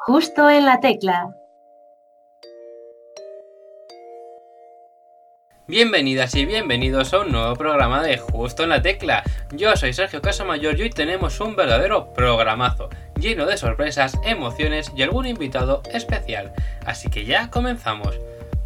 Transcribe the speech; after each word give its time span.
Justo 0.00 0.48
en 0.48 0.64
la 0.64 0.78
tecla. 0.78 1.34
Bienvenidas 5.66 6.34
y 6.36 6.46
bienvenidos 6.46 7.12
a 7.12 7.20
un 7.20 7.32
nuevo 7.32 7.56
programa 7.56 8.02
de 8.02 8.16
Justo 8.16 8.62
en 8.62 8.68
la 8.70 8.80
Tecla. 8.80 9.24
Yo 9.52 9.76
soy 9.76 9.92
Sergio 9.92 10.22
Casamayor 10.22 10.78
y 10.78 10.82
hoy 10.82 10.90
tenemos 10.90 11.40
un 11.40 11.56
verdadero 11.56 12.12
programazo, 12.14 12.88
lleno 13.18 13.44
de 13.44 13.56
sorpresas, 13.56 14.16
emociones 14.24 14.92
y 14.96 15.02
algún 15.02 15.26
invitado 15.26 15.82
especial. 15.92 16.52
Así 16.86 17.10
que 17.10 17.24
ya 17.24 17.50
comenzamos. 17.50 18.18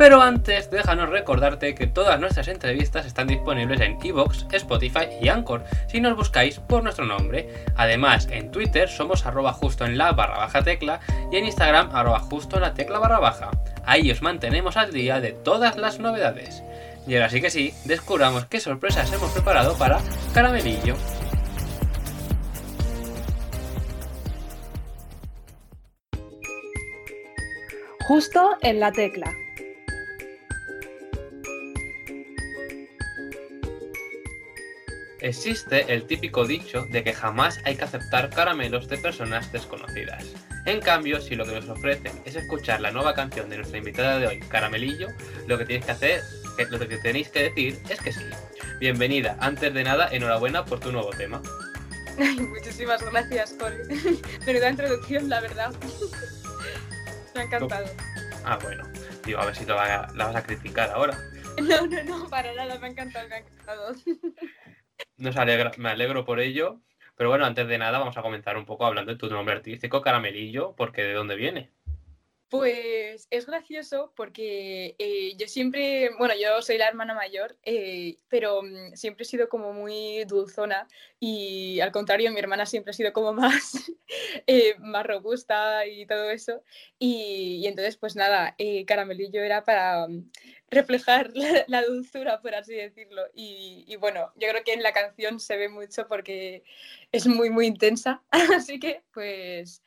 Pero 0.03 0.21
antes, 0.21 0.69
déjanos 0.69 1.11
recordarte 1.11 1.77
que 1.77 1.87
todas 1.87 2.19
nuestras 2.19 2.49
entrevistas 2.49 3.07
están 3.07 3.29
disponibles 3.29 3.81
en 3.81 3.99
Evox, 4.03 4.47
Spotify 4.51 5.07
y 5.21 5.29
Anchor, 5.29 5.63
si 5.87 6.01
nos 6.01 6.17
buscáis 6.17 6.59
por 6.59 6.83
nuestro 6.83 7.05
nombre. 7.05 7.49
Además, 7.77 8.27
en 8.33 8.51
Twitter 8.51 8.89
somos 8.89 9.25
arroba 9.25 9.57
en 9.79 9.97
la 9.97 10.11
barra 10.11 10.39
baja 10.39 10.65
tecla 10.65 10.99
y 11.31 11.37
en 11.37 11.47
Instagram 11.47 11.95
arroba 11.95 12.27
barra 12.99 13.21
baja. 13.21 13.53
Ahí 13.85 14.11
os 14.11 14.23
mantenemos 14.23 14.77
al 14.77 14.93
día 14.93 15.21
de 15.21 15.31
todas 15.31 15.77
las 15.77 16.01
novedades. 16.01 16.65
Y 17.07 17.15
ahora 17.15 17.31
sí 17.31 17.41
que 17.41 17.51
sí, 17.51 17.73
descubramos 17.85 18.47
qué 18.47 18.59
sorpresas 18.59 19.13
hemos 19.13 19.31
preparado 19.31 19.79
para 19.79 20.01
Caramelillo. 20.35 20.97
Justo 28.09 28.57
en 28.63 28.81
la 28.81 28.91
tecla. 28.91 29.33
Existe 35.23 35.93
el 35.95 36.05
típico 36.09 36.45
dicho 36.45 36.85
de 36.91 37.05
que 37.05 37.13
jamás 37.15 37.61
hay 37.65 37.77
que 37.77 37.85
aceptar 37.85 38.29
caramelos 38.31 38.89
de 38.89 38.99
personas 38.99 39.53
desconocidas. 39.53 40.25
En 40.67 40.81
cambio, 40.81 41.21
si 41.21 41.37
lo 41.37 41.45
que 41.47 41.53
nos 41.53 41.69
ofrecen 41.69 42.13
es 42.25 42.35
escuchar 42.35 42.81
la 42.81 42.91
nueva 42.91 43.15
canción 43.15 43.49
de 43.49 43.59
nuestra 43.59 43.79
invitada 43.79 44.19
de 44.19 44.27
hoy, 44.27 44.41
Caramelillo, 44.41 45.07
lo 45.47 45.57
que 45.59 45.65
tienes 45.65 45.87
que 45.87 45.93
hacer, 45.93 46.21
eh, 46.59 46.67
lo 46.69 46.79
que 46.81 46.99
tenéis 46.99 47.29
que 47.29 47.45
decir 47.45 47.81
es 47.89 48.01
que 48.01 48.13
sí. 48.13 48.25
Bienvenida, 48.81 49.37
antes 49.39 49.73
de 49.73 49.85
nada, 49.85 50.09
enhorabuena 50.11 50.65
por 50.65 50.81
tu 50.81 50.91
nuevo 50.91 51.11
tema. 51.11 51.41
Ay, 52.19 52.41
muchísimas 52.41 53.01
gracias, 53.09 53.53
Cole. 53.53 53.85
Menuda 54.47 54.71
introducción, 54.71 55.29
la 55.29 55.41
verdad. 55.41 55.73
Me 57.35 57.43
ha 57.43 57.45
encantado. 57.45 57.87
Ah, 58.45 58.59
bueno, 58.61 58.83
digo, 59.25 59.39
a 59.39 59.47
ver 59.47 59.55
si 59.55 59.65
te 59.65 59.73
va- 59.73 60.09
la 60.17 60.27
vas 60.27 60.35
a 60.37 60.43
criticar 60.43 60.91
ahora. 60.91 61.17
No, 61.63 61.87
no, 61.87 62.03
no, 62.05 62.29
para 62.31 62.51
nada, 62.55 62.79
me 62.79 62.87
ha 62.87 62.91
encantado, 62.91 63.29
me 63.29 63.35
ha 63.35 63.39
encantado. 63.41 63.95
Nos 65.23 65.37
alegra, 65.37 65.71
me 65.77 65.89
alegro 65.89 66.25
por 66.25 66.41
ello. 66.41 66.81
Pero 67.15 67.31
bueno, 67.31 67.45
antes 67.45 67.69
de 67.69 67.79
nada, 67.79 68.01
vamos 68.01 68.17
a 68.17 68.23
comenzar 68.23 68.57
un 68.57 68.67
poco 68.67 68.87
hablando 68.87 69.13
de 69.13 69.19
tu 69.19 69.31
nombre 69.31 69.55
artístico, 69.55 70.03
Caramelillo, 70.03 70.75
porque 70.75 71.05
de 71.05 71.13
dónde 71.13 71.37
viene. 71.37 71.71
Pues 72.49 73.29
es 73.31 73.47
gracioso 73.47 74.13
porque 74.17 74.97
eh, 74.99 75.37
yo 75.37 75.47
siempre, 75.47 76.11
bueno, 76.19 76.35
yo 76.35 76.61
soy 76.61 76.77
la 76.77 76.89
hermana 76.89 77.15
mayor, 77.15 77.57
eh, 77.63 78.17
pero 78.29 78.63
mm, 78.65 78.95
siempre 78.95 79.23
he 79.23 79.27
sido 79.27 79.49
como 79.49 79.73
muy 79.73 80.25
dulzona 80.25 80.89
y 81.21 81.79
al 81.79 81.93
contrario, 81.93 82.33
mi 82.33 82.41
hermana 82.41 82.67
siempre 82.67 82.91
ha 82.91 82.95
sido 82.95 83.13
como 83.13 83.33
más, 83.33 83.93
eh, 84.49 84.75
más 84.81 85.07
robusta 85.07 85.87
y 85.87 86.05
todo 86.05 86.31
eso. 86.31 86.65
Y, 86.99 87.61
y 87.63 87.69
entonces, 87.69 87.97
pues 87.97 88.17
nada, 88.17 88.57
caramelillo 88.89 89.41
era 89.41 89.63
para 89.63 90.09
mm, 90.09 90.31
reflejar 90.73 91.31
la, 91.35 91.65
la 91.69 91.83
dulzura, 91.85 92.41
por 92.41 92.55
así 92.55 92.75
decirlo. 92.75 93.23
Y, 93.35 93.85
y 93.87 93.97
bueno, 93.97 94.33
yo 94.37 94.49
creo 94.49 94.65
que 94.65 94.73
en 94.73 94.83
la 94.83 94.93
canción 94.93 95.39
se 95.41 95.57
ve 95.57 95.69
mucho 95.69 96.09
porque 96.09 96.65
es 97.13 97.27
muy, 97.27 97.51
muy 97.51 97.67
intensa. 97.67 98.23
Así 98.57 98.81
que, 98.81 99.03
pues 99.13 99.83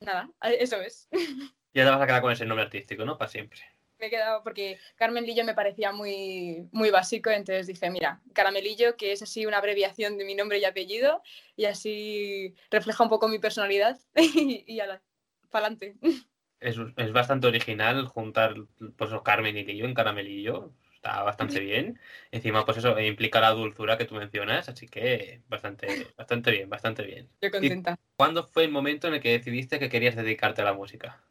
nada, 0.00 0.30
eso 0.42 0.80
es. 0.80 1.08
Ya 1.72 1.84
te 1.84 1.90
vas 1.90 2.02
a 2.02 2.06
quedar 2.06 2.22
con 2.22 2.32
ese 2.32 2.44
nombre 2.46 2.64
artístico, 2.64 3.04
¿no? 3.04 3.16
Para 3.16 3.30
siempre. 3.30 3.60
me 4.00 4.06
he 4.06 4.10
quedado 4.10 4.42
porque 4.42 4.78
Carmelillo 4.96 5.44
me 5.44 5.54
parecía 5.54 5.92
muy, 5.92 6.68
muy 6.72 6.90
básico, 6.90 7.30
entonces 7.30 7.68
dije, 7.68 7.90
mira, 7.90 8.20
Caramelillo, 8.32 8.96
que 8.96 9.12
es 9.12 9.22
así 9.22 9.46
una 9.46 9.58
abreviación 9.58 10.18
de 10.18 10.24
mi 10.24 10.34
nombre 10.34 10.58
y 10.58 10.64
apellido, 10.64 11.22
y 11.54 11.66
así 11.66 12.54
refleja 12.72 13.04
un 13.04 13.10
poco 13.10 13.28
mi 13.28 13.38
personalidad, 13.38 14.00
y, 14.16 14.64
y 14.66 14.80
ala, 14.80 15.00
pa'lante. 15.50 15.94
Es, 16.60 16.76
es 16.96 17.12
bastante 17.12 17.46
original 17.46 18.06
juntar 18.06 18.54
pues, 18.96 19.10
Carmen 19.24 19.56
y 19.56 19.64
Lillo 19.64 19.86
en 19.86 19.94
Caramelillo. 19.94 20.72
Está 20.94 21.22
bastante 21.22 21.60
bien. 21.60 21.98
Encima, 22.30 22.66
pues 22.66 22.76
eso 22.76 22.98
implica 23.00 23.40
la 23.40 23.50
dulzura 23.52 23.96
que 23.96 24.04
tú 24.04 24.16
mencionas, 24.16 24.68
así 24.68 24.86
que 24.86 25.40
bastante, 25.48 26.08
bastante 26.16 26.50
bien, 26.50 26.68
bastante 26.68 27.02
bien. 27.02 27.30
Yo 27.40 27.50
contenta. 27.50 27.98
¿Cuándo 28.16 28.46
fue 28.46 28.64
el 28.64 28.70
momento 28.70 29.08
en 29.08 29.14
el 29.14 29.20
que 29.22 29.30
decidiste 29.30 29.78
que 29.78 29.88
querías 29.88 30.14
dedicarte 30.14 30.60
a 30.60 30.66
la 30.66 30.74
música? 30.74 31.22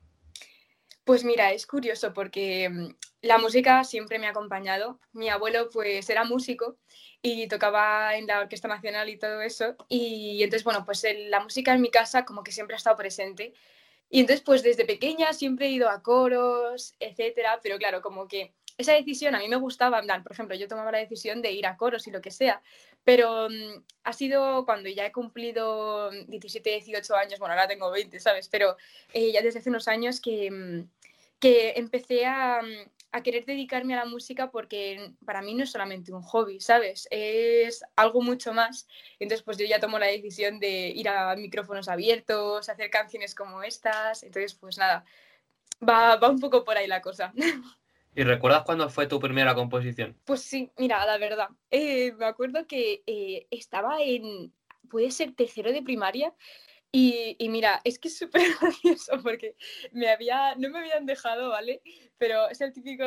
Pues 1.04 1.24
mira, 1.24 1.52
es 1.54 1.66
curioso 1.66 2.14
porque 2.14 2.70
mm, 2.70 2.88
la 3.22 3.38
música 3.38 3.84
siempre 3.84 4.20
me 4.20 4.28
ha 4.28 4.32
acompañado. 4.32 5.00
Mi 5.12 5.30
abuelo 5.30 5.70
pues 5.72 6.10
era 6.10 6.24
músico 6.24 6.78
y 7.22 7.48
tocaba 7.48 8.16
en 8.16 8.28
la 8.28 8.40
Orquesta 8.42 8.68
Nacional 8.68 9.10
y 9.10 9.18
todo 9.18 9.42
eso. 9.42 9.76
Y 9.88 10.42
entonces, 10.44 10.64
bueno, 10.64 10.86
pues 10.86 11.04
el- 11.04 11.30
la 11.32 11.40
música 11.42 11.74
en 11.74 11.82
mi 11.82 11.90
casa 11.92 12.26
como 12.26 12.44
que 12.44 12.52
siempre 12.52 12.76
ha 12.76 12.78
estado 12.78 12.96
presente. 12.98 13.54
Y 14.09 14.22
entonces, 14.22 14.44
pues 14.44 14.64
desde 14.64 14.86
pequeña 14.86 15.34
siempre 15.34 15.68
he 15.68 15.72
ido 15.72 15.90
a 15.90 16.02
coros, 16.02 16.96
etcétera, 17.00 17.59
pero 17.62 17.78
claro, 17.78 18.02
como 18.02 18.28
que 18.28 18.53
esa 18.80 18.94
decisión 18.94 19.36
a 19.36 19.40
mí 19.40 19.50
me 19.50 19.58
gustaba, 19.58 20.02
plan, 20.02 20.24
por 20.24 20.31
ejemplo, 20.31 20.56
yo 20.56 20.68
tomaba 20.68 20.92
la 20.92 21.00
decisión 21.00 21.42
de 21.42 21.52
ir 21.52 21.68
a 21.68 21.75
coros 21.75 22.08
y 22.08 22.12
lo 22.12 22.22
que 22.22 22.31
sea, 22.31 22.62
pero 23.03 23.50
mm, 23.50 23.84
ha 24.06 24.14
sido 24.14 24.66
cuando 24.66 24.90
ya 24.90 25.06
he 25.06 25.12
cumplido 25.12 26.09
17, 26.12 26.69
18 26.69 27.16
años, 27.16 27.40
bueno, 27.40 27.53
ahora 27.53 27.68
tengo 27.68 27.92
20, 27.92 28.19
¿sabes? 28.19 28.48
Pero 28.48 28.78
eh, 29.14 29.31
ya 29.34 29.42
desde 29.42 29.59
hace 29.59 29.69
unos 29.69 29.90
años 29.90 30.22
que, 30.22 30.50
mm, 30.50 30.90
que 31.40 31.74
empecé 31.75 32.25
a, 32.25 32.62
mm, 32.62 32.90
a 33.12 33.24
querer 33.24 33.46
dedicarme 33.46 33.94
a 33.94 33.97
la 33.97 34.06
música 34.06 34.52
porque 34.52 35.14
para 35.25 35.42
mí 35.42 35.53
no 35.56 35.64
es 35.64 35.72
solamente 35.72 36.14
un 36.14 36.22
hobby, 36.22 36.59
¿sabes? 36.59 37.08
Es 37.12 37.84
algo 37.96 38.22
mucho 38.22 38.53
más. 38.53 38.88
Entonces, 39.20 39.44
pues 39.44 39.58
yo 39.58 39.66
ya 39.66 39.80
tomo 39.80 39.97
la 39.97 40.08
decisión 40.08 40.59
de 40.59 40.90
ir 40.90 41.09
a 41.09 41.36
micrófonos 41.36 41.88
abiertos, 41.88 42.69
hacer 42.69 42.90
canciones 42.90 43.34
como 43.34 43.64
estas. 43.64 44.24
Entonces, 44.24 44.53
pues 44.56 44.78
nada, 44.78 45.06
va, 45.88 46.18
va 46.18 46.30
un 46.30 46.40
poco 46.40 46.64
por 46.64 46.78
ahí 46.78 46.88
la 46.88 47.02
cosa. 47.02 47.34
¿Y 48.16 48.24
recuerdas 48.24 48.64
cuándo 48.64 48.90
fue 48.90 49.08
tu 49.08 49.19
primera 49.19 49.56
composición? 49.56 50.18
Pues 50.25 50.42
sí, 50.42 50.72
mira, 50.78 51.06
la 51.06 51.18
verdad. 51.18 51.50
eh, 51.72 52.12
me 52.14 52.25
acuerdo 52.25 52.68
que 52.68 53.03
eh, 53.06 53.48
estaba 53.52 54.02
en, 54.02 54.52
puede 54.90 55.12
ser 55.12 55.34
tercero 55.34 55.72
de 55.72 55.81
primaria. 55.81 56.34
Y, 56.92 57.38
mira, 57.50 57.82
es 57.84 58.00
que 58.00 58.08
es 58.08 58.18
súper 58.18 58.42
gracioso 58.62 59.22
porque 59.22 59.56
me 59.92 60.10
había, 60.10 60.56
no 60.56 60.70
me 60.70 60.80
habían 60.80 61.06
dejado, 61.06 61.50
¿vale? 61.50 61.84
Pero 62.18 62.50
es 62.50 62.62
el 62.62 62.74
típico, 62.74 63.06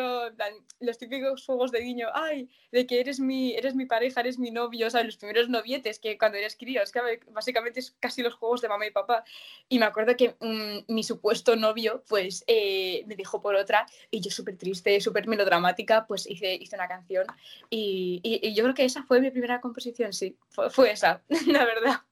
los 0.79 0.99
típicos 0.99 1.45
juegos 1.45 1.73
de 1.73 1.81
guiño, 1.81 2.09
ay, 2.15 2.49
de 2.71 2.87
que 2.87 3.01
eres 3.01 3.19
mi, 3.19 3.55
eres 3.55 3.75
mi 3.75 3.85
pareja, 3.85 4.21
eres 4.21 4.39
mi 4.39 4.53
novio, 4.53 4.87
o 4.87 4.91
sea, 4.91 5.03
los 5.03 5.17
primeros 5.17 5.49
novietes 5.49 5.99
que 5.99 6.17
cuando 6.17 6.39
eres 6.39 6.57
crío, 6.57 6.81
es 6.81 6.93
que 6.93 7.01
básicamente 7.33 7.81
es 7.81 7.91
casi 7.99 8.23
los 8.23 8.35
juegos 8.35 8.61
de 8.63 8.69
mamá 8.69 8.87
y 8.87 8.93
papá. 8.93 9.25
Y 9.69 9.81
me 9.81 9.87
acuerdo 9.87 10.17
que 10.17 10.37
mm, 10.39 10.93
mi 10.93 11.03
supuesto 11.03 11.57
novio, 11.57 12.05
pues, 12.09 12.45
eh, 12.47 13.03
me 13.07 13.17
dejó 13.17 13.41
por 13.43 13.57
otra 13.57 13.87
y 14.13 14.21
yo 14.21 14.31
súper 14.31 14.57
triste, 14.57 15.01
súper 15.01 15.27
melodramática, 15.27 16.07
pues 16.07 16.31
hice, 16.31 16.55
hice 16.55 16.77
una 16.77 16.87
canción 16.89 17.27
y, 17.69 18.21
yo 18.55 18.63
creo 18.65 18.75
que 18.75 18.85
esa 18.85 19.03
fue 19.03 19.21
mi 19.21 19.31
primera 19.31 19.61
composición, 19.61 20.13
sí, 20.13 20.37
fue 20.71 20.93
esa, 20.93 21.23
la 21.47 21.65
verdad. 21.65 22.03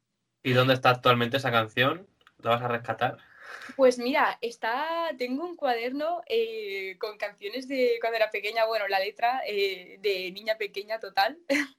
¿Y 0.43 0.53
dónde 0.53 0.75
está 0.75 0.91
actualmente 0.91 1.37
esa 1.37 1.51
canción? 1.51 2.07
¿La 2.39 2.51
vas 2.51 2.63
a 2.63 2.69
rescatar? 2.69 3.19
Pues 3.77 3.99
mira, 3.99 4.39
está, 4.41 5.11
tengo 5.19 5.45
un 5.45 5.57
cuaderno 5.57 6.23
eh, 6.27 6.97
con 6.99 7.19
canciones 7.19 7.69
de 7.69 7.99
cuando 8.01 8.17
era 8.17 8.31
pequeña, 8.31 8.65
bueno, 8.65 8.89
la 8.89 8.99
letra 8.99 9.43
eh, 9.47 9.99
de 10.01 10.31
niña 10.33 10.57
pequeña 10.57 10.99
total, 10.99 11.39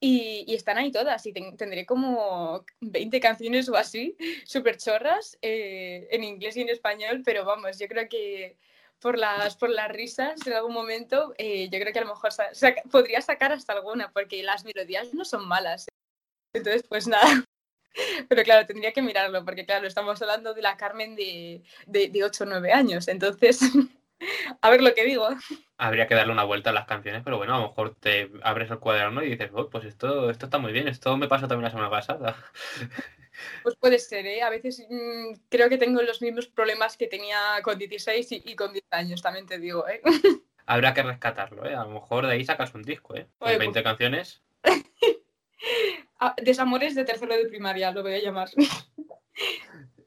y, 0.00 0.44
y 0.46 0.54
están 0.54 0.78
ahí 0.78 0.90
todas, 0.90 1.24
y 1.26 1.32
ten- 1.32 1.56
tendré 1.56 1.86
como 1.86 2.64
20 2.80 3.20
canciones 3.20 3.68
o 3.68 3.76
así, 3.76 4.16
súper 4.44 4.76
chorras, 4.76 5.38
eh, 5.40 6.08
en 6.10 6.24
inglés 6.24 6.56
y 6.56 6.62
en 6.62 6.68
español, 6.68 7.22
pero 7.24 7.44
vamos, 7.44 7.78
yo 7.78 7.86
creo 7.88 8.08
que 8.08 8.56
por 8.98 9.16
las, 9.18 9.56
por 9.56 9.70
las 9.70 9.88
risas 9.90 10.46
en 10.46 10.52
algún 10.52 10.74
momento, 10.74 11.32
eh, 11.38 11.68
yo 11.70 11.78
creo 11.78 11.92
que 11.92 12.00
a 12.00 12.04
lo 12.04 12.08
mejor 12.14 12.30
podría 12.90 13.20
sacar 13.20 13.52
hasta 13.52 13.72
alguna, 13.72 14.10
porque 14.12 14.42
las 14.42 14.64
melodías 14.64 15.14
no 15.14 15.24
son 15.24 15.46
malas. 15.48 15.86
Entonces, 16.54 16.84
pues 16.88 17.06
nada. 17.06 17.44
Pero 18.28 18.42
claro, 18.42 18.66
tendría 18.66 18.92
que 18.92 19.02
mirarlo, 19.02 19.44
porque 19.44 19.66
claro, 19.66 19.86
estamos 19.86 20.20
hablando 20.22 20.54
de 20.54 20.62
la 20.62 20.76
Carmen 20.76 21.16
de, 21.16 21.62
de, 21.86 22.08
de 22.08 22.24
8 22.24 22.44
o 22.44 22.46
9 22.46 22.72
años. 22.72 23.08
Entonces, 23.08 23.60
a 24.60 24.70
ver 24.70 24.82
lo 24.82 24.94
que 24.94 25.04
digo. 25.04 25.28
Habría 25.76 26.06
que 26.06 26.14
darle 26.14 26.32
una 26.32 26.44
vuelta 26.44 26.70
a 26.70 26.74
las 26.74 26.86
canciones, 26.86 27.22
pero 27.24 27.38
bueno, 27.38 27.54
a 27.54 27.60
lo 27.60 27.68
mejor 27.68 27.94
te 27.94 28.30
abres 28.42 28.70
el 28.70 28.78
cuaderno 28.78 29.22
y 29.22 29.30
dices, 29.30 29.50
"Oh, 29.54 29.68
pues 29.70 29.84
esto, 29.84 30.30
esto 30.30 30.46
está 30.46 30.58
muy 30.58 30.72
bien, 30.72 30.88
esto 30.88 31.16
me 31.16 31.28
pasó 31.28 31.48
también 31.48 31.64
la 31.64 31.70
semana 31.70 31.90
pasada. 31.90 32.36
Pues 33.62 33.76
puede 33.76 33.98
ser, 33.98 34.26
¿eh? 34.26 34.42
A 34.42 34.50
veces 34.50 34.86
mm, 34.90 35.34
creo 35.48 35.68
que 35.68 35.78
tengo 35.78 36.02
los 36.02 36.20
mismos 36.20 36.48
problemas 36.48 36.96
que 36.96 37.06
tenía 37.06 37.38
con 37.62 37.78
16 37.78 38.32
y, 38.32 38.42
y 38.44 38.54
con 38.54 38.72
10 38.72 38.84
años, 38.90 39.22
también 39.22 39.46
te 39.46 39.58
digo, 39.58 39.88
¿eh? 39.88 40.02
Habrá 40.66 40.92
que 40.94 41.02
rescatarlo, 41.02 41.64
¿eh? 41.64 41.74
A 41.74 41.84
lo 41.84 41.90
mejor 41.90 42.26
de 42.26 42.32
ahí 42.32 42.44
sacas 42.44 42.74
un 42.74 42.82
disco, 42.82 43.16
¿eh? 43.16 43.28
Con 43.38 43.48
Oye, 43.48 43.58
20 43.58 43.82
canciones. 43.82 44.42
Ah, 46.22 46.34
Desamores 46.42 46.94
de 46.94 47.06
tercero 47.06 47.34
de 47.34 47.46
primaria, 47.46 47.90
lo 47.92 48.02
voy 48.02 48.12
a 48.12 48.18
llamar. 48.20 48.50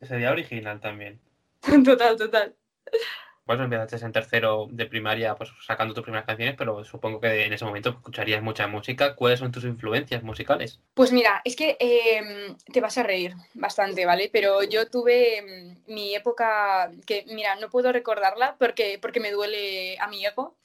Sería 0.03 0.31
original 0.31 0.79
también. 0.79 1.19
Total, 1.83 2.15
total. 2.15 2.55
Pues 3.45 3.59
empezaste 3.59 4.05
en 4.05 4.13
tercero 4.13 4.67
de 4.71 4.85
primaria, 4.85 5.35
pues 5.35 5.51
sacando 5.65 5.93
tus 5.93 6.03
primeras 6.03 6.25
canciones, 6.25 6.55
pero 6.57 6.85
supongo 6.85 7.19
que 7.19 7.43
en 7.43 7.51
ese 7.51 7.65
momento 7.65 7.89
escucharías 7.89 8.41
mucha 8.41 8.67
música. 8.67 9.15
¿Cuáles 9.15 9.39
son 9.39 9.51
tus 9.51 9.65
influencias 9.65 10.23
musicales? 10.23 10.79
Pues 10.93 11.11
mira, 11.11 11.41
es 11.43 11.57
que 11.57 11.75
em, 11.79 12.55
te 12.71 12.79
vas 12.79 12.97
a 12.97 13.03
reír 13.03 13.33
bastante, 13.53 14.05
¿vale? 14.05 14.29
Pero 14.31 14.63
yo 14.63 14.89
tuve 14.89 15.39
em, 15.39 15.77
mi 15.87 16.15
época 16.15 16.89
que, 17.05 17.25
mira, 17.27 17.55
no 17.55 17.69
puedo 17.69 17.91
recordarla 17.91 18.55
porque, 18.57 18.97
porque 19.01 19.19
me 19.19 19.31
duele 19.31 19.97
a 19.99 20.07
mi 20.07 20.25
ego, 20.25 20.55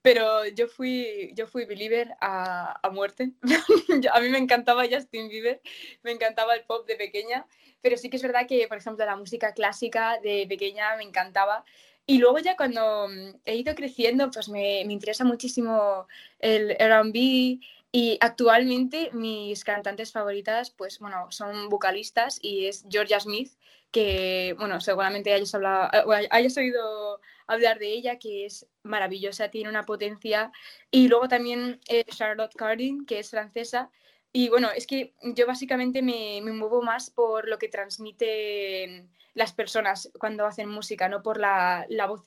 pero 0.00 0.46
yo 0.46 0.68
fui, 0.68 1.32
yo 1.34 1.48
fui 1.48 1.64
believer 1.64 2.14
a, 2.20 2.78
a 2.86 2.90
muerte. 2.90 3.32
a 4.12 4.20
mí 4.20 4.28
me 4.28 4.38
encantaba 4.38 4.84
Justin 4.88 5.28
Bieber, 5.28 5.60
me 6.02 6.12
encantaba 6.12 6.54
el 6.54 6.62
pop 6.62 6.86
de 6.86 6.94
pequeña, 6.94 7.46
pero 7.80 7.96
sí 7.96 8.08
que 8.10 8.16
es 8.16 8.22
verdad 8.22 8.46
que, 8.46 8.68
por 8.68 8.78
ejemplo, 8.78 9.04
la 9.04 9.16
música 9.16 9.52
clásica 9.54 10.20
de 10.22 10.46
pequeña 10.48 10.96
me 10.96 11.02
encantaba. 11.02 11.64
Y 12.10 12.16
luego 12.18 12.38
ya 12.38 12.56
cuando 12.56 13.06
mm, 13.06 13.40
he 13.44 13.56
ido 13.56 13.74
creciendo, 13.74 14.30
pues 14.30 14.48
me, 14.48 14.82
me 14.86 14.94
interesa 14.94 15.24
muchísimo 15.24 16.06
el 16.38 16.70
RB 16.70 17.60
y 17.92 18.16
actualmente 18.22 19.10
mis 19.12 19.62
cantantes 19.62 20.10
favoritas, 20.10 20.70
pues 20.70 21.00
bueno, 21.00 21.26
son 21.30 21.68
vocalistas 21.68 22.38
y 22.40 22.64
es 22.64 22.86
Georgia 22.88 23.20
Smith, 23.20 23.52
que 23.90 24.54
bueno, 24.58 24.80
seguramente 24.80 25.34
hayas, 25.34 25.54
hablado, 25.54 25.90
eh, 26.14 26.28
hayas 26.30 26.56
oído 26.56 27.20
hablar 27.46 27.78
de 27.78 27.88
ella, 27.88 28.18
que 28.18 28.46
es 28.46 28.66
maravillosa, 28.82 29.50
tiene 29.50 29.68
una 29.68 29.84
potencia. 29.84 30.50
Y 30.90 31.08
luego 31.08 31.28
también 31.28 31.78
eh, 31.88 32.04
Charlotte 32.04 32.54
Cardin, 32.54 33.04
que 33.04 33.18
es 33.18 33.28
francesa. 33.28 33.90
Y 34.32 34.48
bueno, 34.48 34.70
es 34.74 34.86
que 34.86 35.12
yo 35.34 35.46
básicamente 35.46 36.00
me, 36.00 36.40
me 36.42 36.52
muevo 36.52 36.80
más 36.80 37.10
por 37.10 37.48
lo 37.48 37.58
que 37.58 37.68
transmite 37.68 39.08
las 39.38 39.52
personas 39.52 40.10
cuando 40.18 40.44
hacen 40.46 40.68
música, 40.68 41.08
no 41.08 41.22
por 41.22 41.38
la, 41.38 41.86
voz, 42.08 42.24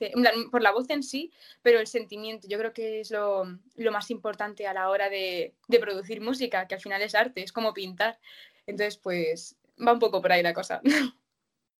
por 0.50 0.62
la 0.62 0.72
voz 0.72 0.88
en 0.88 1.02
sí, 1.02 1.30
pero 1.60 1.78
el 1.78 1.86
sentimiento. 1.86 2.48
Yo 2.48 2.58
creo 2.58 2.72
que 2.72 3.00
es 3.00 3.10
lo, 3.10 3.44
más 3.92 4.10
importante 4.10 4.66
a 4.66 4.72
la 4.72 4.88
hora 4.88 5.10
de, 5.10 5.54
producir 5.78 6.22
música, 6.22 6.66
que 6.66 6.74
al 6.74 6.80
final 6.80 7.02
es 7.02 7.14
arte, 7.14 7.42
es 7.42 7.52
como 7.52 7.74
pintar. 7.74 8.18
Entonces, 8.66 8.96
pues 8.96 9.56
va 9.86 9.92
un 9.92 9.98
poco 9.98 10.22
por 10.22 10.32
ahí 10.32 10.42
la 10.42 10.54
cosa. 10.54 10.80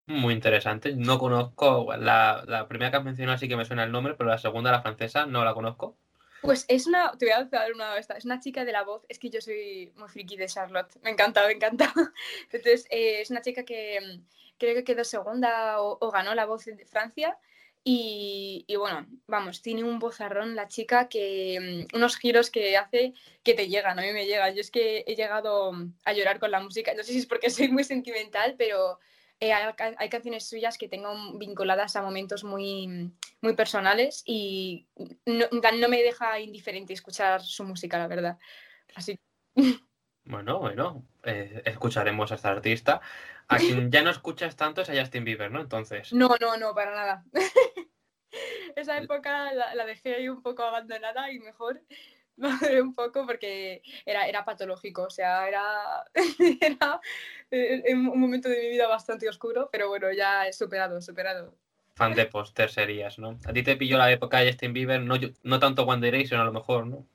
Muy 0.06 0.34
interesante. 0.34 0.94
No 0.94 1.18
conozco 1.18 1.96
la, 1.96 2.44
la 2.46 2.68
primera 2.68 2.90
que 2.90 2.98
has 2.98 3.04
mencionado, 3.04 3.38
sí 3.38 3.48
que 3.48 3.56
me 3.56 3.64
suena 3.64 3.84
el 3.84 3.92
nombre, 3.92 4.14
pero 4.14 4.28
la 4.28 4.36
segunda, 4.36 4.70
la 4.70 4.82
francesa, 4.82 5.24
no 5.24 5.46
la 5.46 5.54
conozco. 5.54 5.96
Pues 6.42 6.64
es 6.68 6.86
una, 6.88 7.12
te 7.12 7.26
voy 7.26 7.32
a 7.32 7.44
dar 7.44 7.72
una 7.72 7.96
esta, 7.96 8.14
es 8.14 8.24
una 8.24 8.40
chica 8.40 8.64
de 8.64 8.72
la 8.72 8.82
voz, 8.82 9.06
es 9.08 9.18
que 9.18 9.30
yo 9.30 9.40
soy 9.40 9.92
muy 9.96 10.08
friki 10.08 10.36
de 10.36 10.46
Charlotte, 10.46 10.92
me 11.02 11.10
encanta, 11.10 11.46
me 11.46 11.52
encanta. 11.52 11.92
Entonces, 12.50 12.86
eh, 12.90 13.20
es 13.20 13.30
una 13.30 13.40
chica 13.42 13.64
que, 13.64 14.20
creo 14.58 14.74
que 14.74 14.84
quedó 14.84 15.04
segunda 15.04 15.80
o, 15.80 16.10
ganó 16.10 16.34
la 16.34 16.46
voz 16.46 16.64
de 16.64 16.84
Francia. 16.86 17.38
Y, 17.84 18.64
bueno, 18.78 19.08
vamos, 19.26 19.60
tiene 19.60 19.82
un 19.82 19.98
vozarrón 19.98 20.54
la 20.54 20.68
chica 20.68 21.08
que 21.08 21.86
mm, 21.92 21.96
unos 21.96 22.16
giros 22.16 22.48
que 22.48 22.76
hace 22.76 23.12
que 23.42 23.54
te 23.54 23.68
llegan, 23.68 23.98
a 23.98 24.02
mí 24.02 24.12
me 24.12 24.26
llega. 24.26 24.50
Yo 24.50 24.60
es 24.60 24.70
que 24.70 25.04
he 25.06 25.16
llegado 25.16 25.72
a 26.04 26.12
llorar 26.12 26.38
con 26.38 26.52
la 26.52 26.60
música, 26.60 26.94
no 26.94 27.02
sé 27.02 27.12
si 27.12 27.18
es 27.18 27.26
porque 27.26 27.50
soy 27.50 27.68
muy 27.68 27.82
sentimental, 27.84 28.54
pero 28.56 29.00
eh, 29.42 29.52
hay, 29.52 30.08
canciones 30.08 30.48
suyas 30.48 30.78
que 30.78 30.88
tengo 30.88 31.12
vinculadas 31.36 31.96
a 31.96 32.02
momentos 32.02 32.44
muy, 32.44 33.12
muy 33.40 33.56
personales 33.56 34.22
y 34.24 34.86
no, 35.26 35.46
no 35.50 35.88
me 35.88 36.00
deja 36.00 36.38
indiferente 36.38 36.92
escuchar 36.92 37.42
su 37.42 37.64
música, 37.64 37.98
la 37.98 38.06
verdad. 38.06 38.38
Así. 38.94 39.18
Bueno, 40.24 40.60
bueno, 40.60 41.04
eh, 41.24 41.62
escucharemos 41.64 42.30
a 42.30 42.36
esta 42.36 42.50
artista. 42.50 43.00
A 43.48 43.56
quien 43.56 43.90
ya 43.90 44.02
no 44.02 44.10
escuchas 44.10 44.54
tanto 44.54 44.80
es 44.80 44.88
a 44.88 44.94
Justin 44.94 45.24
Bieber, 45.24 45.50
¿no? 45.50 45.60
Entonces. 45.60 46.12
No, 46.12 46.36
no, 46.40 46.56
no, 46.56 46.76
para 46.76 46.94
nada. 46.94 47.24
Esa 48.76 48.98
época 48.98 49.52
la, 49.52 49.84
dejé 49.84 50.14
ahí 50.14 50.28
un 50.28 50.40
poco 50.40 50.62
abandonada 50.62 51.32
y 51.32 51.40
mejor 51.40 51.82
un 52.82 52.94
poco 52.94 53.26
porque 53.26 53.82
era, 54.04 54.26
era 54.26 54.44
patológico, 54.44 55.02
o 55.04 55.10
sea, 55.10 55.46
era, 55.48 56.04
era 56.60 57.00
eh, 57.50 57.94
un 57.94 58.18
momento 58.18 58.48
de 58.48 58.60
mi 58.60 58.68
vida 58.70 58.88
bastante 58.88 59.28
oscuro, 59.28 59.68
pero 59.70 59.88
bueno, 59.88 60.12
ya 60.12 60.46
he 60.46 60.52
superado, 60.52 61.00
superado. 61.00 61.54
Fan 61.94 62.14
de 62.14 62.26
póster 62.26 62.70
serías, 62.70 63.18
¿no? 63.18 63.38
A 63.44 63.52
ti 63.52 63.62
te 63.62 63.76
pilló 63.76 63.98
la 63.98 64.10
época 64.10 64.38
de 64.38 64.50
Justin 64.50 64.72
Bieber, 64.72 65.02
no, 65.02 65.16
no 65.42 65.58
tanto 65.58 65.84
One 65.84 66.04
Direction 66.04 66.40
a 66.40 66.44
lo 66.44 66.52
mejor, 66.52 66.86
¿no? 66.86 67.06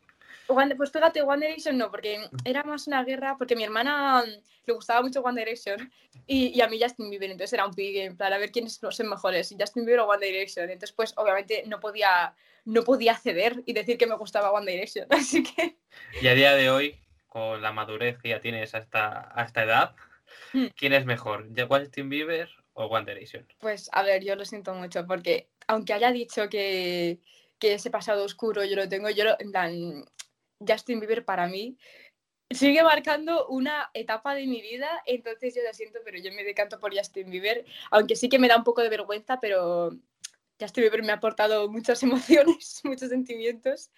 Pues 0.47 0.91
fíjate, 0.91 1.21
One 1.21 1.45
Direction 1.45 1.77
no, 1.77 1.91
porque 1.91 2.19
era 2.45 2.63
más 2.63 2.87
una 2.87 3.03
guerra, 3.03 3.35
porque 3.37 3.53
a 3.53 3.57
mi 3.57 3.63
hermana 3.63 4.23
le 4.65 4.73
gustaba 4.73 5.01
mucho 5.01 5.21
One 5.21 5.39
Direction 5.39 5.91
y, 6.25 6.59
a 6.61 6.67
mí 6.67 6.79
Justin 6.81 7.09
Bieber, 7.09 7.31
entonces 7.31 7.53
era 7.53 7.65
un 7.65 7.73
pique, 7.73 8.03
en 8.03 8.17
plan, 8.17 8.33
a 8.33 8.37
ver 8.37 8.51
quiénes 8.51 8.79
son 8.89 9.09
mejores, 9.09 9.55
Justin 9.57 9.85
Bieber 9.85 10.01
o 10.01 10.09
One 10.09 10.25
Direction. 10.25 10.69
Entonces, 10.69 10.93
pues 10.93 11.13
obviamente 11.15 11.63
no 11.67 11.79
podía, 11.79 12.35
no 12.65 12.83
podía 12.83 13.15
ceder 13.15 13.63
y 13.65 13.73
decir 13.73 13.97
que 13.97 14.07
me 14.07 14.15
gustaba 14.15 14.51
One 14.51 14.69
Direction, 14.69 15.07
así 15.11 15.43
que... 15.43 15.77
Y 16.21 16.27
a 16.27 16.33
día 16.33 16.53
de 16.53 16.69
hoy, 16.69 16.99
con 17.27 17.61
la 17.61 17.71
madurez 17.71 18.17
que 18.21 18.29
ya 18.29 18.41
tienes 18.41 18.75
a 18.75 18.79
esta, 18.79 19.31
a 19.33 19.43
esta 19.43 19.63
edad, 19.63 19.95
hmm. 20.53 20.67
¿quién 20.75 20.93
es 20.93 21.05
mejor, 21.05 21.47
Justin 21.55 22.09
Bieber 22.09 22.49
o 22.73 22.85
One 22.85 23.05
Direction? 23.05 23.47
Pues 23.59 23.89
a 23.93 24.03
ver, 24.03 24.23
yo 24.23 24.35
lo 24.35 24.43
siento 24.43 24.73
mucho, 24.73 25.05
porque 25.07 25.49
aunque 25.67 25.93
haya 25.93 26.11
dicho 26.11 26.49
que, 26.49 27.19
que 27.59 27.73
ese 27.73 27.89
pasado 27.89 28.23
oscuro 28.25 28.65
yo 28.65 28.75
lo 28.75 28.89
tengo, 28.89 29.09
yo 29.09 29.23
lo, 29.23 29.35
en 29.39 29.51
plan, 29.51 30.05
Justin 30.65 30.99
Bieber 30.99 31.25
para 31.25 31.47
mí 31.47 31.77
sigue 32.49 32.83
marcando 32.83 33.47
una 33.47 33.89
etapa 33.93 34.33
de 34.33 34.47
mi 34.47 34.61
vida, 34.61 34.89
entonces 35.05 35.53
yo 35.55 35.61
lo 35.63 35.73
siento, 35.73 35.99
pero 36.05 36.17
yo 36.17 36.31
me 36.33 36.43
decanto 36.43 36.79
por 36.79 36.95
Justin 36.95 37.29
Bieber, 37.29 37.65
aunque 37.91 38.15
sí 38.15 38.29
que 38.29 38.39
me 38.39 38.47
da 38.47 38.57
un 38.57 38.63
poco 38.63 38.81
de 38.81 38.89
vergüenza, 38.89 39.39
pero 39.39 39.91
Justin 40.59 40.83
Bieber 40.83 41.03
me 41.03 41.11
ha 41.11 41.15
aportado 41.15 41.69
muchas 41.69 42.01
emociones, 42.03 42.81
muchos 42.83 43.09
sentimientos 43.09 43.91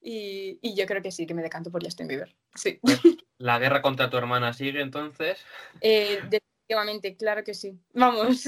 y, 0.00 0.74
yo 0.74 0.86
creo 0.86 1.02
que 1.02 1.10
sí, 1.10 1.26
que 1.26 1.34
me 1.34 1.42
decanto 1.42 1.70
por 1.70 1.82
Justin 1.82 2.08
Bieber. 2.08 2.34
Sí. 2.54 2.78
Pues, 2.82 3.00
¿La 3.38 3.58
guerra 3.58 3.82
contra 3.82 4.08
tu 4.10 4.16
hermana 4.16 4.52
sigue 4.52 4.80
entonces? 4.80 5.44
Eh, 5.80 6.20
definitivamente, 6.28 7.16
claro 7.16 7.42
que 7.44 7.54
sí. 7.54 7.78
Vamos. 7.92 8.44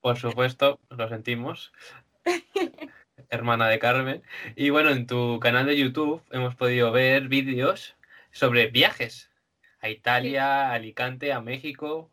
Por 0.00 0.18
supuesto, 0.18 0.80
lo 0.90 1.08
sentimos. 1.08 1.72
hermana 3.30 3.68
de 3.68 3.78
Carmen. 3.78 4.22
Y 4.54 4.70
bueno, 4.70 4.90
en 4.90 5.06
tu 5.06 5.40
canal 5.40 5.66
de 5.66 5.76
YouTube 5.76 6.22
hemos 6.30 6.54
podido 6.54 6.92
ver 6.92 7.28
vídeos 7.28 7.96
sobre 8.30 8.68
viajes 8.68 9.30
a 9.80 9.88
Italia, 9.88 10.70
a 10.70 10.72
Alicante, 10.74 11.32
a 11.32 11.40
México. 11.40 12.10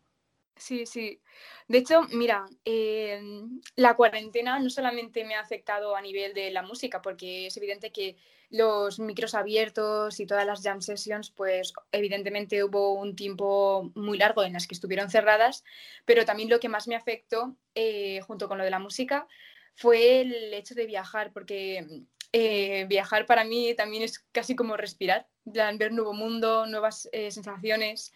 Sí, 0.56 0.86
sí. 0.86 1.20
De 1.66 1.78
hecho, 1.78 2.02
mira, 2.12 2.44
em, 2.64 3.60
la 3.76 3.96
cuarentena 3.96 4.58
no 4.60 4.70
solamente 4.70 5.24
me 5.24 5.34
ha 5.34 5.40
afectado 5.40 5.96
a 5.96 6.02
nivel 6.02 6.32
de 6.32 6.50
la 6.50 6.62
música, 6.62 7.02
porque 7.02 7.46
es 7.46 7.56
evidente 7.56 7.90
que 7.90 8.16
los 8.50 9.00
micros 9.00 9.34
abiertos 9.34 10.20
y 10.20 10.26
todas 10.26 10.46
las 10.46 10.62
jam 10.62 10.80
sessions, 10.80 11.30
pues 11.30 11.72
evidentemente 11.90 12.62
hubo 12.62 12.92
un 12.94 13.16
tiempo 13.16 13.90
muy 13.96 14.16
largo 14.16 14.44
en 14.44 14.52
las 14.52 14.68
que 14.68 14.74
estuvieron 14.74 15.10
cerradas, 15.10 15.64
pero 16.04 16.24
también 16.24 16.48
lo 16.48 16.60
que 16.60 16.68
más 16.68 16.86
me 16.86 16.94
afectó, 16.94 17.56
eh, 17.74 18.20
junto 18.20 18.46
con 18.46 18.58
lo 18.58 18.64
de 18.64 18.70
la 18.70 18.78
música, 18.78 19.26
fue 19.74 20.20
el 20.20 20.54
hecho 20.54 20.74
de 20.74 20.86
viajar, 20.86 21.32
porque 21.32 21.86
eh, 22.32 22.86
viajar 22.88 23.26
para 23.26 23.44
mí 23.44 23.74
también 23.74 24.02
es 24.02 24.18
casi 24.32 24.56
como 24.56 24.76
respirar, 24.76 25.26
ver 25.44 25.92
nuevo 25.92 26.12
mundo, 26.12 26.66
nuevas 26.66 27.08
eh, 27.12 27.30
sensaciones. 27.30 28.12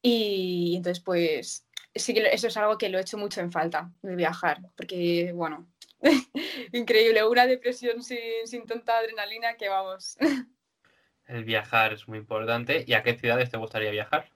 Y 0.00 0.74
entonces, 0.76 1.02
pues 1.02 1.66
sí 1.94 2.14
que 2.14 2.26
eso 2.32 2.48
es 2.48 2.56
algo 2.56 2.78
que 2.78 2.88
lo 2.88 2.98
he 2.98 3.02
hecho 3.02 3.18
mucho 3.18 3.40
en 3.40 3.52
falta, 3.52 3.90
de 4.02 4.16
viajar, 4.16 4.60
porque, 4.76 5.32
bueno, 5.34 5.68
increíble, 6.72 7.24
una 7.24 7.46
depresión 7.46 8.02
sin, 8.02 8.46
sin 8.46 8.66
tanta 8.66 8.98
adrenalina 8.98 9.56
que 9.56 9.68
vamos. 9.68 10.16
El 11.26 11.44
viajar 11.44 11.92
es 11.92 12.08
muy 12.08 12.18
importante. 12.18 12.84
¿Y 12.86 12.92
a 12.94 13.02
qué 13.02 13.14
ciudades 13.14 13.50
te 13.50 13.56
gustaría 13.56 13.90
viajar? 13.90 14.28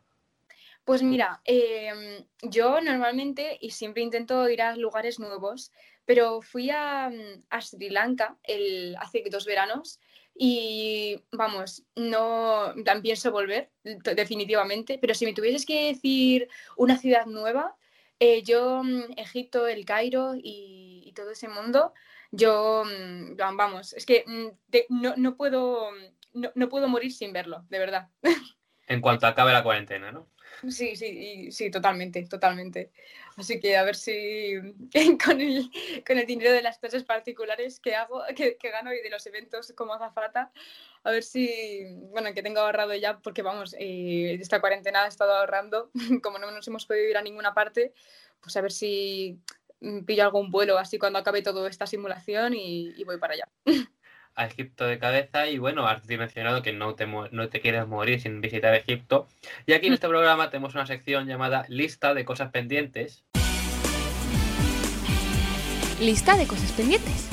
Pues 0.85 1.03
mira, 1.03 1.41
em, 1.45 2.25
yo 2.43 2.81
normalmente 2.81 3.59
y 3.61 3.73
siempre 3.73 4.03
intento 4.03 4.49
ir 4.49 4.63
a 4.63 4.77
lugares 4.77 5.19
nuevos, 5.19 5.73
pero 6.07 6.41
fui 6.41 6.71
a, 6.71 7.11
mm, 7.11 7.61
Sri 7.61 7.91
Lanka 7.91 8.39
hace 8.99 9.25
dos 9.31 9.45
veranos 9.45 10.01
y 10.39 11.21
vamos, 11.33 11.83
no 11.97 12.75
pienso 13.03 13.33
volver 13.33 13.71
definitivamente, 13.83 14.99
pero 14.99 15.15
si 15.15 15.25
me 15.25 15.33
tuvieses 15.33 15.67
que 15.67 15.89
decir 15.89 16.49
una 16.77 16.97
ciudad 16.97 17.27
nueva, 17.27 17.77
eh, 18.21 18.43
yo 18.43 18.83
mm, 18.83 19.13
Egipto, 19.17 19.67
el 19.67 19.85
Cairo 19.85 20.35
y, 20.37 21.13
todo 21.17 21.31
ese 21.31 21.49
mundo, 21.49 21.95
yo 22.31 22.85
mm, 22.85 23.37
vamos, 23.57 23.95
es 23.95 24.05
que 24.05 24.25
no, 24.91 25.15
no, 25.17 25.37
puedo, 25.37 25.91
no, 26.35 26.51
no 26.55 26.69
puedo 26.69 26.89
morir 26.89 27.11
sin 27.13 27.33
verlo, 27.33 27.65
de 27.71 27.79
verdad. 27.79 28.09
En 28.87 29.01
cuanto 29.01 29.27
acabe 29.27 29.53
la 29.53 29.63
cuarentena, 29.63 30.13
¿no? 30.13 30.29
Sí, 30.69 30.97
sí, 30.97 31.51
sí, 31.53 31.71
totalmente, 31.71 32.27
totalmente. 32.27 32.91
Así 33.37 33.61
que 33.61 33.77
a 33.77 33.85
ver 33.85 33.97
si 33.97 34.55
con 35.25 35.41
el, 35.41 35.71
con 36.07 36.19
el 36.19 36.27
dinero 36.27 36.53
de 36.53 36.63
las 36.63 36.79
clases 36.79 37.05
particulares 37.05 37.81
que 37.81 37.95
hago, 37.95 38.23
que, 38.35 38.57
gano 38.63 38.93
y 38.93 39.03
de 39.03 39.11
los 39.11 39.27
eventos 39.27 39.73
como 39.77 39.95
azafata, 39.95 40.51
a 41.05 41.11
ver 41.11 41.23
si, 41.23 41.85
bueno, 42.11 42.33
que 42.35 42.43
tengo 42.43 42.61
ahorrado 42.61 42.95
ya, 42.95 43.19
porque 43.19 43.43
vamos, 43.43 43.75
eh, 43.79 44.39
esta 44.41 44.61
cuarentena 44.61 45.05
he 45.05 45.09
estado 45.09 45.35
ahorrando, 45.35 45.91
como 46.23 46.39
no 46.39 46.51
nos 46.51 46.67
hemos 46.69 46.87
podido 46.87 47.09
ir 47.09 47.17
a 47.17 47.23
ninguna 47.23 47.55
parte, 47.55 47.93
pues 48.41 48.57
a 48.57 48.61
ver 48.61 48.73
si 48.73 49.39
mm, 49.81 50.05
pillo 50.05 50.25
algún 50.25 50.51
vuelo 50.51 50.79
así 50.79 50.99
cuando 50.99 51.19
acabe 51.19 51.43
toda 51.43 51.69
esta 51.69 51.87
simulación 51.87 52.55
y, 52.55 53.05
voy 53.05 53.19
para 53.19 53.35
allá. 53.35 53.49
A 54.37 54.47
Egipto 54.47 54.85
de 54.87 54.99
cabeza 54.99 55.49
y 55.49 55.59
bueno, 55.59 55.87
has 55.87 56.07
mencionado 56.07 56.63
que 56.63 56.73
no 56.73 56.95
te, 56.95 57.07
no 57.07 57.49
te 57.49 57.61
quieres 57.61 57.87
morir 57.87 58.21
sin 58.21 58.41
visitar 58.41 58.75
Egipto. 58.75 59.27
Y 59.67 59.73
aquí 59.73 59.87
en 59.87 59.95
este 59.95 60.09
programa 60.09 60.51
tenemos 60.51 60.75
una 60.75 60.87
sección 60.87 61.27
llamada 61.27 61.65
Lista 61.69 62.15
de 62.15 62.25
cosas 62.25 62.51
pendientes. 62.51 63.25
Lista 65.99 66.37
de 66.37 66.47
cosas 66.47 66.71
pendientes. 66.73 67.31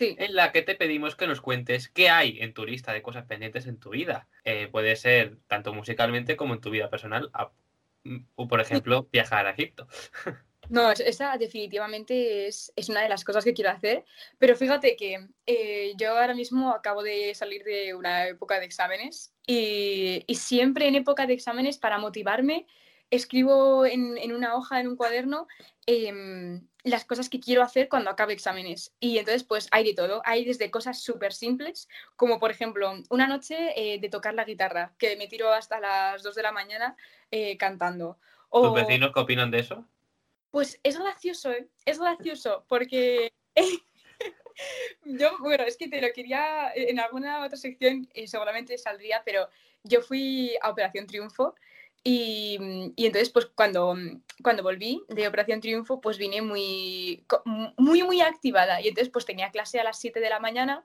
en 0.00 0.34
la 0.34 0.50
que 0.50 0.62
te 0.62 0.74
pedimos 0.74 1.14
que 1.14 1.26
nos 1.26 1.40
cuentes 1.40 1.88
qué 1.88 2.08
hay 2.08 2.40
en 2.40 2.54
tu 2.54 2.64
lista 2.64 2.92
de 2.92 3.02
cosas 3.02 3.26
pendientes 3.26 3.66
en 3.66 3.78
tu 3.78 3.90
vida. 3.90 4.28
Eh, 4.44 4.68
puede 4.68 4.96
ser 4.96 5.36
tanto 5.46 5.74
musicalmente 5.74 6.36
como 6.36 6.54
en 6.54 6.60
tu 6.60 6.70
vida 6.70 6.90
personal, 6.90 7.30
o 8.34 8.48
por 8.48 8.60
ejemplo, 8.60 9.08
viajar 9.12 9.46
a 9.46 9.50
Egipto. 9.50 9.86
No, 10.68 10.90
esa 10.92 11.36
definitivamente 11.36 12.46
es, 12.46 12.72
una 12.88 13.02
de 13.02 13.08
las 13.08 13.24
cosas 13.24 13.44
que 13.44 13.54
quiero 13.54 13.70
hacer, 13.70 14.04
pero 14.38 14.54
fíjate 14.54 14.94
que 14.94 15.26
eh, 15.46 15.94
yo 15.96 16.10
ahora 16.10 16.34
mismo 16.34 16.72
acabo 16.72 17.02
de 17.02 17.34
salir 17.34 17.64
de 17.64 17.94
una 17.94 18.28
época 18.28 18.60
de 18.60 18.66
exámenes 18.66 19.32
y, 19.46 20.22
y 20.26 20.34
siempre 20.36 20.86
en 20.86 20.94
época 20.94 21.26
de 21.26 21.34
exámenes 21.34 21.78
para 21.78 21.98
motivarme 21.98 22.66
escribo 23.10 23.84
en, 23.84 24.32
una 24.32 24.54
hoja, 24.54 24.80
en 24.80 24.88
un 24.88 24.96
cuaderno, 24.96 25.48
em, 25.86 26.66
las 26.84 27.04
cosas 27.04 27.28
que 27.28 27.40
quiero 27.40 27.62
hacer 27.62 27.88
cuando 27.88 28.10
acabe 28.10 28.32
exámenes. 28.32 28.94
Y 29.00 29.18
entonces, 29.18 29.44
pues 29.44 29.68
hay 29.72 29.84
de 29.84 29.94
todo. 29.94 30.22
Hay 30.24 30.44
desde 30.44 30.70
cosas 30.70 31.02
súper 31.02 31.32
simples, 31.32 31.88
como 32.16 32.38
por 32.38 32.50
ejemplo, 32.50 32.92
una 33.10 33.26
noche 33.26 33.72
eh, 33.76 33.98
de 33.98 34.08
tocar 34.08 34.34
la 34.34 34.44
guitarra, 34.44 34.92
que 34.96 35.16
me 35.16 35.26
tiro 35.26 35.52
hasta 35.52 35.80
las 35.80 36.22
2 36.22 36.34
de 36.34 36.42
la 36.42 36.52
mañana 36.52 36.96
eh, 37.30 37.56
cantando. 37.58 38.18
¿Tus 38.50 38.74
vecinos 38.74 39.10
qué 39.12 39.20
opinan 39.20 39.50
de 39.50 39.60
eso? 39.60 39.84
Pues 40.50 40.80
es 40.82 40.98
gracioso, 40.98 41.50
¿eh? 41.52 41.68
Es 41.84 41.98
gracioso, 41.98 42.64
porque... 42.68 43.32
yo, 45.04 45.38
bueno, 45.40 45.64
es 45.64 45.76
que 45.76 45.88
te 45.88 46.00
lo 46.00 46.12
quería, 46.12 46.72
en 46.74 47.00
alguna 47.00 47.44
otra 47.44 47.56
sección 47.56 48.08
seguramente 48.26 48.76
saldría, 48.78 49.22
pero 49.24 49.48
yo 49.84 50.02
fui 50.02 50.56
a 50.62 50.70
Operación 50.70 51.06
Triunfo 51.06 51.54
y, 52.02 52.58
y, 52.96 53.06
entonces, 53.06 53.30
pues 53.30 53.46
cuando, 53.54 53.94
cuando 54.42 54.62
volví 54.62 55.02
de 55.08 55.28
Operación 55.28 55.60
Triunfo, 55.60 56.00
pues 56.00 56.16
vine 56.16 56.40
muy, 56.40 57.26
muy, 57.76 58.02
muy 58.02 58.20
activada. 58.22 58.80
Y 58.80 58.88
entonces, 58.88 59.10
pues 59.10 59.26
tenía 59.26 59.50
clase 59.50 59.80
a 59.80 59.84
las 59.84 59.98
7 59.98 60.20
de 60.20 60.30
la 60.30 60.40
mañana. 60.40 60.84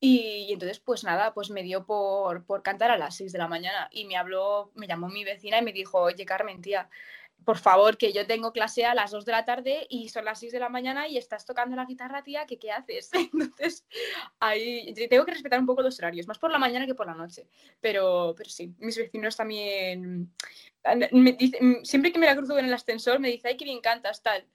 Y, 0.00 0.46
y 0.48 0.52
entonces, 0.52 0.78
pues 0.80 1.02
nada, 1.02 1.34
pues 1.34 1.50
me 1.50 1.62
dio 1.62 1.84
por, 1.86 2.44
por, 2.44 2.62
cantar 2.62 2.90
a 2.90 2.98
las 2.98 3.16
6 3.16 3.32
de 3.32 3.38
la 3.38 3.48
mañana. 3.48 3.88
Y 3.90 4.04
me 4.04 4.16
habló, 4.16 4.70
me 4.74 4.86
llamó 4.86 5.08
mi 5.08 5.24
vecina 5.24 5.58
y 5.58 5.62
me 5.62 5.72
dijo, 5.72 6.00
oye, 6.00 6.24
Carmen, 6.24 6.62
tía, 6.62 6.88
por 7.44 7.58
favor, 7.58 7.96
que 7.96 8.12
yo 8.12 8.26
tengo 8.26 8.52
clase 8.52 8.84
a 8.84 8.94
las 8.94 9.10
2 9.10 9.24
de 9.24 9.32
la 9.32 9.44
tarde 9.44 9.86
y 9.88 10.08
son 10.08 10.24
las 10.24 10.40
6 10.40 10.52
de 10.52 10.60
la 10.60 10.68
mañana 10.68 11.08
y 11.08 11.18
estás 11.18 11.44
tocando 11.44 11.76
la 11.76 11.84
guitarra, 11.84 12.22
tía, 12.22 12.46
¿qué, 12.46 12.58
qué 12.58 12.72
haces? 12.72 13.10
Entonces, 13.32 13.84
ahí 14.40 14.92
tengo 15.08 15.24
que 15.24 15.32
respetar 15.32 15.60
un 15.60 15.66
poco 15.66 15.82
los 15.82 15.98
horarios, 15.98 16.26
más 16.26 16.38
por 16.38 16.50
la 16.50 16.58
mañana 16.58 16.86
que 16.86 16.94
por 16.94 17.06
la 17.06 17.14
noche. 17.14 17.46
Pero, 17.80 18.34
pero 18.36 18.50
sí, 18.50 18.74
mis 18.78 18.96
vecinos 18.96 19.36
también, 19.36 20.32
me 21.12 21.36
siempre 21.82 22.12
que 22.12 22.18
me 22.18 22.26
la 22.26 22.36
cruzo 22.36 22.58
en 22.58 22.66
el 22.66 22.74
ascensor, 22.74 23.20
me 23.20 23.28
dice, 23.28 23.48
ay, 23.48 23.56
qué 23.56 23.64
bien 23.64 23.80
cantas, 23.80 24.22
tal. 24.22 24.46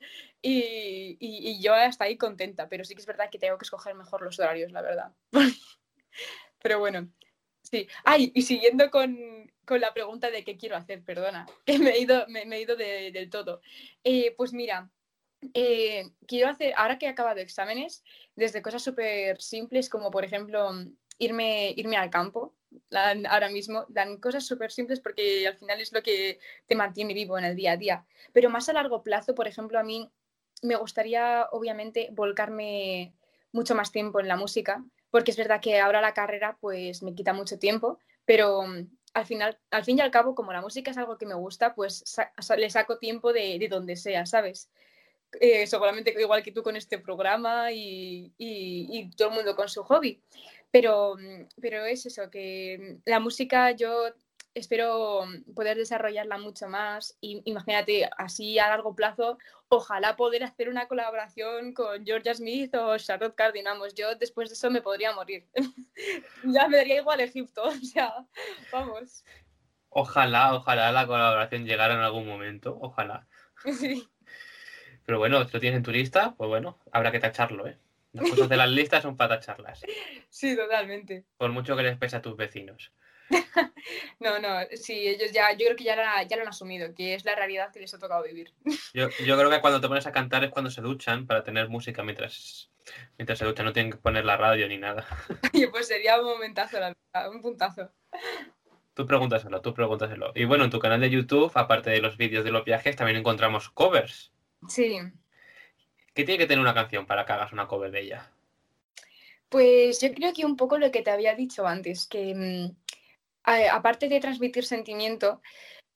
Y, 0.42 1.18
y, 1.20 1.50
y 1.50 1.62
yo 1.62 1.74
hasta 1.74 2.06
ahí 2.06 2.18
contenta, 2.18 2.70
pero 2.70 2.84
sí 2.84 2.96
que 2.96 3.02
es 3.02 3.08
verdad 3.08 3.30
que 3.30 3.40
tengo 3.40 3.58
que 3.58 3.66
escoger 3.66 3.96
mejor 3.96 4.22
los 4.22 4.40
horarios, 4.40 4.72
la 4.72 4.82
verdad. 4.82 5.12
pero 6.62 6.80
bueno, 6.80 7.10
sí. 7.70 7.88
Ay, 8.04 8.32
y 8.34 8.42
siguiendo 8.42 8.90
con, 8.92 9.18
con 9.66 9.82
la 9.82 9.94
pregunta 9.94 10.32
de 10.32 10.44
qué 10.44 10.58
quiero 10.58 10.76
hacer, 10.76 11.04
perdona, 11.04 11.46
que 11.66 11.80
me 11.80 11.92
he 11.92 12.00
ido, 12.00 12.26
me, 12.28 12.44
he 12.44 12.62
ido 12.62 12.76
del 12.76 13.30
todo. 13.30 13.62
Eh, 14.04 14.34
pues 14.38 14.54
mira, 14.54 14.90
eh, 15.54 16.10
quiero 16.28 16.50
hacer, 16.50 16.74
ahora 16.78 16.98
que 16.98 17.06
he 17.06 17.10
acabado 17.10 17.40
exámenes, 17.40 18.04
desde 18.36 18.62
cosas 18.62 18.84
súper 18.84 19.42
simples 19.42 19.90
como 19.90 20.12
por 20.12 20.24
ejemplo 20.24 20.72
irme, 21.18 21.74
irme 21.76 21.98
al 21.98 22.10
campo, 22.10 22.56
ahora 23.30 23.50
mismo, 23.50 23.86
dan 23.90 24.18
cosas 24.18 24.46
súper 24.46 24.72
simples 24.72 25.00
porque 25.00 25.48
al 25.48 25.58
final 25.58 25.82
es 25.82 25.92
lo 25.92 26.02
que 26.02 26.40
te 26.68 26.76
mantiene 26.76 27.14
vivo 27.14 27.38
en 27.38 27.46
el 27.46 27.56
día 27.56 27.74
a 27.74 27.78
día. 27.78 28.06
Pero 28.34 28.50
más 28.50 28.70
a 28.70 28.74
largo 28.74 29.04
plazo, 29.04 29.36
por 29.36 29.48
ejemplo, 29.48 29.80
a 29.80 29.84
mí 29.84 30.10
me 30.62 30.76
gustaría 30.76 31.48
obviamente 31.52 32.10
volcarme 32.12 33.14
mucho 33.52 33.76
más 33.76 33.92
tiempo 33.92 34.20
en 34.20 34.28
la 34.28 34.36
música, 34.36 34.84
porque 35.12 35.32
es 35.32 35.38
verdad 35.38 35.62
que 35.62 35.80
ahora 35.80 36.02
la 36.02 36.14
carrera 36.14 36.58
pues 36.60 37.04
me 37.04 37.16
quita 37.16 37.34
mucho 37.34 37.60
tiempo, 37.60 38.00
pero 38.26 38.64
al 39.14 39.26
final, 39.26 39.58
al 39.72 39.84
fin 39.84 39.98
y 39.98 40.02
al 40.02 40.12
cabo, 40.12 40.36
como 40.36 40.54
la 40.54 40.62
música 40.62 40.92
es 40.92 40.98
algo 40.98 41.18
que 41.18 41.26
me 41.26 41.34
gusta, 41.34 41.74
pues 41.74 42.04
le 42.58 42.70
saco 42.70 42.98
tiempo 42.98 43.34
de, 43.34 43.68
donde 43.70 43.96
sea, 43.96 44.26
¿sabes? 44.26 44.70
Eh, 45.40 45.68
seguramente 45.68 46.16
igual 46.20 46.42
que 46.42 46.52
tú 46.52 46.64
con 46.64 46.76
este 46.76 46.98
programa 46.98 47.72
y, 47.72 48.34
y, 48.38 49.10
todo 49.12 49.30
el 49.30 49.36
mundo 49.36 49.56
con 49.56 49.70
su 49.70 49.84
hobby. 49.84 50.22
Pero, 50.72 51.16
pero 51.62 51.86
es 51.86 52.06
eso, 52.06 52.30
que 52.30 52.98
la 53.06 53.20
música 53.20 53.72
yo 53.72 54.14
espero 54.60 55.26
poder 55.56 55.78
desarrollarla 55.78 56.38
mucho 56.38 56.68
más. 56.68 57.18
Y 57.22 57.42
imagínate, 57.46 58.10
así 58.18 58.60
a 58.60 58.70
largo 58.70 58.96
plazo, 58.96 59.38
ojalá 59.68 60.16
poder 60.16 60.44
hacer 60.44 60.70
una 60.70 60.88
colaboración 60.88 61.74
con 61.74 62.06
Georgia 62.06 62.34
Smith 62.34 62.76
o 62.76 62.98
Charlotte 62.98 63.36
Cardin. 63.36 63.66
Vamos, 63.66 63.94
yo 63.96 64.16
después 64.16 64.50
de 64.50 64.54
eso 64.54 64.70
me 64.70 64.82
podría 64.82 65.14
morir. 65.14 65.48
ya 66.44 66.68
me 66.68 66.78
daría 66.78 66.98
igual 66.98 67.20
Egipto, 67.22 67.64
o 67.68 67.72
sea, 67.72 68.14
vamos. 68.72 69.24
Ojalá, 69.90 70.54
ojalá 70.54 70.92
la 70.92 71.08
colaboración 71.08 71.66
llegara 71.66 71.96
en 71.96 72.02
algún 72.02 72.28
momento, 72.28 72.78
ojalá. 72.82 73.28
Sí. 73.78 74.08
Pero 75.06 75.18
bueno, 75.18 75.44
si 75.44 75.52
lo 75.52 75.60
tienes 75.60 75.78
en 75.78 75.84
tu 75.84 75.92
lista, 75.92 76.36
pues 76.38 76.48
bueno, 76.48 76.80
habrá 76.92 77.12
que 77.12 77.20
tacharlo, 77.20 77.68
¿eh? 77.68 77.78
Las 78.14 78.30
cosas 78.30 78.50
de 78.50 78.58
las 78.58 78.70
listas 78.70 79.04
son 79.04 79.18
para 79.18 79.40
tacharlas. 79.40 79.82
Sí, 80.30 80.56
totalmente. 80.56 81.26
Por 81.38 81.52
mucho 81.52 81.76
que 81.76 81.84
les 81.84 81.98
pese 81.98 82.16
a 82.16 82.22
tus 82.22 82.36
vecinos. 82.38 82.92
no, 84.20 84.40
no, 84.40 84.60
sí, 84.74 85.08
ellos 85.08 85.32
ya, 85.32 85.52
yo 85.54 85.66
creo 85.66 85.76
que 85.76 85.84
ya 85.84 85.96
lo, 85.96 86.04
ya 86.28 86.36
lo 86.38 86.44
han 86.44 86.50
asumido, 86.50 86.94
que 86.94 87.14
es 87.14 87.26
la 87.26 87.36
realidad 87.36 87.72
que 87.72 87.80
les 87.80 87.94
ha 87.94 88.00
tocado 88.00 88.24
vivir. 88.24 88.54
yo, 88.94 89.10
yo, 89.26 89.38
creo 89.38 89.50
que 89.50 89.62
cuando 89.62 89.82
te 89.82 89.88
pones 89.88 90.08
a 90.08 90.12
cantar 90.12 90.44
es 90.44 90.52
cuando 90.52 90.72
se 90.72 90.82
duchan 90.82 91.28
para 91.28 91.44
tener 91.44 91.70
música 91.70 92.04
mientras, 92.04 92.70
mientras 93.18 93.40
se 93.40 93.46
duchan, 93.46 93.66
no 93.66 93.74
tienen 93.74 93.92
que 93.92 93.98
poner 93.98 94.26
la 94.26 94.38
radio 94.38 94.68
ni 94.68 94.78
nada. 94.78 95.06
pues 95.72 95.88
sería 95.88 96.20
un 96.20 96.26
momentazo, 96.26 96.80
la 96.80 96.94
verdad, 97.14 97.32
un 97.32 97.42
puntazo. 97.42 97.92
Tú 98.94 99.06
pregúntaselo, 99.06 99.62
tú 99.62 99.74
pregúntaselo. 99.74 100.32
Y 100.36 100.46
bueno, 100.46 100.66
en 100.66 100.72
tu 100.72 100.80
canal 100.80 101.00
de 101.00 101.10
YouTube, 101.10 101.52
aparte 101.56 101.90
de 101.90 102.02
los 102.02 102.18
vídeos 102.18 102.44
de 102.44 102.52
los 102.52 102.66
viajes, 102.66 102.96
también 102.96 103.18
encontramos 103.18 103.70
covers. 103.70 104.32
Sí. 104.68 104.98
¿Qué 106.14 106.26
tiene 106.26 106.38
que 106.38 106.48
tener 106.48 106.60
una 106.60 106.74
canción 106.74 107.06
para 107.06 107.26
que 107.26 107.32
hagas 107.32 107.54
una 107.54 107.68
cover 107.68 107.92
de 107.92 108.02
ella? 108.02 108.30
Pues 109.48 110.02
yo 110.02 110.14
creo 110.14 110.34
que 110.34 110.46
un 110.46 110.58
poco 110.58 110.78
lo 110.78 110.92
que 110.92 111.02
te 111.02 111.12
había 111.12 111.34
dicho 111.34 111.66
antes, 111.66 112.06
que 112.08 112.72
mm, 113.44 113.70
aparte 113.72 114.10
de 114.10 114.20
transmitir 114.20 114.66
sentimiento, 114.66 115.42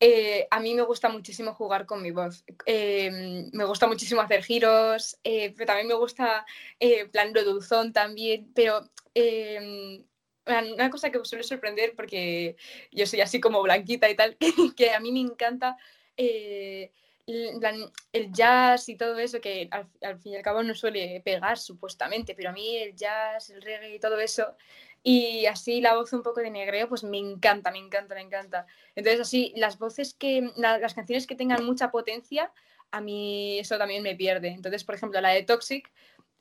eh, 0.05 0.49
a 0.51 0.59
mí 0.59 0.73
me 0.73 0.81
gusta 0.81 1.07
muchísimo 1.07 1.53
jugar 1.53 1.85
con 1.85 2.01
mi 2.01 2.11
voz. 2.11 2.43
Eh, 2.65 3.49
me 3.53 3.63
gusta 3.63 3.87
muchísimo 3.87 4.19
hacer 4.19 4.43
giros, 4.43 5.17
eh, 5.23 5.53
pero 5.55 5.67
también 5.67 5.87
me 5.87 5.93
gusta 5.93 6.45
plan 7.11 7.33
lo 7.33 7.41
dulzón 7.45 7.93
también, 7.93 8.51
pero 8.53 8.81
una 10.45 10.89
cosa 10.89 11.09
que 11.09 11.19
me 11.19 11.25
suele 11.25 11.45
sorprender 11.45 11.93
porque 11.95 12.57
yo 12.91 13.05
soy 13.05 13.21
así 13.21 13.39
como 13.39 13.61
blanquita 13.61 14.09
y 14.09 14.15
tal, 14.17 14.35
que 14.75 14.91
a 14.91 14.99
mí 14.99 15.13
me 15.13 15.21
encanta 15.21 15.77
el 16.17 16.91
jazz 18.33 18.89
y 18.89 18.97
todo 18.97 19.17
eso, 19.19 19.39
que 19.39 19.69
al, 19.71 20.19
fin 20.19 20.33
y 20.33 20.35
al 20.35 20.43
cabo 20.43 20.63
no 20.63 20.75
suele 20.75 21.21
pegar 21.23 21.57
supuestamente, 21.57 22.35
pero 22.35 22.49
a 22.49 22.53
mí 22.53 22.77
el 22.77 22.93
jazz, 22.93 23.51
el 23.51 23.61
reggae 23.61 23.95
y 23.95 23.99
todo 23.99 24.19
eso 24.19 24.57
y 25.03 25.45
así 25.47 25.81
la 25.81 25.95
voz 25.95 26.13
un 26.13 26.23
poco 26.23 26.39
de 26.39 26.49
negreo, 26.49 26.87
pues 26.87 27.03
me 27.03 27.17
encanta, 27.17 27.71
me 27.71 27.77
encanta, 27.77 28.15
me 28.15 28.21
encanta. 28.21 28.65
Entonces 28.95 29.19
así, 29.19 29.53
las 29.57 29.77
voces 29.77 30.13
que, 30.13 30.49
las 30.55 30.93
canciones 30.93 31.27
que 31.27 31.35
tengan 31.35 31.65
mucha 31.65 31.91
potencia, 31.91 32.51
a 32.89 33.01
mí 33.01 33.59
eso 33.59 33.77
también 33.77 34.01
me 34.01 34.15
pierde. 34.15 34.49
Entonces, 34.49 34.85
por 34.85 34.95
ejemplo, 34.95 35.19
la 35.19 35.29
de 35.29 35.43
Toxic 35.43 35.91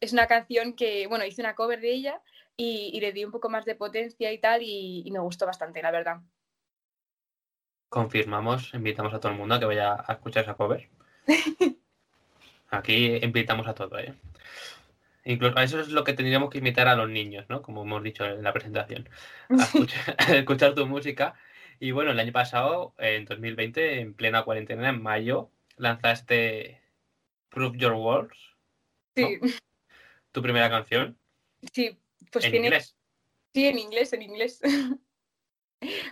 es 0.01 0.13
una 0.13 0.29
canción 0.29 0.75
que, 0.75 1.09
bueno, 1.09 1.25
hice 1.25 1.43
una 1.43 1.57
cover 1.57 1.81
de 1.81 1.93
ella 1.93 2.23
y, 2.57 3.01
le 3.01 3.13
di 3.13 3.25
un 3.25 3.33
poco 3.33 3.49
más 3.49 3.65
de 3.65 3.75
potencia 3.75 4.31
y 4.33 4.39
tal 4.39 4.63
y, 4.63 5.09
me 5.11 5.19
gustó 5.19 5.45
bastante, 5.45 5.83
la 5.83 5.91
verdad. 5.91 6.21
Confirmamos, 7.89 8.73
invitamos 8.75 9.13
a 9.13 9.19
todo 9.19 9.33
el 9.33 9.39
mundo 9.39 9.57
a 9.57 9.61
que 9.61 9.67
vaya 9.67 10.05
a 10.07 10.13
escuchar 10.13 10.45
esa 10.45 10.55
cover. 10.55 10.89
Aquí 12.71 13.17
invitamos 13.23 13.67
a 13.67 13.75
todo, 13.75 13.99
¿eh? 13.99 14.15
Incluso, 15.25 15.59
eso 15.61 15.81
es 15.81 15.89
lo 15.89 16.03
que 16.05 16.15
tendríamos 16.15 16.51
que 16.51 16.59
invitar 16.59 16.89
a 16.89 16.97
los 16.97 17.09
niños, 17.09 17.47
¿no? 17.49 17.63
Como 17.63 17.83
hemos 17.83 18.03
dicho 18.03 18.25
en 18.25 18.43
la 18.43 18.53
presentación. 18.53 19.09
A 20.19 20.35
escuchar, 20.35 20.75
tu 20.75 20.87
música. 20.87 21.35
Y 21.79 21.93
bueno, 21.93 22.11
el 22.11 22.19
año 22.19 22.33
pasado, 22.33 22.95
en 22.99 23.25
2020, 23.25 24.01
en 24.01 24.15
plena 24.15 24.45
cuarentena, 24.45 24.89
en 24.89 25.03
mayo, 25.03 25.51
lanzaste 25.77 26.81
Prove 27.49 27.79
Your 27.79 27.93
Words. 27.93 28.39
Sí. 29.17 29.39
Tu 30.33 30.43
primera 30.43 30.71
canción. 30.71 31.19
Sí, 31.73 31.99
pues 32.31 32.45
¿En 32.47 32.57
inglés? 32.57 32.97
Sí, 33.55 33.67
en 33.67 33.79
inglés, 33.79 34.13
en 34.13 34.23
inglés. 34.23 34.61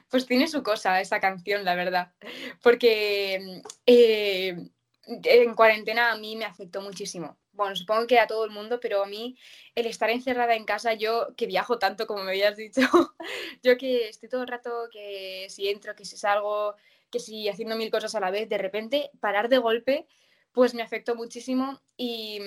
Pues 0.08 0.26
tiene 0.26 0.48
su 0.48 0.64
cosa 0.64 1.00
esa 1.00 1.20
canción, 1.20 1.64
la 1.64 1.76
verdad. 1.76 2.12
Porque 2.60 3.62
eh, 3.86 4.68
en 5.06 5.54
cuarentena 5.54 6.12
a 6.12 6.16
mí 6.16 6.36
me 6.36 6.44
afectó 6.44 6.80
muchísimo. 6.80 7.38
Bueno, 7.52 7.76
supongo 7.76 8.06
que 8.06 8.18
a 8.18 8.26
todo 8.26 8.44
el 8.44 8.50
mundo, 8.50 8.80
pero 8.80 9.02
a 9.02 9.06
mí 9.06 9.36
el 9.74 9.86
estar 9.86 10.10
encerrada 10.10 10.54
en 10.54 10.64
casa, 10.64 10.94
yo 10.94 11.34
que 11.36 11.46
viajo 11.46 11.78
tanto 11.78 12.06
como 12.06 12.22
me 12.22 12.30
habías 12.30 12.56
dicho, 12.56 12.80
yo 13.62 13.76
que 13.76 14.08
estoy 14.08 14.28
todo 14.28 14.42
el 14.42 14.48
rato, 14.48 14.88
que 14.92 15.46
si 15.50 15.68
entro, 15.68 15.94
que 15.94 16.04
si 16.04 16.16
salgo, 16.16 16.74
que 17.10 17.18
si 17.20 17.48
haciendo 17.48 17.76
mil 17.76 17.90
cosas 17.90 18.14
a 18.14 18.20
la 18.20 18.30
vez, 18.30 18.48
de 18.48 18.58
repente 18.58 19.10
parar 19.20 19.48
de 19.48 19.58
golpe, 19.58 20.06
pues 20.52 20.74
me 20.74 20.82
afectó 20.82 21.14
muchísimo 21.14 21.80
y, 21.96 22.38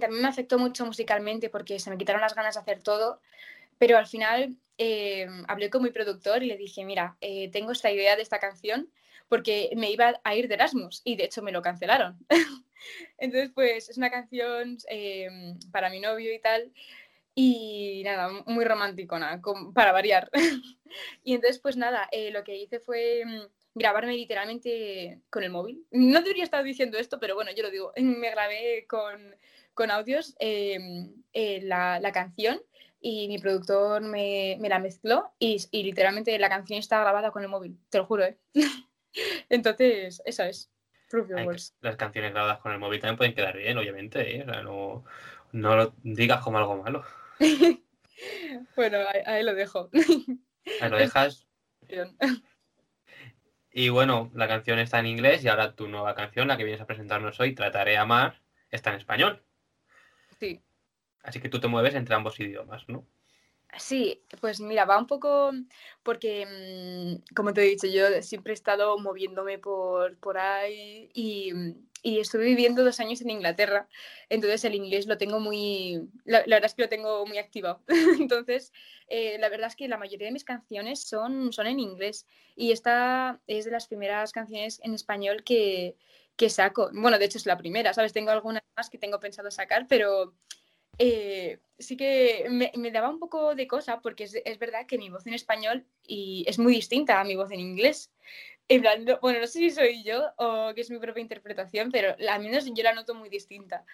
también 0.00 0.22
me 0.22 0.28
afectó 0.28 0.58
mucho 0.58 0.84
musicalmente 0.86 1.50
porque 1.50 1.78
se 1.78 1.90
me 1.90 1.98
quitaron 1.98 2.20
las 2.20 2.34
ganas 2.34 2.54
de 2.54 2.60
hacer 2.60 2.82
todo, 2.82 3.20
pero 3.78 3.98
al 3.98 4.06
final 4.06 4.56
eh, 4.78 5.28
hablé 5.46 5.70
con 5.70 5.82
mi 5.82 5.90
productor 5.90 6.42
y 6.42 6.46
le 6.46 6.56
dije, 6.56 6.84
mira, 6.84 7.16
eh, 7.20 7.50
tengo 7.50 7.70
esta 7.72 7.92
idea 7.92 8.16
de 8.16 8.22
esta 8.22 8.40
canción 8.40 8.90
porque 9.28 9.70
me 9.76 9.90
iba 9.90 10.20
a 10.22 10.34
ir 10.34 10.48
de 10.48 10.54
Erasmus 10.54 11.02
y 11.04 11.16
de 11.16 11.24
hecho 11.24 11.42
me 11.42 11.52
lo 11.52 11.62
cancelaron. 11.62 12.18
Entonces, 13.18 13.50
pues 13.54 13.88
es 13.88 13.96
una 13.96 14.10
canción 14.10 14.78
eh, 14.88 15.28
para 15.72 15.90
mi 15.90 16.00
novio 16.00 16.32
y 16.32 16.40
tal. 16.40 16.72
Y 17.34 18.02
nada, 18.04 18.30
muy 18.46 18.64
romántico, 18.64 19.18
nada, 19.18 19.40
para 19.74 19.92
variar. 19.92 20.30
y 21.24 21.34
entonces, 21.34 21.60
pues 21.60 21.76
nada, 21.76 22.08
eh, 22.12 22.30
lo 22.30 22.44
que 22.44 22.56
hice 22.56 22.78
fue 22.78 23.24
mm, 23.24 23.40
grabarme 23.74 24.14
literalmente 24.14 25.20
con 25.30 25.42
el 25.42 25.50
móvil. 25.50 25.84
No 25.90 26.20
debería 26.20 26.44
estar 26.44 26.62
diciendo 26.62 26.96
esto, 26.96 27.18
pero 27.18 27.34
bueno, 27.34 27.50
yo 27.52 27.64
lo 27.64 27.70
digo. 27.70 27.92
Me 28.00 28.30
grabé 28.30 28.86
con, 28.88 29.34
con 29.74 29.90
audios 29.90 30.36
eh, 30.38 30.78
la, 31.62 31.98
la, 31.98 32.12
canción 32.12 32.60
y 33.00 33.28
mi 33.28 33.38
productor 33.38 34.00
me, 34.00 34.56
me 34.60 34.70
la 34.70 34.78
mezcló 34.78 35.32
y, 35.38 35.56
y, 35.70 35.82
literalmente 35.82 36.38
la 36.38 36.48
canción 36.48 36.78
está 36.78 37.00
grabada 37.00 37.32
con 37.32 37.42
el 37.42 37.50
móvil, 37.50 37.78
te 37.90 37.98
lo 37.98 38.06
juro, 38.06 38.24
¿eh? 38.24 38.38
Entonces, 39.48 40.22
esa 40.24 40.48
es. 40.48 40.70
Las 41.80 41.96
canciones 41.96 42.32
grabadas 42.32 42.58
con 42.58 42.72
el 42.72 42.78
móvil 42.78 43.00
también 43.00 43.16
pueden 43.16 43.34
quedar 43.34 43.56
bien, 43.56 43.78
obviamente. 43.78 44.38
¿eh? 44.38 44.44
no, 44.44 45.04
no 45.52 45.76
lo 45.76 45.94
digas 46.02 46.42
como 46.42 46.58
algo 46.58 46.82
malo. 46.82 47.04
bueno, 48.76 48.98
ahí, 49.26 49.44
lo 49.44 49.54
dejo. 49.54 49.90
Ahí 50.80 50.90
lo 50.90 50.96
dejas. 50.96 51.46
Y 53.70 53.90
bueno, 53.90 54.30
la 54.34 54.48
canción 54.48 54.78
está 54.78 54.98
en 54.98 55.06
inglés 55.06 55.44
y 55.44 55.48
ahora 55.48 55.74
tu 55.74 55.88
nueva 55.88 56.14
canción, 56.14 56.48
la 56.48 56.56
que 56.56 56.64
vienes 56.64 56.80
a 56.80 56.86
presentarnos 56.86 57.38
hoy, 57.38 57.54
Trataré 57.54 57.96
a 57.96 58.02
Amar, 58.02 58.40
está 58.70 58.90
en 58.90 58.96
español. 58.96 59.44
Sí. 60.40 60.62
Así 61.22 61.40
que 61.40 61.48
tú 61.48 61.60
te 61.60 61.68
mueves 61.68 61.94
entre 61.94 62.14
ambos 62.14 62.40
idiomas, 62.40 62.88
¿no? 62.88 63.06
Sí, 63.78 64.22
pues 64.40 64.60
mira, 64.60 64.84
va 64.84 64.98
un 64.98 65.06
poco 65.06 65.50
porque, 66.04 66.46
mm, 66.46 67.34
como 67.34 67.52
te 67.52 67.62
he 67.62 67.64
dicho, 67.70 67.86
yo 67.88 68.22
siempre 68.22 68.52
he 68.52 68.54
estado 68.54 68.96
moviéndome 68.98 69.58
por, 69.58 70.16
por 70.18 70.38
ahí 70.38 71.10
y, 71.12 71.50
y 72.02 72.20
estuve 72.20 72.44
viviendo 72.44 72.84
dos 72.84 73.00
años 73.00 73.20
en 73.20 73.30
Inglaterra, 73.30 73.88
entonces 74.28 74.64
el 74.64 74.76
inglés 74.76 75.06
lo 75.06 75.18
tengo 75.18 75.40
muy, 75.40 76.08
la, 76.24 76.40
verdad 76.40 76.66
es 76.66 76.74
que 76.74 76.82
lo 76.82 76.88
tengo 76.88 77.26
muy 77.26 77.38
activado. 77.38 77.82
entonces, 78.20 78.72
eh, 79.08 79.38
la 79.40 79.48
verdad 79.48 79.66
es 79.68 79.76
que 79.76 79.88
la 79.88 79.98
mayoría 79.98 80.26
de 80.28 80.32
mis 80.32 80.44
canciones 80.44 81.02
son, 81.02 81.52
son 81.52 81.66
en 81.66 81.80
inglés 81.80 82.26
y 82.54 82.70
esta 82.70 83.40
es 83.48 83.64
de 83.64 83.72
las 83.72 83.88
primeras 83.88 84.30
canciones 84.32 84.80
en 84.84 84.94
español 84.94 85.42
que, 85.42 85.96
que 86.36 86.48
saco. 86.48 86.90
Bueno, 86.92 87.18
de 87.18 87.24
hecho 87.24 87.38
es 87.38 87.46
la 87.46 87.58
primera, 87.58 87.92
¿sabes? 87.92 88.12
Tengo 88.12 88.30
algunas 88.30 88.62
más 88.76 88.88
que 88.88 88.98
tengo 88.98 89.18
pensado 89.20 89.50
sacar, 89.50 89.86
pero 89.88 90.34
eh, 90.98 91.58
sí 91.78 91.96
que 91.96 92.46
me, 92.50 92.90
daba 92.90 93.10
un 93.10 93.18
poco 93.18 93.54
de 93.54 93.66
cosa 93.66 94.00
porque 94.00 94.24
es, 94.24 94.58
verdad 94.58 94.86
que 94.86 94.98
mi 94.98 95.10
voz 95.10 95.26
en 95.26 95.34
español 95.34 95.86
y 96.06 96.44
es 96.46 96.58
muy 96.58 96.74
distinta 96.74 97.20
a 97.20 97.24
mi 97.24 97.36
voz 97.36 97.50
en 97.50 97.60
inglés. 97.60 98.12
En 98.68 98.80
plan, 98.80 99.04
bueno, 99.20 99.40
no 99.40 99.46
sé 99.46 99.58
si 99.58 99.70
soy 99.70 100.02
yo 100.04 100.32
o 100.38 100.72
que 100.74 100.80
es 100.80 100.90
mi 100.90 100.98
propia 100.98 101.20
interpretación, 101.20 101.90
pero 101.90 102.16
al 102.30 102.42
menos 102.42 102.64
yo 102.64 102.82
la 102.82 102.94
noto 102.94 103.14
muy 103.14 103.28
distinta. 103.28 103.84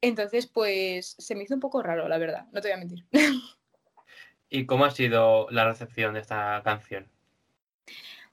Entonces, 0.00 0.46
pues 0.46 1.14
se 1.18 1.34
me 1.34 1.44
hizo 1.44 1.54
un 1.54 1.60
poco 1.60 1.82
raro, 1.82 2.08
la 2.08 2.18
verdad, 2.18 2.46
no 2.52 2.60
te 2.60 2.68
voy 2.68 2.74
a 2.74 2.78
mentir. 2.78 3.04
¿Y 4.48 4.66
cómo 4.66 4.84
ha 4.84 4.90
sido 4.90 5.48
la 5.50 5.66
recepción 5.66 6.14
de 6.14 6.20
esta 6.20 6.60
canción? 6.64 7.10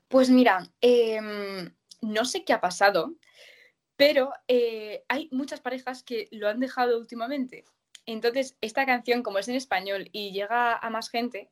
Pues 0.07 0.29
mira, 0.29 0.69
em, 0.81 1.73
no 2.01 2.25
sé 2.25 2.43
qué 2.43 2.53
ha 2.53 2.61
pasado, 2.61 3.15
pero 3.95 4.31
eh, 4.47 5.03
hay 5.07 5.27
muchas 5.31 5.59
parejas 5.59 6.03
que 6.03 6.27
lo 6.31 6.47
han 6.47 6.59
dejado 6.59 6.99
últimamente. 6.99 7.65
Entonces, 8.05 8.57
esta 8.61 8.85
canción, 8.85 9.23
como 9.23 9.39
es 9.39 9.47
en 9.47 9.55
español 9.55 10.09
y 10.11 10.31
llega 10.31 10.75
a 10.75 10.89
más 10.89 11.09
gente, 11.09 11.49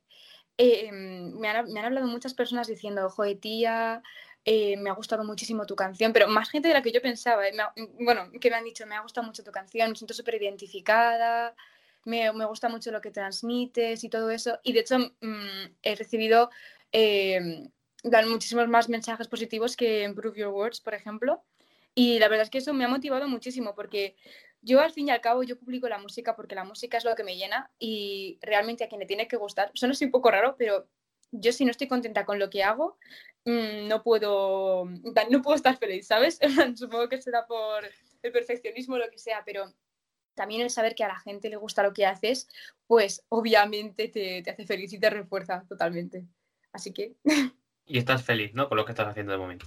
eh, 0.58 0.90
me, 0.92 1.48
han, 1.48 1.76
hablado 1.78 2.06
muchas 2.06 2.34
personas 2.34 2.68
diciendo, 2.68 3.08
joder, 3.10 3.38
tía, 3.38 4.02
eh, 4.44 4.76
me 4.76 4.90
ha 4.90 4.94
gustado 4.94 5.24
muchísimo 5.24 5.66
tu 5.66 5.76
canción, 5.76 6.12
pero 6.12 6.28
más 6.28 6.50
gente 6.50 6.68
de 6.68 6.74
la 6.74 6.82
que 6.82 6.92
yo 6.92 7.00
pensaba. 7.02 7.46
Eh, 7.48 7.52
bueno, 8.00 8.30
que 8.40 8.50
me 8.50 8.56
han 8.56 8.64
dicho, 8.64 8.86
me 8.86 8.94
ha 8.94 9.00
gustado 9.00 9.26
mucho 9.26 9.42
tu 9.44 9.52
canción, 9.52 9.90
me 9.90 9.96
siento 9.96 10.14
súper 10.14 10.34
identificada, 10.42 11.54
me, 12.04 12.30
gusta 12.46 12.68
mucho 12.68 12.90
lo 12.92 13.00
que 13.00 13.10
transmites 13.10 14.04
y 14.04 14.08
todo 14.08 14.30
eso. 14.30 14.58
Y 14.62 14.72
de 14.72 14.80
hecho, 14.80 14.98
mm, 14.98 15.66
he 15.82 15.94
recibido 15.96 16.50
muchísimos 18.28 18.68
más 18.68 18.88
mensajes 18.88 19.28
positivos 19.28 19.76
que 19.76 20.02
Improve 20.04 20.38
Your 20.38 20.48
Words, 20.52 20.80
por 20.80 20.94
ejemplo. 20.94 21.42
Y 21.94 22.18
la 22.18 22.28
verdad 22.28 22.44
es 22.44 22.50
que 22.50 22.58
eso 22.58 22.72
me 22.72 22.84
ha 22.84 22.88
motivado 22.88 23.28
muchísimo 23.28 23.74
porque 23.74 24.16
yo 24.62 24.80
al 24.80 24.92
fin 24.92 25.08
y 25.08 25.10
al 25.10 25.20
cabo 25.20 25.42
yo 25.42 25.58
publico 25.58 25.88
la 25.88 25.98
música 25.98 26.36
porque 26.36 26.54
la 26.54 26.64
música 26.64 26.96
es 26.96 27.04
lo 27.04 27.14
que 27.14 27.24
me 27.24 27.36
llena 27.36 27.70
y 27.78 28.38
realmente 28.40 28.84
a 28.84 28.88
quien 28.88 29.00
le 29.00 29.06
tiene 29.06 29.28
que 29.28 29.36
gustar, 29.36 29.70
suena 29.74 29.92
así 29.92 30.04
un 30.04 30.10
poco 30.12 30.30
raro, 30.30 30.54
pero 30.56 30.88
yo 31.32 31.52
si 31.52 31.64
no 31.64 31.70
estoy 31.70 31.88
contenta 31.88 32.24
con 32.24 32.38
lo 32.38 32.48
que 32.48 32.62
hago, 32.62 32.96
mm, 33.44 33.88
no 33.88 34.02
puedo, 34.02 34.84
no 35.30 35.42
puedo 35.42 35.56
estar 35.56 35.76
feliz, 35.76 36.06
¿sabes? 36.06 36.38
Supongo 36.76 37.08
que 37.08 37.20
será 37.20 37.46
por 37.46 37.84
el 38.22 38.32
perfeccionismo 38.32 38.94
o 38.94 38.98
lo 38.98 39.10
que 39.10 39.18
sea, 39.18 39.42
pero 39.44 39.72
también 40.34 40.62
el 40.62 40.70
saber 40.70 40.94
que 40.94 41.04
a 41.04 41.08
la 41.08 41.18
gente 41.18 41.50
le 41.50 41.56
gusta 41.56 41.82
lo 41.82 41.92
que 41.92 42.06
haces, 42.06 42.48
pues 42.86 43.24
obviamente 43.28 44.08
te, 44.08 44.42
te 44.42 44.50
hace 44.50 44.64
feliz 44.64 44.92
y 44.92 45.00
te 45.00 45.10
refuerza 45.10 45.64
totalmente. 45.68 46.24
Así 46.72 46.92
que... 46.92 47.14
Y 47.84 47.98
estás 47.98 48.22
feliz, 48.22 48.54
¿no? 48.54 48.68
Con 48.68 48.76
lo 48.78 48.84
que 48.84 48.92
estás 48.92 49.08
haciendo 49.08 49.32
de 49.32 49.38
momento. 49.38 49.66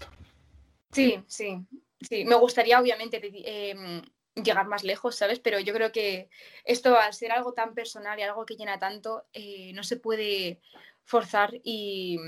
Sí, 0.94 1.22
sí, 1.28 1.60
sí. 2.00 2.24
Me 2.24 2.36
gustaría, 2.36 2.80
obviamente, 2.80 3.20
eh, 3.22 4.02
llegar 4.36 4.68
más 4.68 4.84
lejos, 4.84 5.16
¿sabes? 5.16 5.40
Pero 5.40 5.60
yo 5.60 5.74
creo 5.74 5.92
que 5.92 6.30
esto, 6.64 6.98
al 6.98 7.14
ser 7.14 7.32
algo 7.32 7.54
tan 7.54 7.74
personal 7.74 8.20
y 8.20 8.24
algo 8.24 8.46
que 8.46 8.56
llena 8.56 8.80
tanto, 8.80 9.26
eh, 9.34 9.72
no 9.74 9.84
se 9.84 9.98
puede 9.98 10.60
forzar 11.04 11.54
y 11.64 12.20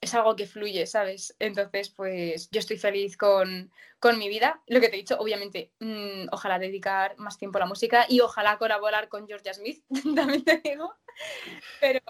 es 0.00 0.14
algo 0.14 0.34
que 0.34 0.46
fluye, 0.46 0.86
¿sabes? 0.86 1.36
Entonces, 1.38 1.90
pues 1.90 2.48
yo 2.50 2.60
estoy 2.60 2.78
feliz 2.78 3.16
con, 3.16 3.70
mi 4.16 4.28
vida. 4.28 4.62
Lo 4.66 4.80
que 4.80 4.88
te 4.88 4.96
he 4.96 5.00
dicho, 5.00 5.18
obviamente, 5.18 5.72
mm, 5.80 6.28
ojalá 6.32 6.58
dedicar 6.58 7.18
más 7.18 7.36
tiempo 7.36 7.58
a 7.58 7.60
la 7.60 7.66
música 7.66 8.06
y 8.08 8.20
ojalá 8.20 8.56
colaborar 8.56 9.08
con 9.08 9.26
Georgia 9.26 9.52
Smith, 9.52 9.84
también 10.16 10.44
te 10.44 10.58
digo. 10.64 10.94
Pero, 11.80 12.00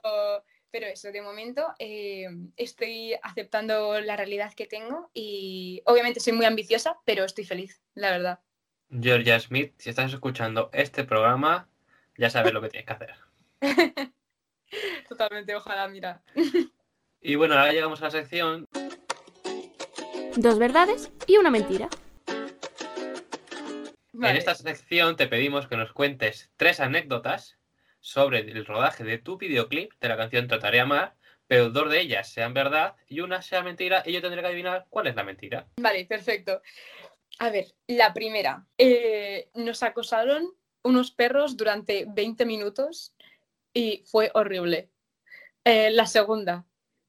pero 0.71 0.87
eso, 0.87 1.11
de 1.11 1.23
momento 1.23 1.75
eh, 1.81 2.29
estoy 2.57 3.15
aceptando 3.23 4.01
la 4.01 4.17
realidad 4.17 4.55
que 4.55 4.67
tengo 4.67 5.11
y 5.13 5.83
obviamente 5.85 6.21
soy 6.21 6.35
muy 6.35 6.47
ambiciosa, 6.47 6.97
pero 7.05 7.25
estoy 7.25 7.45
feliz, 7.45 7.83
la 7.95 8.11
verdad. 8.11 8.41
Georgia 8.91 9.39
Smith, 9.39 9.73
si 9.79 9.91
estás 9.91 10.13
escuchando 10.13 10.71
este 10.73 11.05
programa, 11.05 11.69
ya 12.17 12.29
sabes 12.29 12.53
lo 12.53 12.61
que 12.61 12.69
tienes 12.69 12.87
que 12.87 12.93
hacer. 12.93 13.15
Totalmente, 15.09 15.55
ojalá, 15.55 15.89
mira. 15.89 16.23
Y 17.21 17.35
bueno, 17.37 17.55
ahora 17.55 17.73
llegamos 17.73 18.01
a 18.01 18.07
la 18.07 18.11
sección. 18.11 18.67
Dos 20.37 20.59
verdades 20.59 21.13
y 21.27 21.37
una 21.37 21.51
mentira. 21.51 21.89
En 24.15 24.37
esta 24.37 24.55
sección 24.55 25.17
te 25.17 25.29
pedimos 25.29 25.67
que 25.67 25.77
nos 25.77 25.93
cuentes 25.93 26.51
tres 26.57 26.81
anécdotas 26.81 27.59
sobre 28.01 28.41
el 28.41 28.67
rodaje 28.67 29.05
de 29.05 29.19
tu 29.19 29.39
videoclip 29.39 29.93
de 30.01 30.09
la 30.09 30.17
canción 30.17 30.47
Trataré 30.47 30.81
a 30.81 30.83
Amar, 30.83 31.15
pero 31.47 31.71
dos 31.71 31.91
de 31.91 32.01
ellas 32.01 32.31
sean 32.31 32.55
verdad 32.55 32.97
y 33.09 33.21
una 33.21 33.43
sea 33.43 33.63
mentira 33.63 34.03
y 34.05 34.13
yo 34.13 34.21
tendré 34.21 34.41
que 34.41 34.49
adivinar 34.49 34.87
cuál 34.91 35.07
es 35.07 35.17
la 35.17 35.25
mentira. 35.25 35.67
Vale, 35.77 36.05
perfecto. 36.05 36.61
A 37.41 37.49
ver, 37.49 37.75
la 37.87 38.13
primera. 38.13 38.67
Eh, 38.77 39.49
nos 39.55 39.83
acosaron 39.83 40.53
unos 40.85 41.11
perros 41.11 41.57
durante 41.57 42.05
20 42.07 42.45
minutos 42.45 43.15
y 43.73 44.05
fue 44.07 44.31
horrible. 44.35 44.91
Eh, 45.65 45.91
la 45.91 46.05
segunda, 46.05 46.67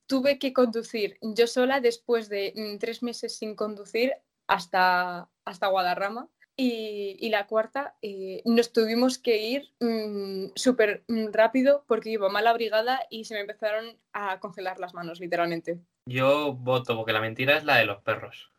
tuve 0.07 0.39
que 0.39 0.53
conducir 0.53 1.17
yo 1.21 1.47
sola 1.47 1.81
después 1.81 2.29
de 2.29 2.53
mm, 2.55 2.77
tres 2.77 3.03
meses 3.03 3.35
sin 3.37 3.55
conducir 3.55 4.13
hasta, 4.47 5.29
hasta 5.43 5.67
Guadarrama. 5.67 6.29
Y, 6.55 7.27
la 7.29 7.47
cuarta, 7.47 7.95
eh, 8.01 8.41
nos 8.45 8.71
tuvimos 8.71 9.17
que 9.17 9.37
ir 9.37 9.73
mm, 9.79 10.51
súper 10.55 11.03
mm, 11.09 11.31
rápido 11.33 11.83
porque 11.87 12.11
iba 12.11 12.29
mala 12.29 12.53
brigada 12.53 13.05
y 13.09 13.25
se 13.25 13.33
me 13.33 13.41
empezaron 13.41 13.97
a 14.13 14.39
congelar 14.39 14.79
las 14.79 14.93
manos, 14.93 15.19
literalmente. 15.19 15.79
Yo 16.05 16.53
voto 16.53 16.95
porque 16.95 17.13
la 17.13 17.19
mentira 17.19 17.57
es 17.57 17.65
la 17.65 17.77
de 17.77 17.85
los 17.85 18.01
perros. 18.01 18.50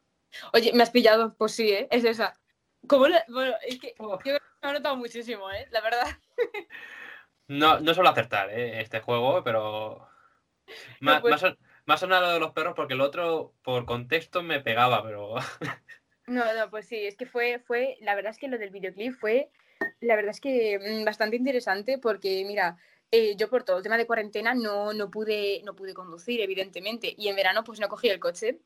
Oye, 0.52 0.72
me 0.72 0.82
has 0.82 0.90
pillado, 0.90 1.34
pues 1.36 1.52
sí, 1.52 1.70
¿eh? 1.70 1.88
es 1.90 2.04
esa. 2.04 2.38
Bueno, 2.82 3.16
es 3.66 3.78
que 3.78 3.94
yo 3.98 4.18
me 4.24 4.68
ha 4.68 4.72
notado 4.72 4.96
muchísimo, 4.96 5.50
¿eh? 5.50 5.66
La 5.70 5.80
verdad. 5.80 6.06
No, 7.48 7.80
no 7.80 7.92
suelo 7.92 8.08
acertar, 8.08 8.50
¿eh? 8.50 8.80
Este 8.80 9.00
juego, 9.00 9.42
pero... 9.44 10.08
Me, 11.00 11.20
Me 11.84 11.94
ha 11.94 11.96
sonado 11.98 12.32
de 12.32 12.40
los 12.40 12.52
perros 12.52 12.72
porque 12.74 12.94
el 12.94 13.02
otro, 13.02 13.52
por 13.62 13.84
contexto, 13.84 14.42
me 14.42 14.60
pegaba, 14.60 15.02
pero. 15.02 15.34
No, 16.26 16.54
no, 16.54 16.70
pues 16.70 16.86
sí, 16.86 17.04
es 17.04 17.16
que 17.16 17.26
fue, 17.26 17.58
fue, 17.58 17.98
la 18.00 18.14
verdad 18.14 18.30
es 18.30 18.38
que 18.38 18.48
lo 18.48 18.56
del 18.56 18.70
videoclip 18.70 19.12
fue, 19.12 19.50
la 20.00 20.14
verdad 20.14 20.30
es 20.30 20.40
que 20.40 20.78
mm, 20.78 21.04
bastante 21.04 21.36
interesante 21.36 21.98
porque, 21.98 22.44
mira, 22.46 22.78
eh, 23.10 23.34
yo 23.36 23.50
por 23.50 23.64
todo 23.64 23.78
el 23.78 23.82
tema 23.82 23.98
de 23.98 24.06
cuarentena 24.06 24.54
no, 24.54 24.92
no, 24.92 25.10
pude, 25.10 25.62
no 25.64 25.74
pude 25.74 25.94
conducir, 25.94 26.40
evidentemente, 26.40 27.12
y 27.18 27.28
en 27.28 27.36
verano 27.36 27.64
pues 27.64 27.80
no 27.80 27.88
cogí 27.88 28.08
el 28.08 28.20
coche. 28.20 28.60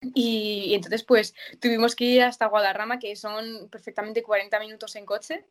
Y, 0.00 0.74
entonces 0.74 1.04
pues 1.04 1.34
tuvimos 1.60 1.96
que 1.96 2.04
ir 2.04 2.22
hasta 2.22 2.46
Guadarrama, 2.46 2.98
que 2.98 3.16
son 3.16 3.68
perfectamente 3.70 4.22
40 4.22 4.58
minutos 4.60 4.96
en 4.96 5.06
coche. 5.06 5.46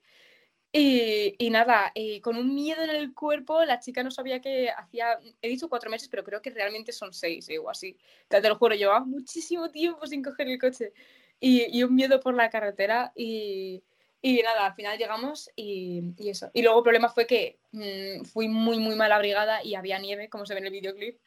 Y, 0.71 1.35
y 1.37 1.49
nada, 1.51 1.91
eh, 1.95 2.19
con 2.21 2.35
un 2.37 2.53
miedo 2.53 2.83
en 2.83 2.89
el 2.89 3.13
cuerpo, 3.13 3.63
la 3.63 3.79
chica 3.79 4.03
no 4.03 4.11
sabía 4.11 4.41
que 4.41 4.69
hacía, 4.69 5.19
he 5.41 5.47
dicho 5.47 5.69
cuatro 5.69 5.89
meses, 5.89 6.09
pero 6.09 6.23
creo 6.23 6.41
que 6.41 6.49
realmente 6.49 6.91
son 6.91 7.13
seis 7.13 7.47
eh, 7.49 7.59
o 7.59 7.69
así. 7.69 7.97
Te, 8.27 8.41
lo 8.41 8.57
juro, 8.57 8.75
llevaba 8.75 9.05
muchísimo 9.05 9.71
tiempo 9.71 10.05
sin 10.05 10.21
coger 10.21 10.49
el 10.49 10.59
coche 10.59 10.91
y, 11.39 11.77
y 11.77 11.83
un 11.83 11.95
miedo 11.95 12.19
por 12.19 12.33
la 12.33 12.49
carretera 12.49 13.13
y, 13.15 13.83
y 14.21 14.41
nada, 14.41 14.65
al 14.65 14.73
final 14.73 14.97
llegamos 14.97 15.51
y, 15.55 16.13
y, 16.17 16.29
eso. 16.29 16.49
Y 16.53 16.63
luego 16.63 16.79
el 16.79 16.83
problema 16.83 17.09
fue 17.09 17.27
que 17.27 17.59
mmm, 17.71 18.25
fui 18.25 18.47
muy, 18.47 18.79
muy 18.79 18.95
mal 18.95 19.11
abrigada 19.11 19.63
y 19.63 19.75
había 19.75 19.99
nieve, 19.99 20.29
como 20.29 20.45
se 20.45 20.55
ve 20.55 20.61
en 20.61 20.65
el 20.65 20.71
videoclip, 20.71 21.19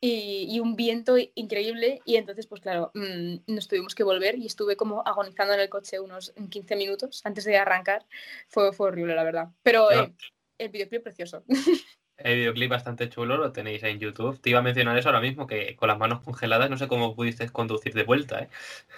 y, 0.00 0.46
y 0.48 0.60
un 0.60 0.76
viento 0.76 1.16
increíble. 1.34 2.00
Y 2.04 2.16
entonces, 2.16 2.46
pues 2.46 2.60
claro, 2.60 2.90
mmm, 2.94 3.36
nos 3.46 3.68
tuvimos 3.68 3.94
que 3.94 4.04
volver 4.04 4.38
y 4.38 4.46
estuve 4.46 4.76
como 4.76 5.06
agonizando 5.06 5.54
en 5.54 5.60
el 5.60 5.68
coche 5.68 6.00
unos 6.00 6.32
15 6.50 6.76
minutos 6.76 7.20
antes 7.24 7.44
de 7.44 7.56
arrancar. 7.56 8.06
Fue, 8.48 8.72
fue 8.72 8.88
horrible, 8.88 9.14
la 9.14 9.24
verdad. 9.24 9.48
Pero 9.62 9.90
eh, 9.90 10.12
el 10.58 10.68
videoclip 10.68 11.02
precioso. 11.02 11.44
El 12.18 12.34
videoclip 12.34 12.68
bastante 12.68 13.08
chulo, 13.08 13.36
lo 13.36 13.52
tenéis 13.52 13.84
en 13.84 14.00
YouTube. 14.00 14.40
Te 14.40 14.50
iba 14.50 14.58
a 14.58 14.62
mencionar 14.62 14.98
eso 14.98 15.08
ahora 15.08 15.20
mismo, 15.20 15.46
que 15.46 15.76
con 15.76 15.86
las 15.86 15.98
manos 15.98 16.20
congeladas 16.20 16.68
no 16.68 16.76
sé 16.76 16.88
cómo 16.88 17.14
pudiste 17.14 17.48
conducir 17.48 17.94
de 17.94 18.02
vuelta. 18.02 18.40
¿eh? 18.40 18.48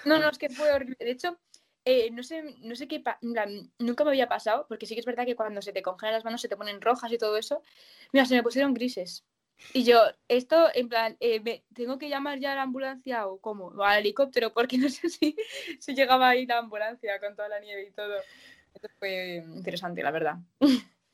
No, 0.06 0.18
no, 0.18 0.30
es 0.30 0.38
que 0.38 0.48
fue 0.48 0.72
horrible. 0.72 0.96
De 0.98 1.10
hecho, 1.10 1.38
eh, 1.84 2.10
no, 2.12 2.22
sé, 2.22 2.56
no 2.60 2.74
sé 2.74 2.88
qué, 2.88 3.02
nunca 3.78 4.04
me 4.04 4.10
había 4.10 4.26
pasado, 4.26 4.64
porque 4.68 4.86
sí 4.86 4.94
que 4.94 5.00
es 5.00 5.06
verdad 5.06 5.26
que 5.26 5.36
cuando 5.36 5.60
se 5.60 5.74
te 5.74 5.82
congelan 5.82 6.14
las 6.14 6.24
manos 6.24 6.40
se 6.40 6.48
te 6.48 6.56
ponen 6.56 6.80
rojas 6.80 7.12
y 7.12 7.18
todo 7.18 7.36
eso. 7.36 7.62
Mira, 8.12 8.24
se 8.24 8.34
me 8.34 8.42
pusieron 8.42 8.72
grises. 8.72 9.26
Y 9.72 9.84
yo, 9.84 10.00
esto, 10.28 10.68
en 10.74 10.88
plan, 10.88 11.16
eh, 11.20 11.40
me, 11.40 11.62
¿tengo 11.74 11.98
que 11.98 12.08
llamar 12.08 12.38
ya 12.38 12.52
a 12.52 12.56
la 12.56 12.62
ambulancia 12.62 13.26
o 13.26 13.40
cómo? 13.40 13.66
O 13.66 13.82
al 13.82 14.00
helicóptero, 14.00 14.52
porque 14.52 14.78
no 14.78 14.88
sé 14.88 15.08
si, 15.08 15.36
si 15.78 15.94
llegaba 15.94 16.28
ahí 16.28 16.46
la 16.46 16.58
ambulancia 16.58 17.18
con 17.20 17.34
toda 17.36 17.48
la 17.48 17.60
nieve 17.60 17.86
y 17.88 17.90
todo. 17.92 18.14
Esto 18.74 18.88
fue 18.98 19.44
interesante, 19.54 20.02
la 20.02 20.10
verdad. 20.10 20.36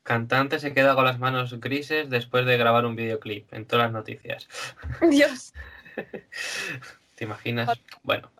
Cantante 0.03 0.59
se 0.59 0.73
queda 0.73 0.95
con 0.95 1.05
las 1.05 1.19
manos 1.19 1.59
grises 1.59 2.09
después 2.09 2.45
de 2.45 2.57
grabar 2.57 2.85
un 2.85 2.95
videoclip 2.95 3.53
en 3.53 3.65
todas 3.65 3.87
las 3.87 3.93
noticias. 3.93 4.47
Dios. 5.09 5.53
¿Te 7.15 7.23
imaginas? 7.23 7.69
Bueno. 8.03 8.31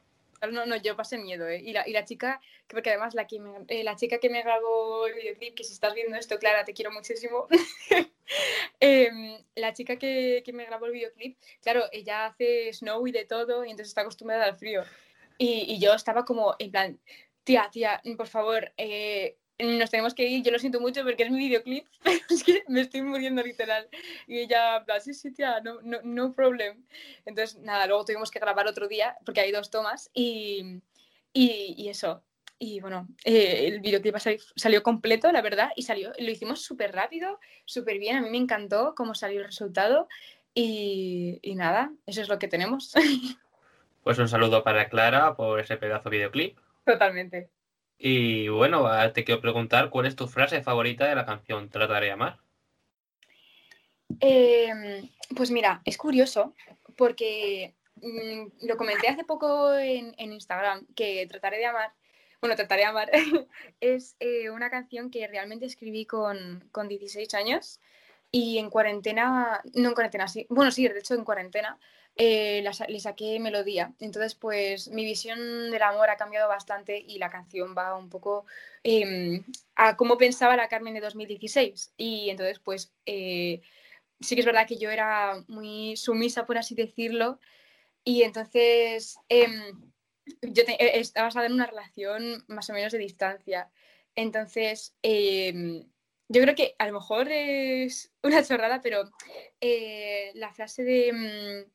No, 0.52 0.66
no, 0.66 0.76
yo 0.78 0.96
pasé 0.96 1.18
miedo, 1.18 1.48
¿eh? 1.48 1.62
Y 1.62 1.74
la, 1.74 1.88
y 1.88 1.92
la 1.92 2.06
chica, 2.06 2.42
porque 2.68 2.90
además 2.90 3.16
la, 3.16 3.28
que 3.28 3.40
eh, 3.70 3.84
la 3.84 3.96
chica 3.96 4.20
que 4.20 4.30
me 4.30 4.44
grabó 4.44 5.08
el 5.08 5.16
videoclip, 5.16 5.56
que 5.56 5.64
si 5.64 5.74
estás 5.74 5.94
viendo 5.94 6.16
esto, 6.18 6.38
Clara, 6.38 6.64
te 6.64 6.74
quiero 6.74 6.92
muchísimo. 6.92 7.48
eh, 8.80 9.10
la 9.56 9.74
chica 9.74 9.98
que, 9.98 10.44
que, 10.46 10.54
me 10.54 10.66
grabó 10.66 10.86
el 10.86 10.94
videoclip, 10.94 11.38
claro, 11.62 11.86
ella 11.92 12.28
hace 12.28 12.72
snow 12.74 13.06
y 13.08 13.12
de 13.12 13.26
todo, 13.26 13.66
y 13.66 13.72
entonces 13.72 13.90
está 13.90 14.02
acostumbrada 14.02 14.46
al 14.46 14.58
frío. 14.58 14.84
Y, 15.38 15.66
y 15.74 15.80
yo 15.80 15.94
estaba 15.94 16.26
como, 16.26 16.56
en 16.60 16.72
plan, 16.72 17.00
tía, 17.44 17.70
tía, 17.72 18.02
por 18.18 18.28
favor, 18.28 18.74
eh, 18.78 19.38
nos 19.60 19.90
tenemos 19.90 20.14
que 20.14 20.28
ir, 20.28 20.44
yo 20.44 20.52
lo 20.52 20.60
siento 20.60 20.80
mucho 20.80 21.04
porque 21.04 21.24
es 21.24 21.32
mi 21.32 21.40
videoclip, 21.40 21.86
pero 22.04 22.20
es 22.30 22.44
que 22.44 22.64
me 22.68 22.82
estoy 22.82 23.02
muriendo 23.02 23.42
literal. 23.44 23.88
Y 24.28 24.40
ella, 24.40 24.86
sí, 25.00 25.14
sí, 25.14 25.32
tía, 25.32 25.60
no, 25.62 25.82
no, 25.82 26.00
no 26.04 26.34
problem. 26.34 26.86
Entonces, 27.26 27.58
nada, 27.58 27.88
luego 27.88 28.06
tuvimos 28.06 28.32
que 28.32 28.40
grabar 28.40 28.68
otro 28.68 28.88
día 28.88 29.18
porque 29.26 29.42
hay 29.42 29.52
dos 29.52 29.70
tomas 29.72 30.10
y, 30.14 30.82
y, 31.34 31.76
y 31.78 31.90
eso. 31.90 32.24
Y 32.60 32.80
bueno, 32.80 33.08
eh, 33.24 33.68
el 33.68 33.82
videoclip 33.82 34.16
salió, 34.56 34.82
completo, 34.82 35.32
la 35.32 35.42
verdad, 35.42 35.70
y 35.76 35.84
salió, 35.84 36.12
lo 36.18 36.32
hicimos 36.32 36.64
súper 36.64 36.92
rápido, 36.92 37.40
súper 37.66 38.00
bien, 38.00 38.18
a 38.18 38.22
mí 38.22 38.32
me 38.32 38.38
encantó 38.38 38.96
cómo 38.96 39.14
salió 39.14 39.40
el 39.40 39.46
resultado. 39.46 40.08
Y, 40.56 41.38
y 41.44 41.54
nada, 41.54 41.92
eso 42.08 42.22
es 42.22 42.30
lo 42.30 42.40
que 42.40 42.48
tenemos. 42.48 42.94
Pues 44.04 44.20
un 44.20 44.30
saludo 44.30 44.64
para 44.64 44.88
Clara 44.88 45.36
por 45.36 45.60
ese 45.60 45.76
pedazo 45.76 46.10
de 46.10 46.16
videoclip. 46.16 46.58
Totalmente. 46.86 47.50
Y 47.98 48.48
bueno, 48.50 48.88
te 49.14 49.24
quiero 49.24 49.42
preguntar 49.42 49.90
cuál 49.90 50.06
es 50.06 50.16
tu 50.16 50.28
frase 50.28 50.62
favorita 50.62 51.08
de 51.08 51.16
la 51.16 51.26
canción 51.26 51.70
Trataré 51.70 52.08
de 52.08 52.12
amar. 52.12 52.40
Eh, 54.20 55.10
pues 55.36 55.52
mira, 55.52 55.82
es 55.86 55.98
curioso 55.98 56.54
porque 56.96 57.76
mmm, 57.96 58.48
lo 58.68 58.78
comenté 58.78 59.08
hace 59.08 59.24
poco 59.24 59.74
en, 59.76 60.14
en, 60.18 60.34
Instagram 60.34 60.86
que 60.96 61.28
Trataré 61.28 61.58
de 61.58 61.66
amar, 61.66 61.92
bueno, 62.40 62.56
Trataré 62.56 62.82
de 62.82 62.88
amar 62.88 63.12
es 63.82 64.16
eh, 64.20 64.50
una 64.50 64.70
canción 64.70 65.12
que 65.12 65.28
realmente 65.28 65.66
escribí 65.66 66.06
con, 66.06 66.68
con 66.72 66.88
16 66.88 67.34
años 67.34 67.80
y 68.32 68.58
en 68.58 68.70
cuarentena, 68.70 69.62
no 69.74 69.90
en 69.90 69.94
cuarentena, 69.94 70.28
sí, 70.28 70.46
bueno, 70.50 70.72
sí, 70.72 70.88
de 70.88 71.00
hecho 71.00 71.16
en 71.16 71.24
cuarentena 71.24 71.78
eh, 72.18 72.62
la, 72.64 72.72
le 72.88 73.00
saqué 73.00 73.40
melodía. 73.40 73.94
Entonces, 74.00 74.34
pues 74.34 74.88
mi 74.90 75.06
visión 75.06 75.70
del 75.70 75.82
amor 75.84 76.10
ha 76.10 76.18
cambiado 76.18 76.50
bastante 76.50 76.98
y 76.98 77.20
la 77.20 77.30
canción 77.30 77.76
va 77.78 77.96
un 77.96 78.10
poco 78.10 78.46
eh, 78.84 79.42
a 79.76 79.96
cómo 79.96 80.18
pensaba 80.18 80.56
la 80.56 80.68
Carmen 80.68 80.96
de 80.96 81.02
2016. 81.02 81.94
Y 81.96 82.30
entonces, 82.32 82.60
pues 82.60 82.92
eh, 83.06 83.62
sí 84.20 84.36
que 84.36 84.42
es 84.42 84.46
verdad 84.48 84.68
que 84.68 84.78
yo 84.78 84.90
era 84.90 85.44
muy 85.48 85.96
sumisa, 85.96 86.48
por 86.48 86.58
así 86.58 86.74
decirlo. 86.74 87.40
Y 88.04 88.24
entonces 88.24 89.20
em, 89.30 89.92
yo 90.42 90.66
te, 90.66 91.00
estaba 91.00 91.28
basada 91.28 91.46
en 91.46 91.54
una 91.54 91.68
relación 91.68 92.44
más 92.48 92.70
o 92.70 92.74
menos 92.74 92.92
de 92.94 93.00
distancia. 93.00 93.70
Entonces, 94.16 94.96
em, 95.04 95.84
yo 96.30 96.42
creo 96.42 96.56
que 96.56 96.76
a 96.80 96.88
lo 96.88 96.94
mejor 96.94 97.28
es 97.32 98.12
una 98.24 98.44
chorrada, 98.44 98.82
pero 98.82 99.12
eh, 99.62 100.32
la 100.36 100.52
frase 100.54 100.84
de 100.84 101.68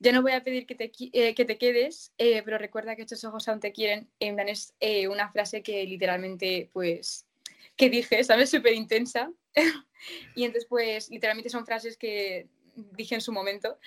yo 0.00 0.12
no 0.12 0.22
voy 0.22 0.32
a 0.32 0.42
pedir 0.42 0.66
que 0.66 0.74
te, 0.74 0.90
eh, 1.12 1.34
que 1.34 1.44
te 1.44 1.58
quedes, 1.58 2.12
eh, 2.16 2.42
pero 2.42 2.56
recuerda 2.56 2.96
que 2.96 3.02
estos 3.02 3.22
ojos 3.24 3.46
aún 3.48 3.60
te 3.60 3.72
quieren. 3.72 4.08
En 4.18 4.34
plan, 4.34 4.48
es 4.48 4.74
eh, 4.80 5.08
una 5.08 5.30
frase 5.30 5.62
que 5.62 5.84
literalmente, 5.84 6.70
pues, 6.72 7.26
que 7.76 7.90
dije, 7.90 8.24
¿sabes? 8.24 8.50
Súper 8.50 8.72
intensa. 8.72 9.30
y 10.34 10.44
entonces, 10.44 10.66
pues, 10.68 11.10
literalmente 11.10 11.50
son 11.50 11.66
frases 11.66 11.98
que 11.98 12.48
dije 12.74 13.14
en 13.14 13.20
su 13.20 13.30
momento. 13.30 13.78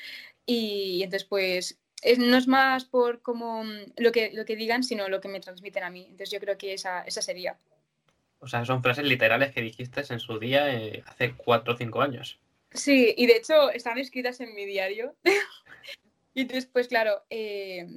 Y, 0.45 1.01
entonces, 1.01 1.27
pues, 1.27 1.79
es, 2.03 2.19
no 2.19 2.37
es 2.37 2.47
más 2.47 2.85
por 2.85 3.23
como 3.23 3.63
lo 3.97 4.11
que, 4.11 4.31
lo 4.33 4.45
que 4.45 4.55
digan, 4.55 4.83
sino 4.83 5.09
lo 5.09 5.19
que 5.19 5.29
me 5.29 5.39
transmiten 5.39 5.83
a 5.83 5.89
mí. 5.89 6.03
Entonces, 6.03 6.29
yo 6.29 6.39
creo 6.39 6.59
que 6.59 6.73
esa, 6.73 7.01
esa 7.01 7.23
sería. 7.23 7.57
O 8.37 8.47
sea, 8.47 8.63
son 8.65 8.83
frases 8.83 9.05
literales 9.05 9.51
que 9.51 9.61
dijiste 9.61 10.03
en 10.07 10.19
su 10.19 10.37
día 10.37 10.67
hace 11.07 11.33
cuatro 11.33 11.73
o 11.73 11.77
cinco 11.77 12.03
años. 12.03 12.39
Sí, 12.73 13.13
y 13.17 13.25
de 13.27 13.37
hecho 13.37 13.69
están 13.71 13.97
escritas 13.97 14.39
en 14.39 14.53
mi 14.53 14.65
diario. 14.65 15.15
Y 16.35 16.45
después, 16.45 16.87
claro, 16.87 17.23
eh, 17.29 17.87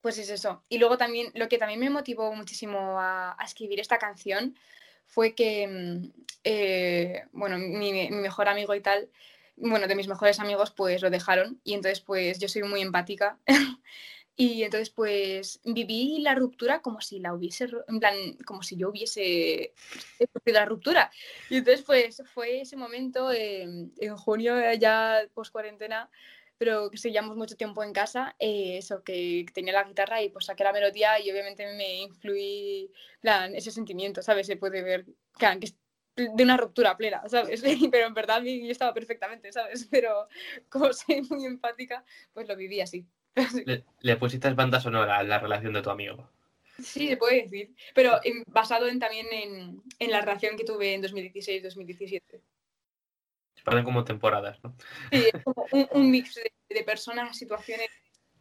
pues 0.00 0.18
es 0.18 0.30
eso. 0.30 0.62
Y 0.68 0.78
luego 0.78 0.96
también, 0.96 1.32
lo 1.34 1.48
que 1.48 1.58
también 1.58 1.80
me 1.80 1.90
motivó 1.90 2.32
muchísimo 2.32 3.00
a, 3.00 3.36
escribir 3.44 3.80
esta 3.80 3.98
canción 3.98 4.56
fue 5.04 5.34
que, 5.34 5.66
mm, 5.66 6.12
eh, 6.44 7.24
bueno, 7.32 7.58
mi, 7.58 7.92
mi, 7.92 8.08
mejor 8.10 8.48
amigo 8.48 8.72
y 8.76 8.80
tal, 8.80 9.10
bueno, 9.56 9.88
de 9.88 9.96
mis 9.96 10.06
mejores 10.06 10.38
amigos, 10.38 10.70
pues 10.70 11.02
lo 11.02 11.10
dejaron. 11.10 11.60
Y 11.64 11.74
entonces, 11.74 12.00
pues 12.00 12.38
yo 12.38 12.48
soy 12.48 12.62
muy 12.62 12.82
empática. 12.82 13.38
y 14.36 14.62
entonces, 14.64 14.90
pues 14.90 15.60
viví 15.64 16.20
la 16.20 16.34
ruptura 16.34 16.82
como 16.82 17.00
si 17.00 17.20
la 17.20 17.32
hubiese, 17.32 17.68
en 17.88 17.98
plan, 18.00 18.14
como 18.44 18.62
si 18.62 18.76
yo 18.76 18.90
hubiese 18.90 19.72
sufrido 20.32 20.60
la 20.60 20.66
ruptura. 20.66 21.10
Y 21.48 21.56
entonces, 21.56 21.82
pues 21.84 22.22
fue 22.34 22.60
ese 22.60 22.76
momento, 22.76 23.32
eh, 23.32 23.62
en 23.62 24.16
junio, 24.16 24.54
ya 24.74 25.22
post 25.32 25.52
cuarentena, 25.52 26.10
pero 26.58 26.90
que 26.90 26.98
seguíamos 26.98 27.36
mucho 27.36 27.56
tiempo 27.56 27.82
en 27.82 27.92
casa, 27.94 28.36
eh, 28.38 28.76
eso, 28.78 29.02
que 29.02 29.46
tenía 29.54 29.72
la 29.72 29.84
guitarra 29.84 30.22
y 30.22 30.28
pues 30.28 30.46
saqué 30.46 30.64
la 30.64 30.72
melodía 30.72 31.18
y 31.20 31.30
obviamente 31.30 31.66
me 31.74 32.02
influí, 32.02 32.90
plan, 33.20 33.54
ese 33.54 33.70
sentimiento, 33.70 34.22
¿sabes? 34.22 34.46
Se 34.46 34.56
puede 34.56 34.82
ver, 34.82 35.06
claro, 35.32 35.60
que 35.60 35.66
es 35.66 35.76
de 36.16 36.44
una 36.44 36.56
ruptura 36.56 36.96
plena, 36.96 37.22
¿sabes? 37.28 37.62
Pero 37.90 38.06
en 38.06 38.14
verdad 38.14 38.42
yo 38.42 38.70
estaba 38.70 38.92
perfectamente, 38.94 39.52
¿sabes? 39.52 39.86
Pero 39.90 40.28
como 40.68 40.92
soy 40.92 41.22
muy 41.22 41.46
empática, 41.46 42.04
pues 42.34 42.48
lo 42.48 42.56
viví 42.56 42.80
así. 42.80 43.06
Le, 43.66 43.84
le 44.00 44.16
pusiste 44.16 44.50
banda 44.54 44.80
sonora 44.80 45.18
a 45.18 45.22
la 45.22 45.38
relación 45.38 45.72
de 45.72 45.82
tu 45.82 45.90
amigo. 45.90 46.30
Sí, 46.82 47.08
se 47.08 47.16
puede 47.16 47.42
decir, 47.42 47.74
pero 47.94 48.20
en, 48.22 48.42
basado 48.46 48.86
en, 48.88 48.98
también 48.98 49.26
en, 49.30 49.82
en 49.98 50.10
la 50.10 50.20
relación 50.20 50.56
que 50.56 50.64
tuve 50.64 50.94
en 50.94 51.02
2016-2017 51.02 52.40
pasan 53.66 53.84
como 53.84 54.04
temporadas, 54.04 54.62
¿no? 54.62 54.76
Sí, 55.10 55.28
es 55.32 55.42
como 55.42 55.66
un, 55.72 55.88
un 55.90 56.10
mix 56.10 56.36
de, 56.36 56.52
de, 56.68 56.84
personas, 56.84 57.36
situaciones, 57.36 57.88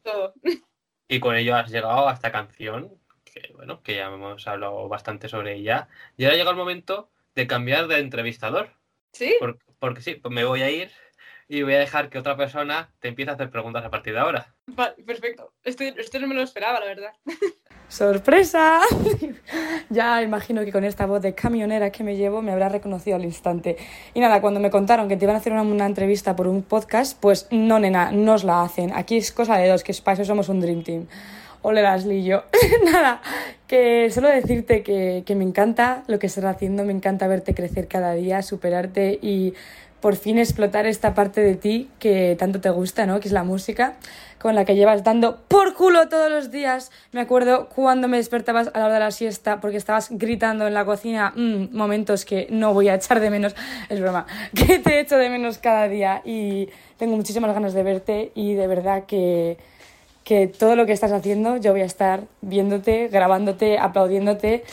todo. 0.03 0.33
Y 1.07 1.19
con 1.19 1.35
ello 1.35 1.55
has 1.55 1.69
llegado 1.69 2.09
a 2.09 2.13
esta 2.13 2.31
canción, 2.31 2.99
que 3.23 3.51
bueno, 3.53 3.83
que 3.83 3.95
ya 3.95 4.07
hemos 4.07 4.47
hablado 4.47 4.87
bastante 4.87 5.29
sobre 5.29 5.55
ella. 5.55 5.87
Y 6.17 6.25
ahora 6.25 6.37
llega 6.37 6.49
el 6.49 6.55
momento 6.55 7.11
de 7.35 7.45
cambiar 7.45 7.87
de 7.87 7.99
entrevistador. 7.99 8.71
¿Sí? 9.13 9.35
Por, 9.39 9.59
porque 9.77 10.01
sí, 10.01 10.15
pues 10.15 10.33
me 10.33 10.45
voy 10.45 10.63
a 10.63 10.71
ir 10.71 10.91
y 11.47 11.61
voy 11.63 11.73
a 11.73 11.79
dejar 11.79 12.09
que 12.09 12.17
otra 12.17 12.35
persona 12.35 12.89
te 12.99 13.07
empiece 13.07 13.31
a 13.31 13.35
hacer 13.35 13.49
preguntas 13.49 13.85
a 13.85 13.89
partir 13.89 14.13
de 14.13 14.19
ahora. 14.19 14.53
Vale, 14.67 14.95
perfecto. 15.03 15.53
Esto, 15.63 15.83
esto 15.83 16.19
no 16.19 16.27
me 16.27 16.35
lo 16.35 16.41
esperaba, 16.41 16.79
la 16.79 16.85
verdad. 16.87 17.13
¡Sorpresa! 17.87 18.81
ya 19.89 20.23
imagino 20.23 20.65
que 20.65 20.71
con 20.71 20.83
esta 20.83 21.05
voz 21.05 21.21
de 21.21 21.35
camionera 21.35 21.91
que 21.91 22.03
me 22.03 22.17
llevo 22.17 22.41
me 22.41 22.51
habrá 22.51 22.69
reconocido 22.69 23.15
al 23.15 23.23
instante. 23.23 23.77
Y 24.13 24.19
nada, 24.19 24.41
cuando 24.41 24.59
me 24.59 24.71
contaron 24.71 25.07
que 25.07 25.17
te 25.17 25.25
iban 25.25 25.35
a 25.35 25.39
hacer 25.39 25.53
una, 25.53 25.61
una 25.61 25.85
entrevista 25.85 26.35
por 26.35 26.47
un 26.47 26.63
podcast, 26.63 27.19
pues 27.19 27.47
no, 27.51 27.77
nena, 27.77 28.11
no 28.11 28.33
os 28.33 28.43
la 28.43 28.63
hacen. 28.63 28.91
Aquí 28.95 29.17
es 29.17 29.31
cosa 29.31 29.57
de 29.57 29.67
dos, 29.67 29.83
que 29.83 29.91
es 29.91 30.01
para 30.01 30.15
eso 30.15 30.25
somos 30.25 30.49
un 30.49 30.61
Dream 30.61 30.83
Team. 30.83 31.07
Ole 31.65 31.81
Leslie 31.81 32.23
yo. 32.23 32.43
Nada, 32.85 33.21
que 33.67 34.11
solo 34.11 34.29
decirte 34.29 34.83
que, 34.83 35.23
que, 35.25 35.35
me 35.35 35.43
encanta 35.43 36.03
lo 36.05 36.19
que 36.19 36.27
estás 36.27 36.45
haciendo, 36.45 36.83
me 36.83 36.93
encanta 36.93 37.27
verte 37.27 37.55
crecer 37.55 37.87
cada 37.87 38.13
día, 38.13 38.43
superarte 38.43 39.17
y 39.19 39.55
por 39.99 40.15
fin 40.15 40.37
explotar 40.37 40.85
esta 40.85 41.15
parte 41.15 41.41
de 41.41 41.55
ti 41.55 41.89
que 41.97 42.35
tanto 42.37 42.61
te 42.61 42.69
gusta, 42.69 43.07
¿no? 43.07 43.19
Que 43.19 43.27
es 43.27 43.31
la 43.31 43.43
música, 43.43 43.95
con 44.37 44.53
la 44.53 44.63
que 44.63 44.75
llevas 44.75 45.03
dando 45.03 45.41
por 45.47 45.73
culo 45.73 46.07
todos 46.07 46.29
los 46.29 46.51
días. 46.51 46.91
Me 47.11 47.21
acuerdo 47.21 47.67
cuando 47.69 48.07
me 48.07 48.17
despertabas 48.17 48.69
a 48.75 48.77
la 48.77 48.85
hora 48.85 48.93
de 48.93 48.99
la 48.99 49.09
siesta 49.09 49.59
porque 49.59 49.77
estabas 49.77 50.09
gritando 50.11 50.67
en 50.67 50.75
la 50.75 50.85
cocina, 50.85 51.33
mmm, 51.35 51.75
momentos 51.75 52.25
que 52.25 52.45
no 52.51 52.75
voy 52.75 52.89
a 52.89 52.93
echar 52.93 53.19
de 53.19 53.31
menos, 53.31 53.55
es 53.89 53.99
broma, 53.99 54.27
que 54.53 54.77
te 54.77 54.99
echo 54.99 55.17
de 55.17 55.31
menos 55.31 55.57
cada 55.57 55.87
día 55.87 56.21
y 56.23 56.69
tengo 56.97 57.15
muchísimas 57.15 57.51
ganas 57.55 57.73
de 57.73 57.81
verte 57.81 58.31
y 58.35 58.53
de 58.53 58.67
verdad 58.67 59.05
que 59.07 59.57
que 60.25 60.47
todo 60.47 60.75
lo 60.75 60.85
que 60.85 60.91
estás 60.91 61.13
haciendo 61.13 61.55
yo 61.57 61.71
voy 61.71 61.81
a 61.81 61.85
estar 61.85 62.23
viéndote, 62.41 63.07
grabándote, 63.07 63.77
aplaudiéndote, 63.77 64.63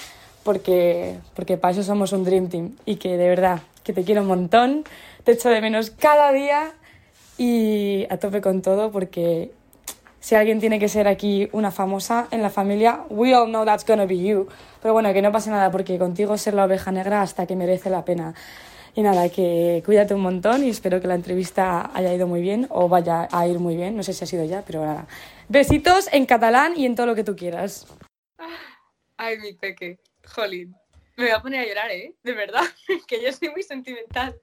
porque, 0.43 1.15
porque 1.37 1.59
para 1.59 1.73
eso 1.73 1.85
somos 1.85 2.12
un 2.12 2.25
Dream 2.25 2.49
Team 2.49 2.77
y 2.87 2.97
que 2.97 3.17
de 3.17 3.29
verdad 3.29 3.61
que 3.85 3.93
te 3.93 4.03
quiero 4.03 4.23
un 4.23 4.29
montón, 4.29 4.85
te 5.25 5.33
echo 5.33 5.51
de 5.51 5.61
menos 5.61 5.91
cada 5.91 6.33
día 6.33 6.73
y 7.37 8.07
a 8.09 8.17
tope 8.17 8.41
con 8.41 8.62
todo 8.62 8.91
porque 8.91 9.53
si 10.21 10.37
alguien 10.37 10.59
tiene 10.59 10.79
que 10.79 10.88
ser 10.88 11.07
aquí 11.07 11.49
una 11.53 11.71
famosa 11.71 12.29
en 12.31 12.43
la 12.43 12.51
familia, 12.51 13.01
we 13.11 13.35
all 13.35 13.47
know 13.47 13.65
that's 13.65 13.85
gonna 13.85 14.07
be 14.07 14.19
you. 14.19 14.49
Pero 14.81 14.95
bueno, 14.95 15.12
que 15.12 15.21
no 15.21 15.33
pase 15.33 15.51
nada 15.51 15.71
porque 15.71 15.99
contigo 15.99 16.38
ser 16.38 16.55
la 16.55 16.65
oveja 16.65 16.93
negra 16.93 17.21
hasta 17.21 17.45
que 17.47 17.57
merece 17.57 17.91
la 17.91 18.05
pena. 18.05 18.35
Y 18.95 19.01
nada, 19.01 19.31
que 19.31 19.83
cuídate 19.87 20.15
un 20.15 20.21
montón 20.21 20.65
y 20.65 20.69
espero 20.69 21.01
que 21.01 21.09
la 21.09 21.15
entrevista 21.15 21.91
haya 21.95 22.12
ido 22.12 22.27
muy 22.27 22.43
bien 22.43 22.67
o 22.69 22.88
vaya 22.88 23.27
a 23.33 23.47
ir 23.47 23.59
muy 23.59 23.75
bien. 23.75 23.97
No 23.97 24.03
sé 24.03 24.12
si 24.12 24.23
ha 24.25 24.27
sido 24.27 24.45
ya, 24.45 24.62
pero 24.67 24.85
nada. 24.85 25.07
Besitos 25.53 26.11
en 26.15 26.25
catalán 26.25 26.73
y 26.79 26.87
en 26.87 26.95
todo 26.95 27.05
lo 27.05 27.15
que 27.15 27.25
tú 27.25 27.37
quieras. 27.37 27.87
Ay, 29.19 29.37
mi 29.37 29.53
peque, 29.53 29.99
jolín. 30.25 30.75
Me 31.15 31.25
voy 31.25 31.33
a 31.35 31.43
poner 31.43 31.61
a 31.61 31.67
llorar, 31.67 31.91
¿eh? 31.91 32.15
De 32.23 32.33
verdad, 32.33 32.62
que 33.07 33.23
yo 33.23 33.31
soy 33.35 33.51
muy 33.51 33.62
sentimental. 33.62 34.41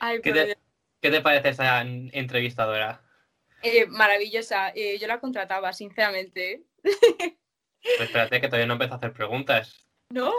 Ay, 0.00 0.20
¿Qué, 0.20 0.32
te, 0.32 0.58
¿Qué, 1.00 1.10
te, 1.12 1.20
parece 1.20 1.50
esa 1.50 1.80
entrevistadora? 1.82 3.04
Eh, 3.62 3.86
maravillosa. 3.86 4.72
Eh, 4.74 4.98
yo 4.98 5.06
la 5.06 5.20
contrataba, 5.20 5.72
sinceramente. 5.72 6.64
Pues 7.82 8.08
espérate, 8.08 8.42
que 8.42 8.48
todavía 8.48 8.66
no 8.66 8.74
empezó 8.74 8.92
a 8.92 8.96
hacer 8.98 9.14
preguntas. 9.14 9.86
No, 10.10 10.34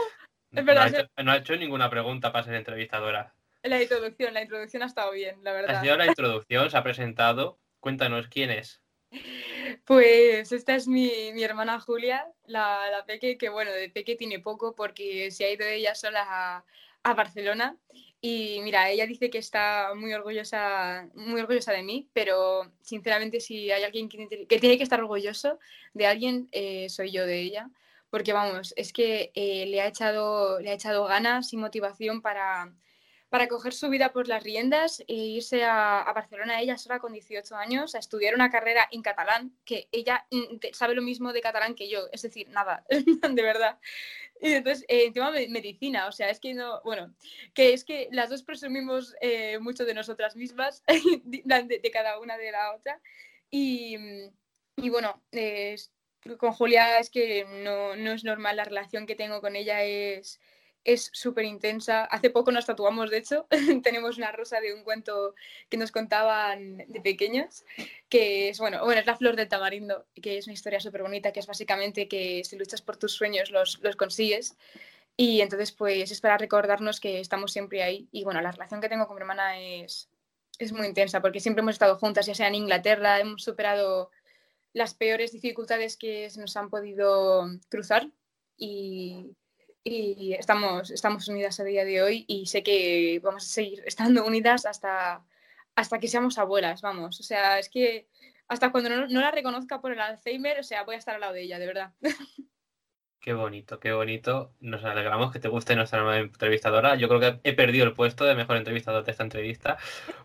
es 0.52 0.64
verdad. 0.64 0.92
No 0.92 0.98
ha, 0.98 1.00
hecho, 1.00 1.12
no 1.24 1.32
ha 1.32 1.38
hecho 1.38 1.56
ninguna 1.56 1.90
pregunta 1.90 2.32
para 2.32 2.44
ser 2.44 2.54
entrevistadora. 2.54 3.34
La 3.64 3.82
introducción, 3.82 4.36
la 4.36 4.44
introducción 4.44 4.84
ha 4.84 4.86
estado 4.86 5.12
bien, 5.12 5.44
la 5.44 5.54
verdad. 5.54 5.78
Ha 5.78 5.82
sido 5.82 5.98
la 5.98 6.06
introducción, 6.08 6.70
se 6.70 6.78
ha 6.78 6.84
presentado. 6.84 7.58
Cuéntanos 7.80 8.28
quién 8.28 8.52
es. 8.52 8.81
Pues 9.86 10.52
esta 10.52 10.76
es 10.76 10.88
mi, 10.88 11.32
mi 11.34 11.44
hermana 11.44 11.80
Julia, 11.80 12.26
la, 12.46 12.90
la, 12.92 13.06
Peque, 13.06 13.38
que 13.38 13.50
bueno, 13.50 13.72
de 13.72 13.90
Peque 13.90 14.16
tiene 14.16 14.40
poco 14.40 14.74
porque 14.76 15.32
se 15.32 15.46
ha 15.46 15.52
ido 15.52 15.66
ella 15.66 15.96
sola 15.96 16.64
a, 17.04 17.14
Barcelona. 17.14 17.78
Y 18.22 18.60
mira, 18.64 18.90
ella 18.90 19.08
dice 19.08 19.30
que 19.32 19.40
está 19.40 19.94
muy 19.96 20.14
orgullosa, 20.14 21.10
muy 21.16 21.42
orgullosa 21.42 21.74
de 21.74 21.84
mí, 21.84 22.08
pero 22.14 22.72
sinceramente 22.82 23.40
si 23.40 23.72
hay 23.72 23.84
alguien 23.84 24.08
que, 24.08 24.46
que 24.48 24.60
tiene 24.60 24.78
que 24.78 24.84
estar 24.84 25.02
orgulloso 25.02 25.60
de 25.94 26.06
alguien, 26.06 26.48
eh, 26.52 26.88
soy 26.90 27.12
yo 27.12 27.26
de 27.26 27.42
ella. 27.42 27.70
Porque 28.12 28.34
vamos, 28.34 28.74
es 28.78 28.94
que 28.94 29.32
eh, 29.36 29.66
le, 29.68 29.82
ha 29.82 29.88
echado, 29.88 30.60
le 30.60 30.70
ha 30.70 30.74
echado 30.74 31.06
ganas 31.06 31.54
y 31.54 31.58
motivación 31.58 32.22
para, 32.22 32.74
para 33.32 33.48
coger 33.48 33.72
su 33.74 33.88
vida 33.90 34.12
por 34.12 34.28
las 34.28 34.44
riendas 34.44 35.00
e 35.08 35.16
irse 35.16 35.64
a, 35.64 36.12
Barcelona 36.14 36.60
ella 36.60 36.78
sola 36.78 37.00
con 37.00 37.14
18 37.14 37.56
años 37.56 37.96
a 37.96 38.00
estudiar 38.00 38.36
una 38.36 38.52
carrera 38.52 38.90
en 38.92 39.02
catalán, 39.02 39.56
que 39.64 39.88
ella 39.94 40.28
mm, 40.32 40.58
sabe 40.74 40.96
lo 40.96 41.02
mismo 41.02 41.32
de 41.32 41.40
catalán 41.40 41.74
que 41.74 41.88
yo, 41.88 42.10
es 42.12 42.24
decir, 42.24 42.50
nada, 42.50 42.84
de 42.90 43.42
verdad. 43.42 43.80
Y 44.42 44.52
entonces, 44.52 44.84
eh, 44.90 45.06
encima 45.06 45.32
medicina, 45.32 46.08
o 46.08 46.12
sea, 46.12 46.30
es 46.30 46.42
que 46.42 46.54
no, 46.54 46.82
bueno, 46.84 47.16
que 47.54 47.72
es 47.72 47.86
que 47.86 48.10
las 48.12 48.30
dos 48.30 48.44
presumimos 48.44 49.16
eh, 49.22 49.60
mucho 49.60 49.86
de 49.86 49.94
nosotras 49.94 50.36
mismas, 50.36 50.84
de, 51.24 51.80
de, 51.82 51.92
cada 51.92 52.20
una 52.20 52.38
de 52.38 52.52
la 52.52 52.76
otra. 52.76 53.00
Y, 53.50 53.96
y 54.76 54.90
bueno, 54.90 55.24
eh, 55.32 55.78
con 56.38 56.52
Julia 56.52 57.00
es 57.00 57.10
que 57.10 57.46
no, 57.64 57.96
no 57.96 58.12
es 58.12 58.26
normal, 58.26 58.58
la 58.58 58.66
relación 58.66 59.06
que 59.06 59.16
tengo 59.16 59.40
con 59.40 59.56
ella 59.56 59.86
es 59.86 60.42
es 60.84 61.10
súper 61.14 61.46
intensa. 61.46 62.06
Hace 62.06 62.30
poco 62.30 62.52
nos 62.52 62.66
tatuamos, 62.66 63.10
de 63.10 63.18
hecho, 63.18 63.48
tenemos 63.84 64.18
una 64.18 64.32
rosa 64.32 64.60
de 64.60 64.74
un 64.74 64.84
cuento 64.84 65.36
que 65.70 65.78
nos 65.78 65.92
contaban 65.92 66.78
de 66.88 67.02
pequeños, 67.02 67.64
que 68.10 68.50
es, 68.50 68.60
bueno, 68.60 68.84
bueno, 68.84 69.00
es 69.02 69.06
la 69.06 69.16
flor 69.18 69.36
del 69.36 69.48
tamarindo, 69.48 70.06
que 70.22 70.38
es 70.38 70.48
una 70.48 70.54
historia 70.54 70.80
súper 70.80 71.04
bonita, 71.04 71.32
que 71.32 71.40
es 71.40 71.48
básicamente 71.48 72.08
que 72.08 72.44
si 72.44 72.58
luchas 72.58 72.82
por 72.82 72.98
tus 72.98 73.14
sueños 73.14 73.52
los, 73.52 73.80
los 73.82 73.96
consigues. 73.96 74.58
Y 75.18 75.42
entonces, 75.42 75.72
pues 75.72 76.12
es 76.12 76.22
para 76.22 76.38
recordarnos 76.38 77.00
que 77.00 77.20
estamos 77.20 77.52
siempre 77.52 77.84
ahí. 77.84 78.08
Y 78.12 78.24
bueno, 78.24 78.42
la 78.42 78.52
relación 78.52 78.82
que 78.82 78.90
tengo 78.90 79.08
con 79.08 79.16
mi 79.16 79.22
hermana 79.22 79.60
es, 79.60 80.10
es 80.58 80.72
muy 80.72 80.88
intensa, 80.88 81.22
porque 81.22 81.40
siempre 81.40 81.62
hemos 81.62 81.76
estado 81.76 81.98
juntas, 81.98 82.26
ya 82.26 82.36
sea 82.36 82.48
en 82.48 82.56
Inglaterra, 82.56 83.20
hemos 83.20 83.44
superado 83.44 84.10
las 84.74 84.94
peores 84.94 85.32
dificultades 85.32 85.98
que 85.98 86.30
se 86.30 86.40
nos 86.40 86.56
han 86.58 86.70
podido 86.70 87.48
cruzar. 87.70 88.10
Y, 88.58 89.36
y 89.84 90.34
estamos, 90.34 90.92
estamos 90.92 91.28
unidas 91.28 91.60
a 91.60 91.64
día 91.64 91.86
de 91.86 92.02
hoy 92.02 92.26
y 92.28 92.46
sé 92.46 92.64
que 92.64 93.20
vamos 93.24 93.46
a 93.46 93.50
seguir 93.50 93.84
estando 93.86 94.26
unidas 94.28 94.66
hasta, 94.66 95.24
hasta 95.76 96.00
que 96.00 96.08
seamos 96.08 96.38
abuelas, 96.38 96.82
vamos. 96.82 97.20
O 97.20 97.24
sea, 97.24 97.60
es 97.60 97.70
que 97.70 98.08
hasta 98.48 98.72
cuando 98.72 98.90
no, 98.90 99.08
no, 99.08 99.22
la 99.22 99.32
reconozca 99.32 99.82
por 99.82 99.92
el 99.92 100.00
Alzheimer, 100.00 100.60
o 100.60 100.64
sea, 100.64 100.84
voy 100.84 100.96
a 100.96 100.98
estar 100.98 101.16
al 101.16 101.22
lado 101.22 101.34
de 101.34 101.44
ella, 101.44 101.60
de 101.60 101.68
verdad. 101.68 101.94
Qué 103.22 103.34
bonito, 103.34 103.80
qué 103.80 103.92
bonito. 103.92 104.56
Nos 104.62 104.84
alegramos 104.84 105.32
que 105.32 105.38
te 105.38 105.48
guste 105.48 105.76
nuestra 105.76 106.00
nueva 106.00 106.18
entrevistadora. 106.18 106.96
Yo 106.96 107.08
creo 107.08 107.20
que 107.20 107.40
he 107.44 107.54
perdido 107.54 107.86
el 107.86 107.94
puesto 107.94 108.26
de 108.26 108.34
mejor 108.34 108.58
entrevistador 108.58 109.04
de 109.04 109.12
esta 109.12 109.22
entrevista, 109.22 109.78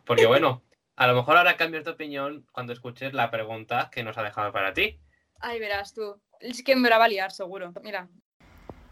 porque 0.07 0.25
bueno, 0.27 0.62
a 0.97 1.07
lo 1.07 1.14
mejor 1.14 1.37
ahora 1.37 1.59
cambias 1.59 1.85
de 1.85 1.90
opinión 1.90 2.47
cuando 2.53 2.73
escuches 2.73 3.12
la 3.12 3.31
pregunta 3.31 3.90
que 3.92 4.03
nos 4.03 4.16
ha 4.16 4.23
dejado 4.23 4.51
para 4.51 4.73
ti. 4.73 4.99
Ay, 5.40 5.61
verás 5.61 5.92
tú. 5.92 6.23
Es 6.40 6.62
que 6.62 6.75
me 6.75 6.88
la 6.88 6.97
va 6.97 7.05
a 7.05 7.09
liar, 7.09 7.33
seguro. 7.33 7.75
Mira, 7.83 8.09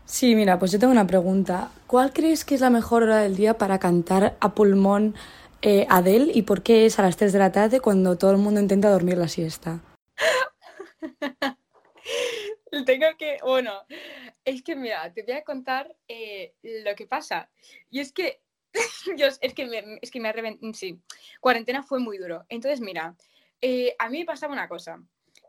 Sí, 0.06 0.34
mira, 0.34 0.58
pues 0.58 0.70
yo 0.70 0.78
tengo 0.78 0.92
una 0.92 1.06
pregunta. 1.06 1.70
¿Cuál 1.86 2.12
crees 2.12 2.44
que 2.44 2.54
es 2.54 2.60
la 2.60 2.70
mejor 2.70 3.02
hora 3.02 3.18
del 3.18 3.36
día 3.36 3.56
para 3.56 3.78
cantar 3.78 4.36
a 4.40 4.54
pulmón 4.54 5.14
eh, 5.62 5.86
Adele 5.88 6.30
y 6.34 6.42
por 6.42 6.62
qué 6.62 6.86
es 6.86 6.98
a 6.98 7.02
las 7.02 7.16
3 7.16 7.32
de 7.32 7.38
la 7.38 7.52
tarde 7.52 7.80
cuando 7.80 8.18
todo 8.18 8.30
el 8.30 8.36
mundo 8.36 8.60
intenta 8.60 8.90
dormir 8.90 9.16
la 9.16 9.28
siesta? 9.28 9.80
tengo 12.84 13.06
que, 13.18 13.38
bueno, 13.42 13.72
es 14.44 14.62
que 14.62 14.74
mira, 14.74 15.12
te 15.12 15.22
voy 15.22 15.34
a 15.34 15.44
contar 15.44 15.94
eh, 16.08 16.54
lo 16.62 16.94
que 16.94 17.06
pasa. 17.06 17.50
Y 17.90 18.00
es 18.00 18.12
que, 18.12 18.40
yo, 19.16 19.26
es 19.40 19.54
que 19.54 19.66
me, 19.66 19.98
es 20.02 20.10
que 20.10 20.20
me 20.20 20.32
reventado, 20.32 20.72
sí, 20.74 21.00
cuarentena 21.40 21.82
fue 21.82 22.00
muy 22.00 22.18
duro. 22.18 22.44
Entonces, 22.48 22.80
mira, 22.80 23.14
eh, 23.60 23.94
a 23.98 24.08
mí 24.08 24.18
me 24.18 24.24
pasaba 24.24 24.52
una 24.52 24.68
cosa. 24.68 25.00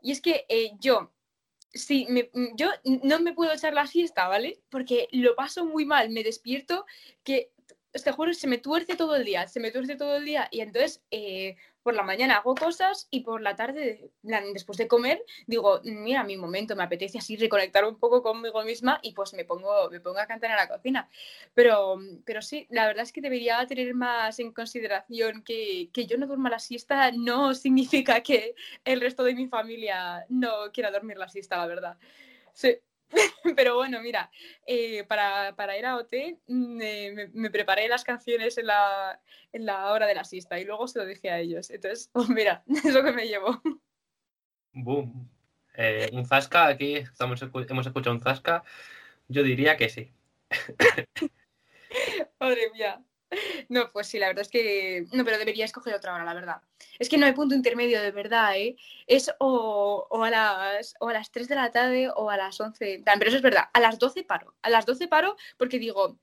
Y 0.02 0.12
es 0.12 0.20
que 0.20 0.46
eh, 0.48 0.72
yo 0.78 1.12
sí, 1.76 2.06
mm, 2.08 2.56
yo 2.56 2.70
no 3.02 3.20
me 3.20 3.32
puedo 3.32 3.52
echar 3.52 3.74
la 3.74 3.86
siesta, 3.86 4.28
¿vale? 4.28 4.60
Porque 4.68 5.08
lo 5.12 5.34
paso 5.34 5.64
muy 5.64 5.84
mal, 5.84 6.10
me 6.10 6.22
despierto 6.22 6.86
que, 7.24 7.50
te 7.92 8.12
juro, 8.12 8.34
se 8.34 8.46
me 8.46 8.58
tuerce 8.58 8.94
todo 8.94 9.16
el 9.16 9.24
día, 9.24 9.48
se 9.48 9.60
me 9.60 9.70
tuerce 9.70 9.96
todo 9.96 10.16
el 10.16 10.24
día 10.24 10.48
y 10.50 10.60
entonces 10.60 11.02
eh, 11.10 11.56
por 11.86 11.94
la 11.94 12.02
mañana 12.02 12.38
hago 12.38 12.56
cosas 12.56 13.06
y 13.12 13.20
por 13.20 13.40
la 13.40 13.54
tarde, 13.54 14.10
después 14.52 14.76
de 14.76 14.88
comer, 14.88 15.22
digo, 15.46 15.80
mira, 15.84 16.24
mi 16.24 16.36
momento, 16.36 16.74
me 16.74 16.82
apetece 16.82 17.18
así 17.18 17.36
reconectar 17.36 17.84
un 17.84 17.96
poco 17.96 18.24
conmigo 18.24 18.64
misma 18.64 18.98
y 19.04 19.12
pues 19.12 19.34
me 19.34 19.44
pongo, 19.44 19.88
me 19.88 20.00
pongo 20.00 20.18
a 20.18 20.26
cantar 20.26 20.50
en 20.50 20.56
la 20.56 20.66
cocina. 20.66 21.08
Pero, 21.54 21.96
pero 22.24 22.42
sí, 22.42 22.66
la 22.70 22.88
verdad 22.88 23.04
es 23.04 23.12
que 23.12 23.20
debería 23.20 23.64
tener 23.68 23.94
más 23.94 24.40
en 24.40 24.52
consideración 24.52 25.44
que, 25.44 25.90
que 25.92 26.06
yo 26.06 26.18
no 26.18 26.26
duerma 26.26 26.50
la 26.50 26.58
siesta 26.58 27.12
no 27.12 27.54
significa 27.54 28.20
que 28.20 28.56
el 28.84 29.00
resto 29.00 29.22
de 29.22 29.36
mi 29.36 29.46
familia 29.46 30.26
no 30.28 30.72
quiera 30.72 30.90
dormir 30.90 31.18
la 31.18 31.28
siesta, 31.28 31.56
la 31.56 31.68
verdad. 31.68 31.98
Sí. 32.52 32.80
Pero 33.56 33.76
bueno, 33.76 34.00
mira, 34.00 34.30
eh, 34.66 35.04
para, 35.04 35.54
para, 35.56 35.78
ir 35.78 35.86
a 35.86 35.96
OT 35.96 36.38
me, 36.46 37.12
me, 37.12 37.28
me, 37.28 37.50
preparé 37.50 37.88
las 37.88 38.04
canciones 38.04 38.58
en 38.58 38.66
la, 38.66 39.20
en 39.52 39.66
la 39.66 39.92
hora 39.92 40.06
de 40.06 40.14
la 40.14 40.24
siesta 40.24 40.58
y 40.58 40.64
luego 40.64 40.88
se 40.88 40.98
lo 40.98 41.06
dije 41.06 41.30
a 41.30 41.38
ellos. 41.38 41.70
Entonces, 41.70 42.10
pues 42.12 42.28
mira, 42.28 42.62
es 42.84 42.92
lo 42.92 43.04
que 43.04 43.12
me 43.12 43.26
llevo. 43.26 43.60
Boom. 44.72 45.30
Eh, 45.74 46.08
un 46.12 46.24
zasca, 46.24 46.66
aquí 46.66 46.96
estamos, 46.96 47.40
hemos 47.42 47.86
escuchado 47.86 48.14
un 48.14 48.20
zasca. 48.20 48.64
Yo 49.28 49.42
diría 49.42 49.76
que 49.76 49.88
sí. 49.88 50.10
Madre 52.40 52.70
mía. 52.72 53.02
No, 53.68 53.90
pues 53.92 54.06
sí, 54.06 54.18
la 54.18 54.28
verdad 54.28 54.42
es 54.42 54.48
que. 54.48 55.06
No, 55.12 55.24
pero 55.24 55.38
debería 55.38 55.64
escoger 55.64 55.94
otra 55.94 56.14
hora, 56.14 56.24
la 56.24 56.34
verdad. 56.34 56.60
Es 56.98 57.08
que 57.08 57.18
no 57.18 57.26
hay 57.26 57.32
punto 57.32 57.54
intermedio, 57.54 58.00
de 58.00 58.12
verdad, 58.12 58.56
¿eh? 58.56 58.76
Es 59.06 59.30
o, 59.38 60.06
o 60.08 60.24
a, 60.24 60.30
las, 60.30 60.94
o 61.00 61.08
a 61.08 61.12
las 61.12 61.30
3 61.30 61.48
de 61.48 61.54
la 61.54 61.70
tarde 61.70 62.08
o 62.14 62.30
a 62.30 62.36
las 62.36 62.60
11. 62.60 63.02
Pero 63.04 63.28
eso 63.28 63.36
es 63.36 63.42
verdad, 63.42 63.64
a 63.72 63.80
las 63.80 63.98
12 63.98 64.24
paro. 64.24 64.54
A 64.62 64.70
las 64.70 64.86
12 64.86 65.08
paro 65.08 65.36
porque 65.56 65.78
digo, 65.78 66.18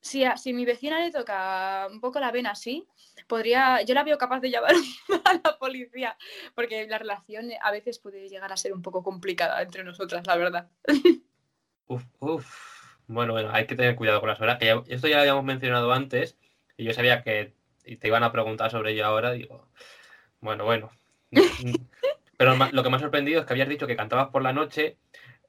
si 0.00 0.24
a, 0.24 0.36
si 0.36 0.52
mi 0.52 0.64
vecina 0.64 1.00
le 1.00 1.10
toca 1.10 1.88
un 1.90 2.00
poco 2.00 2.20
la 2.20 2.30
vena 2.30 2.50
así, 2.50 2.86
podría. 3.26 3.82
Yo 3.82 3.94
la 3.94 4.04
veo 4.04 4.18
capaz 4.18 4.40
de 4.40 4.50
llamar 4.50 4.74
a 5.24 5.34
la 5.34 5.58
policía, 5.58 6.16
porque 6.54 6.86
la 6.86 6.98
relación 6.98 7.50
a 7.60 7.70
veces 7.70 7.98
puede 7.98 8.28
llegar 8.28 8.52
a 8.52 8.56
ser 8.56 8.72
un 8.72 8.82
poco 8.82 9.02
complicada 9.02 9.62
entre 9.62 9.84
nosotras, 9.84 10.26
la 10.26 10.36
verdad. 10.36 10.70
Uf, 11.86 12.04
uf. 12.20 12.72
Bueno, 13.06 13.32
bueno, 13.32 13.50
hay 13.52 13.66
que 13.66 13.74
tener 13.74 13.96
cuidado 13.96 14.20
con 14.20 14.28
las 14.30 14.40
horas, 14.40 14.58
esto 14.86 15.08
ya 15.08 15.16
lo 15.16 15.20
habíamos 15.22 15.44
mencionado 15.44 15.92
antes, 15.92 16.38
y 16.76 16.84
yo 16.84 16.92
sabía 16.94 17.22
que 17.22 17.52
te 17.82 18.06
iban 18.06 18.22
a 18.22 18.32
preguntar 18.32 18.70
sobre 18.70 18.92
ello 18.92 19.06
ahora, 19.06 19.32
digo, 19.32 19.68
bueno, 20.40 20.64
bueno. 20.64 20.90
Pero 22.36 22.56
lo 22.56 22.82
que 22.82 22.90
me 22.90 22.96
ha 22.96 23.00
sorprendido 23.00 23.40
es 23.40 23.46
que 23.46 23.52
habías 23.52 23.68
dicho 23.68 23.86
que 23.86 23.96
cantabas 23.96 24.28
por 24.28 24.42
la 24.42 24.52
noche, 24.52 24.98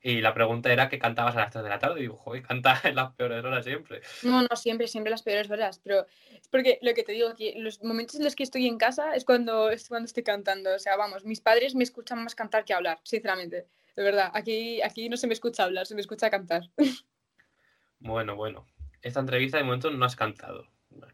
y 0.05 0.19
la 0.19 0.33
pregunta 0.33 0.71
era 0.71 0.89
que 0.89 0.99
cantabas 0.99 1.37
a 1.37 1.39
las 1.39 1.51
3 1.51 1.63
de 1.63 1.69
la 1.69 1.79
tarde, 1.79 1.99
y 1.99 2.03
digo, 2.03 2.17
joder, 2.17 2.43
cantas 2.43 2.83
en 2.85 2.95
las 2.95 3.13
peores 3.13 3.43
horas 3.43 3.63
siempre. 3.63 4.01
No, 4.21 4.41
no, 4.41 4.55
siempre, 4.55 4.87
siempre 4.87 5.09
las 5.09 5.23
peores 5.23 5.49
horas, 5.49 5.79
pero 5.81 6.05
es 6.29 6.47
porque 6.49 6.77
lo 6.81 6.93
que 6.93 7.03
te 7.03 7.13
digo, 7.13 7.33
que 7.35 7.53
los 7.57 7.81
momentos 7.83 8.17
en 8.17 8.25
los 8.25 8.35
que 8.35 8.43
estoy 8.43 8.67
en 8.67 8.77
casa 8.77 9.15
es 9.15 9.23
cuando, 9.23 9.69
es 9.69 9.87
cuando 9.87 10.05
estoy 10.05 10.23
cantando. 10.23 10.75
O 10.75 10.79
sea, 10.79 10.97
vamos, 10.97 11.23
mis 11.23 11.39
padres 11.39 11.73
me 11.73 11.85
escuchan 11.85 12.21
más 12.21 12.35
cantar 12.35 12.65
que 12.65 12.73
hablar, 12.73 12.99
sinceramente. 13.03 13.65
De 13.95 14.03
verdad, 14.03 14.29
aquí, 14.33 14.81
aquí 14.81 15.07
no 15.07 15.15
se 15.15 15.27
me 15.27 15.33
escucha 15.33 15.63
hablar, 15.63 15.87
se 15.87 15.95
me 15.95 16.01
escucha 16.01 16.29
cantar. 16.29 16.69
Bueno, 18.05 18.35
bueno. 18.35 18.65
Esta 19.01 19.21
entrevista 19.21 19.57
de 19.57 19.63
momento 19.63 19.89
no 19.89 20.03
has 20.03 20.17
cantado. 20.17 20.67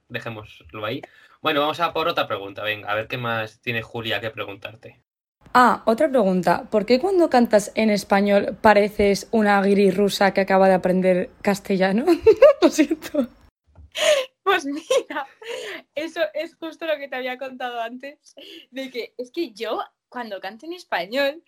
Dejémoslo 0.07 0.85
ahí. 0.85 1.01
Bueno, 1.41 1.61
vamos 1.61 1.79
a 1.79 1.93
por 1.93 2.07
otra 2.07 2.27
pregunta. 2.27 2.63
Venga, 2.63 2.91
a 2.91 2.95
ver 2.95 3.07
qué 3.07 3.17
más 3.17 3.61
tiene 3.61 3.81
Julia 3.81 4.19
que 4.19 4.29
preguntarte. 4.29 5.01
Ah, 5.53 5.83
otra 5.85 6.09
pregunta. 6.09 6.67
¿Por 6.69 6.85
qué 6.85 6.99
cuando 6.99 7.29
cantas 7.29 7.71
en 7.75 7.89
español 7.89 8.57
pareces 8.61 9.27
una 9.31 9.61
guiri 9.61 9.89
rusa 9.89 10.33
que 10.33 10.41
acaba 10.41 10.67
de 10.67 10.75
aprender 10.75 11.29
castellano? 11.41 12.05
Lo 12.61 12.69
siento. 12.69 13.27
Pues 14.43 14.65
mira, 14.65 15.27
eso 15.95 16.21
es 16.33 16.55
justo 16.55 16.85
lo 16.85 16.97
que 16.97 17.07
te 17.07 17.15
había 17.15 17.37
contado 17.37 17.81
antes, 17.81 18.35
de 18.71 18.89
que 18.89 19.13
es 19.17 19.31
que 19.31 19.51
yo 19.51 19.79
cuando 20.07 20.39
canto 20.39 20.65
en 20.65 20.73
español 20.73 21.43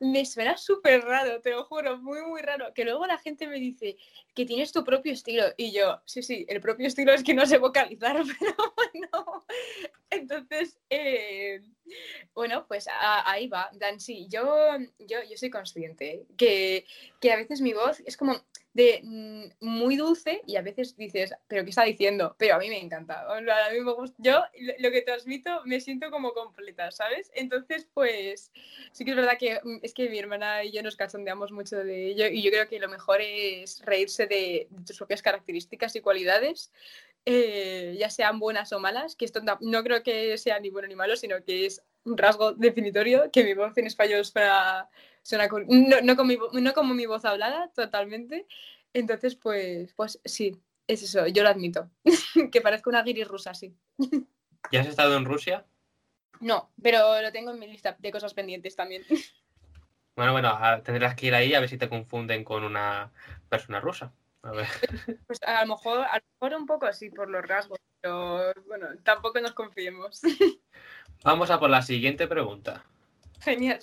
me 0.00 0.24
suena 0.24 0.56
súper 0.56 1.02
raro, 1.02 1.40
te 1.40 1.50
lo 1.50 1.64
juro, 1.64 1.98
muy, 1.98 2.22
muy 2.22 2.42
raro, 2.42 2.72
que 2.74 2.84
luego 2.84 3.06
la 3.06 3.18
gente 3.18 3.46
me 3.46 3.58
dice 3.58 3.96
que 4.34 4.44
tienes 4.44 4.72
tu 4.72 4.84
propio 4.84 5.12
estilo 5.12 5.44
y 5.56 5.72
yo, 5.72 6.00
sí, 6.04 6.22
sí, 6.22 6.44
el 6.48 6.60
propio 6.60 6.86
estilo 6.86 7.12
es 7.12 7.22
que 7.22 7.34
no 7.34 7.46
sé 7.46 7.58
vocalizar, 7.58 8.16
pero 8.38 8.54
bueno, 8.76 9.46
entonces, 10.10 10.78
eh, 10.90 11.62
bueno, 12.34 12.66
pues 12.66 12.86
ahí 12.90 13.48
va, 13.48 13.70
Dan, 13.74 14.00
sí, 14.00 14.26
yo, 14.28 14.46
yo, 14.98 15.18
yo 15.28 15.36
soy 15.36 15.50
consciente 15.50 16.26
que, 16.36 16.86
que 17.20 17.32
a 17.32 17.36
veces 17.36 17.60
mi 17.60 17.72
voz 17.72 18.00
es 18.00 18.16
como 18.16 18.34
de 18.74 19.00
mm, 19.04 19.44
muy 19.60 19.96
dulce 19.96 20.42
y 20.46 20.56
a 20.56 20.62
veces 20.62 20.96
dices, 20.96 21.32
pero 21.46 21.62
¿qué 21.62 21.70
está 21.70 21.84
diciendo? 21.84 22.34
Pero 22.38 22.56
a 22.56 22.58
mí 22.58 22.68
me 22.68 22.80
encanta. 22.80 23.22
a 23.22 23.70
mí 23.70 23.80
me 23.80 23.92
gusta. 23.92 24.16
Yo 24.18 24.42
lo 24.78 24.90
que 24.90 25.02
transmito 25.02 25.62
me 25.64 25.80
siento 25.80 26.10
como 26.10 26.34
completa, 26.34 26.90
¿sabes? 26.90 27.30
Entonces, 27.34 27.88
pues 27.94 28.52
sí 28.92 29.04
que 29.04 29.12
es 29.12 29.16
verdad 29.16 29.38
que 29.38 29.60
mm, 29.62 29.78
es 29.82 29.94
que 29.94 30.10
mi 30.10 30.18
hermana 30.18 30.64
y 30.64 30.72
yo 30.72 30.82
nos 30.82 30.96
cachondeamos 30.96 31.52
mucho 31.52 31.78
de 31.84 32.08
ello 32.08 32.26
y 32.26 32.42
yo 32.42 32.50
creo 32.50 32.68
que 32.68 32.80
lo 32.80 32.88
mejor 32.88 33.20
es 33.20 33.80
reírse 33.84 34.26
de, 34.26 34.68
tus 34.84 34.98
propias 34.98 35.22
características 35.22 35.94
y 35.96 36.00
cualidades. 36.00 36.72
eh, 37.26 37.96
ya 37.98 38.10
sean 38.10 38.38
buenas 38.38 38.72
o 38.72 38.80
malas, 38.80 39.16
que 39.16 39.24
esto 39.24 39.40
no, 39.42 39.84
creo 39.84 40.02
que 40.02 40.36
sea 40.36 40.60
ni 40.60 40.70
bueno 40.70 40.88
ni 40.88 40.94
malo, 40.96 41.16
sino 41.16 41.42
que 41.42 41.66
es 41.66 41.82
un 42.04 42.18
rasgo 42.18 42.52
definitorio, 42.52 43.30
que 43.32 43.44
mi 43.44 43.54
voz 43.54 43.76
en 43.78 43.86
español 43.86 44.24
suena, 44.24 44.90
suena 45.24 45.48
no, 45.48 46.00
no 46.02 46.16
con 46.16 46.26
mi 46.28 46.38
no 46.52 46.72
como 46.74 46.94
mi 46.94 47.06
voz 47.06 47.24
hablada, 47.24 47.72
totalmente. 47.74 48.46
Entonces, 48.92 49.34
pues, 49.34 49.92
pues 49.94 50.20
sí, 50.24 50.56
es 50.86 51.02
eso, 51.02 51.26
yo 51.26 51.42
lo 51.42 51.48
admito. 51.48 51.90
que 52.52 52.60
parezco 52.60 52.90
una 52.90 53.02
guiri 53.02 53.24
rusa, 53.24 53.54
sí. 53.54 53.76
¿Ya 54.70 54.80
has 54.82 54.86
estado 54.86 55.16
en 55.16 55.24
Rusia? 55.24 55.66
No, 56.40 56.70
pero 56.80 57.20
lo 57.20 57.32
tengo 57.32 57.50
en 57.50 57.58
mi 57.58 57.66
lista 57.66 57.96
de 57.98 58.12
cosas 58.12 58.34
pendientes 58.34 58.76
también. 58.76 59.02
Bueno, 60.16 60.30
bueno, 60.30 60.50
a- 60.50 60.80
tendrás 60.80 61.16
que 61.16 61.26
ir 61.26 61.34
ahí 61.34 61.54
a 61.54 61.58
ver 61.60 61.68
si 61.68 61.76
te 61.76 61.88
confunden 61.88 62.44
con 62.44 62.62
una 62.62 63.10
persona 63.48 63.80
rusa. 63.80 64.12
A 64.42 64.52
ver. 64.52 64.68
Pues 65.26 65.40
a 65.42 65.64
lo 65.64 65.74
mejor, 65.74 66.04
a 66.04 66.18
lo 66.18 66.22
mejor 66.40 66.60
un 66.60 66.66
poco 66.66 66.92
sí 66.92 67.10
por 67.10 67.28
los 67.28 67.42
rasgos, 67.44 67.80
pero 68.00 68.52
bueno, 68.68 68.86
tampoco 69.02 69.40
nos 69.40 69.54
confiemos. 69.54 70.20
Vamos 71.24 71.50
a 71.50 71.58
por 71.58 71.68
la 71.70 71.82
siguiente 71.82 72.28
pregunta. 72.28 72.84
Genial. 73.40 73.80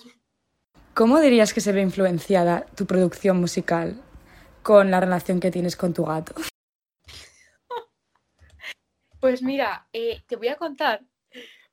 ¿Cómo 0.94 1.20
dirías 1.20 1.54
que 1.54 1.62
se 1.62 1.72
ve 1.72 1.80
influenciada 1.80 2.66
tu 2.76 2.86
producción 2.86 3.38
musical 3.40 3.98
con 4.62 4.90
la 4.90 5.00
relación 5.00 5.40
que 5.40 5.50
tienes 5.50 5.74
con 5.74 5.94
tu 5.94 6.04
gato? 6.04 6.34
Pues 9.18 9.40
mira, 9.40 9.88
eh, 9.94 10.20
te 10.26 10.36
voy 10.36 10.48
a 10.48 10.56
contar, 10.56 11.02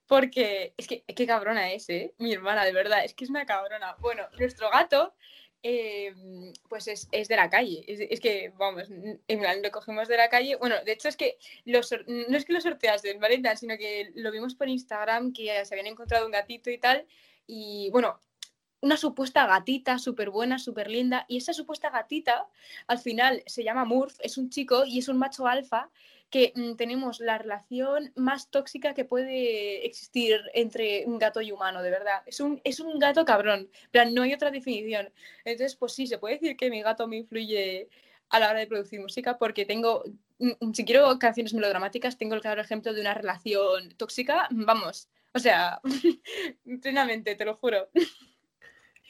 porque 0.07 0.73
es 0.77 0.87
que 0.87 1.03
qué 1.03 1.27
cabrona 1.27 1.73
es, 1.73 1.89
¿eh? 1.89 2.13
Mi 2.17 2.31
hermana, 2.31 2.63
de 2.63 2.71
verdad, 2.71 3.03
es 3.03 3.13
que 3.13 3.25
es 3.25 3.29
una 3.29 3.45
cabrona. 3.45 3.97
Bueno, 3.99 4.23
nuestro 4.39 4.69
gato, 4.69 5.13
eh, 5.63 6.13
pues 6.69 6.87
es, 6.87 7.09
es 7.11 7.27
de 7.27 7.35
la 7.35 7.49
calle. 7.49 7.83
Es, 7.87 8.21
que, 8.21 8.53
vamos, 8.55 8.87
lo 8.87 9.71
cogimos 9.71 10.07
de 10.07 10.15
la 10.15 10.29
calle. 10.29 10.55
Bueno, 10.55 10.75
de 10.85 10.93
hecho 10.93 11.09
es 11.09 11.17
que 11.17 11.37
no 11.65 11.79
es 11.79 12.45
que 12.45 12.53
lo 12.53 12.61
sorteasen, 12.61 13.19
¿vale? 13.19 13.39
Tal, 13.39 13.57
Sino 13.57 13.77
que 13.77 14.11
lo 14.15 14.31
vimos 14.31 14.55
por 14.55 14.69
Instagram, 14.69 15.33
que 15.33 15.65
se 15.65 15.73
habían 15.73 15.87
encontrado 15.87 16.25
un 16.25 16.31
gatito 16.31 16.69
y 16.69 16.77
tal. 16.77 17.05
Y 17.47 17.89
bueno, 17.91 18.19
una 18.81 18.97
supuesta 18.97 19.45
gatita 19.45 19.99
súper 19.99 20.29
buena, 20.29 20.59
súper 20.59 20.89
linda. 20.89 21.25
Y 21.27 21.37
esa 21.37 21.53
supuesta 21.53 21.89
gatita, 21.89 22.47
al 22.87 22.99
final, 22.99 23.43
se 23.45 23.63
llama 23.63 23.85
Murph, 23.85 24.17
es 24.19 24.37
un 24.37 24.49
chico 24.49 24.85
y 24.85 24.99
es 24.99 25.07
un 25.07 25.17
macho 25.17 25.47
alfa 25.47 25.89
que 26.29 26.53
mm, 26.55 26.75
tenemos 26.75 27.19
la 27.19 27.37
relación 27.37 28.11
más 28.15 28.49
tóxica 28.49 28.93
que 28.93 29.05
puede 29.05 29.85
existir 29.85 30.39
entre 30.53 31.05
un 31.05 31.17
gato 31.17 31.41
y 31.41 31.51
humano, 31.51 31.81
de 31.81 31.89
verdad. 31.89 32.21
Es 32.25 32.39
un, 32.39 32.61
es 32.63 32.79
un 32.79 32.99
gato 32.99 33.25
cabrón, 33.25 33.69
plan, 33.91 34.13
no 34.13 34.21
hay 34.21 34.33
otra 34.33 34.51
definición. 34.51 35.11
Entonces, 35.43 35.75
pues 35.75 35.93
sí, 35.93 36.07
se 36.07 36.17
puede 36.17 36.35
decir 36.35 36.55
que 36.55 36.69
mi 36.69 36.81
gato 36.81 37.07
me 37.07 37.17
influye 37.17 37.89
a 38.29 38.39
la 38.39 38.49
hora 38.49 38.59
de 38.59 38.67
producir 38.67 38.99
música 39.01 39.37
porque 39.37 39.65
tengo, 39.65 40.03
mm, 40.39 40.73
si 40.73 40.85
quiero 40.85 41.17
canciones 41.19 41.53
melodramáticas, 41.53 42.17
tengo 42.17 42.35
el 42.35 42.41
claro 42.41 42.61
ejemplo 42.61 42.93
de 42.93 43.01
una 43.01 43.13
relación 43.13 43.89
tóxica, 43.97 44.47
vamos, 44.51 45.09
o 45.33 45.39
sea, 45.39 45.81
plenamente, 46.81 47.35
te 47.35 47.45
lo 47.45 47.55
juro. 47.55 47.89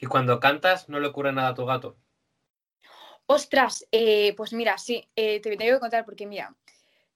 Y 0.00 0.06
cuando 0.06 0.40
cantas, 0.40 0.88
no 0.88 0.98
le 0.98 1.08
ocurre 1.08 1.32
nada 1.32 1.50
a 1.50 1.54
tu 1.54 1.66
gato. 1.66 1.98
Ostras, 3.26 3.86
eh, 3.92 4.34
pues 4.36 4.52
mira, 4.52 4.78
sí, 4.78 5.08
eh, 5.14 5.40
te 5.40 5.56
tengo 5.56 5.74
que 5.74 5.80
contar 5.80 6.04
porque 6.04 6.26
mira, 6.26 6.56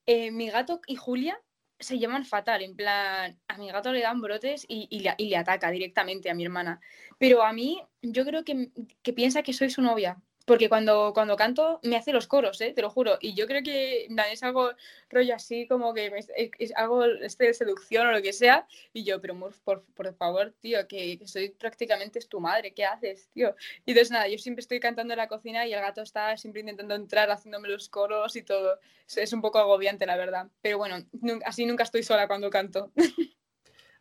eh, 0.07 0.31
mi 0.31 0.49
gato 0.49 0.81
y 0.87 0.97
Julia 0.97 1.41
se 1.79 1.99
llaman 1.99 2.25
fatal, 2.25 2.63
en 2.63 2.77
plan, 2.77 3.41
a 3.49 3.59
mi 3.59 3.71
gato 3.71 3.91
le 3.91 4.01
dan 4.01 4.21
brotes 4.21 4.65
y, 4.69 5.01
le, 5.01 5.37
ataca 5.37 5.71
directamente 5.71 6.31
a 6.31 6.35
mi 6.35 6.45
hermana. 6.45 6.81
Pero 7.19 7.43
a 7.43 7.53
mí, 7.53 7.83
yo 8.01 8.25
creo 8.25 8.45
que 8.45 9.13
piensa 9.13 9.43
que 9.43 9.53
soy 9.53 9.71
su 9.71 9.83
novia, 9.83 10.23
porque 10.45 10.69
cuando, 10.69 11.13
cuando 11.15 11.37
canto 11.37 11.81
me 11.83 11.97
hace 11.97 12.13
los 12.13 12.27
coros, 12.27 12.61
¿eh? 12.61 12.73
te 12.75 12.83
lo 12.83 12.91
juro. 12.91 13.19
Y 13.21 13.35
yo 13.35 13.47
creo 13.47 13.63
que 13.63 14.07
es 14.31 14.43
algo 14.43 14.71
rollo 15.09 15.35
así, 15.35 15.67
como 15.67 15.95
que 15.95 16.07
es, 16.17 16.31
es 16.59 16.73
algo 16.77 17.05
este 17.05 17.47
de 17.47 17.55
seducción 17.55 18.07
o 18.07 18.13
lo 18.13 18.23
que 18.23 18.33
sea. 18.33 18.67
Y 18.93 19.05
yo, 19.05 19.21
pero 19.21 19.35
Murph, 19.35 19.59
por, 19.65 19.85
por 19.95 20.13
favor, 20.15 20.53
tío, 20.61 20.87
que, 20.87 21.19
que 21.19 21.27
soy 21.27 21.51
prácticamente 21.51 22.19
es 22.19 22.29
tu 22.29 22.41
madre, 22.41 22.75
¿qué 22.75 22.85
haces, 22.85 23.29
tío? 23.33 23.55
Y 23.87 23.93
entonces 23.93 24.11
nada, 24.11 24.29
yo 24.29 24.39
siempre 24.39 24.61
estoy 24.61 24.81
cantando 24.81 25.15
en 25.15 25.19
la 25.19 25.29
cocina 25.29 25.67
y 25.67 25.73
el 25.73 25.81
gato 25.81 26.03
está 26.03 26.37
siempre 26.37 26.61
intentando 26.61 26.95
entrar, 26.95 27.31
haciéndome 27.31 27.69
los 27.69 27.89
coros 27.89 28.37
y 28.37 28.43
todo. 28.43 28.79
Es, 29.17 29.33
un 29.33 29.41
poco 29.41 29.59
agobiante, 29.59 30.07
la 30.07 30.17
verdad. 30.17 30.49
Pero 30.61 30.79
bueno, 30.79 30.97
así 31.45 31.67
nunca 31.67 31.85
estoy 31.85 32.03
sola 32.03 32.27
cuando 32.27 32.51
canto. 32.51 32.93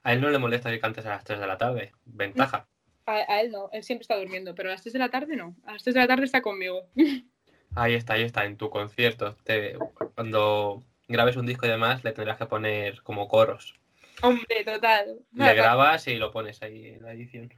A 0.05 0.11
él 0.11 0.19
no 0.19 0.29
le 0.29 0.37
molesta 0.37 0.69
que 0.69 0.81
cantes 0.81 1.05
a 1.05 1.11
las 1.11 1.23
3 1.23 1.39
de 1.39 1.47
la 1.47 1.57
tarde. 1.57 1.93
Ventaja. 2.03 2.67
A, 3.05 3.15
a 3.33 3.41
él 3.41 3.51
no, 3.51 3.69
él 3.71 3.83
siempre 3.83 4.03
está 4.03 4.15
durmiendo, 4.17 4.55
pero 4.55 4.69
a 4.69 4.73
las 4.73 4.81
3 4.81 4.93
de 4.93 4.99
la 4.99 5.09
tarde 5.09 5.35
no. 5.35 5.55
A 5.65 5.73
las 5.73 5.83
3 5.83 5.93
de 5.95 5.99
la 6.01 6.07
tarde 6.07 6.25
está 6.25 6.41
conmigo. 6.41 6.87
Ahí 7.75 7.95
está, 7.95 8.13
ahí 8.13 8.21
está, 8.21 8.45
en 8.45 8.55
tu 8.55 8.69
concierto. 8.69 9.35
Te- 9.43 9.79
cuando 10.13 10.83
grabes 11.07 11.35
un 11.37 11.47
disco 11.47 11.65
y 11.65 11.69
demás, 11.69 12.03
le 12.03 12.11
tendrás 12.11 12.37
que 12.37 12.45
poner 12.45 13.01
como 13.01 13.27
coros. 13.27 13.73
Hombre, 14.21 14.63
total. 14.63 15.17
Le 15.33 15.55
grabas 15.55 16.07
y 16.07 16.17
lo 16.17 16.31
pones 16.31 16.61
ahí 16.61 16.89
en 16.89 17.01
la 17.01 17.13
edición. 17.13 17.51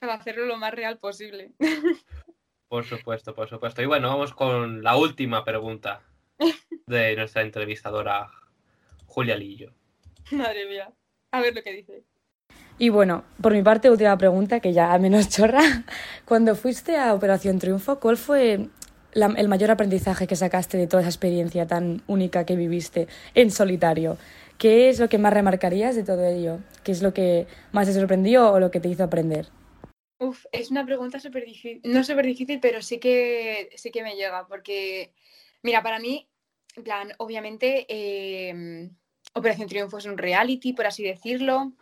para 0.00 0.14
hacerlo 0.14 0.46
lo 0.46 0.56
más 0.56 0.72
real 0.72 0.96
posible. 0.98 1.52
Por 2.68 2.84
supuesto, 2.86 3.34
por 3.34 3.48
supuesto. 3.50 3.82
Y 3.82 3.86
bueno, 3.86 4.08
vamos 4.08 4.32
con 4.32 4.82
la 4.82 4.96
última 4.96 5.44
pregunta 5.44 6.00
de 6.86 7.14
nuestra 7.16 7.42
entrevistadora 7.42 8.30
Julia 9.04 9.36
Lillo. 9.36 9.74
Madre 10.30 10.66
mía. 10.66 10.90
A 11.30 11.42
ver 11.42 11.54
lo 11.54 11.62
que 11.62 11.72
dice. 11.74 12.04
Y 12.78 12.90
bueno, 12.90 13.24
por 13.42 13.52
mi 13.52 13.62
parte, 13.62 13.90
última 13.90 14.16
pregunta, 14.16 14.60
que 14.60 14.72
ya 14.72 14.96
menos 14.98 15.28
chorra. 15.34 15.84
Cuando 16.24 16.54
fuiste 16.54 16.96
a 16.96 17.14
Operación 17.14 17.58
Triunfo, 17.58 17.98
¿cuál 17.98 18.16
fue 18.16 18.68
el 19.12 19.48
mayor 19.48 19.70
aprendizaje 19.70 20.26
que 20.26 20.36
sacaste 20.36 20.78
de 20.78 20.86
toda 20.86 21.02
esa 21.02 21.10
experiencia 21.10 21.66
tan 21.66 22.02
única 22.06 22.46
que 22.46 22.54
viviste 22.54 23.08
en 23.34 23.50
solitario? 23.50 24.16
¿Qué 24.58 24.88
es 24.88 25.00
lo 25.00 25.08
que 25.08 25.18
más 25.18 25.32
remarcarías 25.32 25.96
de 25.96 26.04
todo 26.04 26.24
ello? 26.24 26.58
¿Qué 26.84 26.92
es 26.92 27.02
lo 27.02 27.12
que 27.12 27.46
más 27.72 27.86
te 27.86 27.94
sorprendió 27.94 28.52
o 28.52 28.60
lo 28.60 28.70
que 28.70 28.80
te 28.80 28.88
hizo 28.88 29.04
aprender? 29.04 29.48
Uf, 30.20 30.46
es 30.50 30.70
una 30.70 30.84
pregunta 30.84 31.20
súper 31.20 31.44
difícil, 31.44 31.80
no 31.84 32.02
súper 32.02 32.26
difícil, 32.26 32.58
pero 32.60 32.82
sí 32.82 32.98
que, 32.98 33.70
sí 33.76 33.92
que 33.92 34.02
me 34.02 34.16
llega, 34.16 34.48
porque, 34.48 35.12
mira, 35.62 35.80
para 35.82 36.00
mí, 36.00 36.28
obviamente, 37.18 37.86
em, 37.88 38.90
Operación 39.34 39.68
Triunfo 39.68 39.98
es 39.98 40.06
un 40.06 40.18
reality, 40.18 40.72
por 40.72 40.86
así 40.86 41.04
decirlo, 41.04 41.72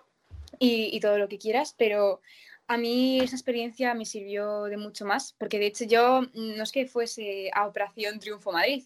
y, 0.59 0.99
todo 1.01 1.19
lo 1.19 1.29
que 1.29 1.39
quieras, 1.39 1.75
pero 1.77 2.21
a 2.67 2.77
mí 2.77 3.21
esa 3.21 3.37
experiencia 3.37 3.95
me 3.95 4.05
sirvió 4.05 4.65
de 4.65 4.77
mucho 4.77 5.05
más, 5.05 5.35
porque 5.39 5.59
de 5.59 5.67
hecho 5.67 5.85
yo 5.85 6.23
no 6.35 6.63
es 6.63 6.73
que 6.73 6.87
fuese 6.87 7.51
a 7.55 7.67
Operación 7.67 8.19
Triunfo 8.19 8.53
Madrid, 8.53 8.85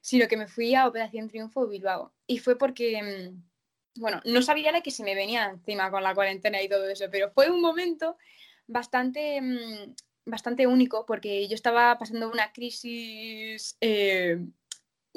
sino 0.00 0.28
que 0.28 0.36
me 0.36 0.48
fui 0.48 0.74
a 0.74 0.86
Operación 0.86 1.28
Triunfo 1.28 1.66
Bilbao. 1.68 2.12
Y 2.26 2.38
fue 2.38 2.58
porque, 2.58 3.02
mm, 3.02 4.00
bueno, 4.00 4.20
no 4.24 4.42
sabía 4.42 4.72
la 4.72 4.80
que 4.82 4.90
se 4.90 5.04
me 5.04 5.14
venía 5.14 5.46
encima 5.46 5.90
con 5.90 6.02
la 6.02 6.14
cuarentena 6.14 6.60
y 6.62 6.68
todo 6.68 6.88
eso, 6.88 7.06
pero 7.10 7.30
fue 7.30 7.50
un 7.50 7.60
momento 7.60 8.16
bastante, 8.66 9.40
mm, 9.40 9.94
bastante 10.26 10.66
único 10.66 11.06
porque 11.06 11.46
yo 11.48 11.54
estaba 11.54 11.98
pasando 11.98 12.30
una 12.30 12.52
crisis 12.52 13.76
eh, 13.80 14.38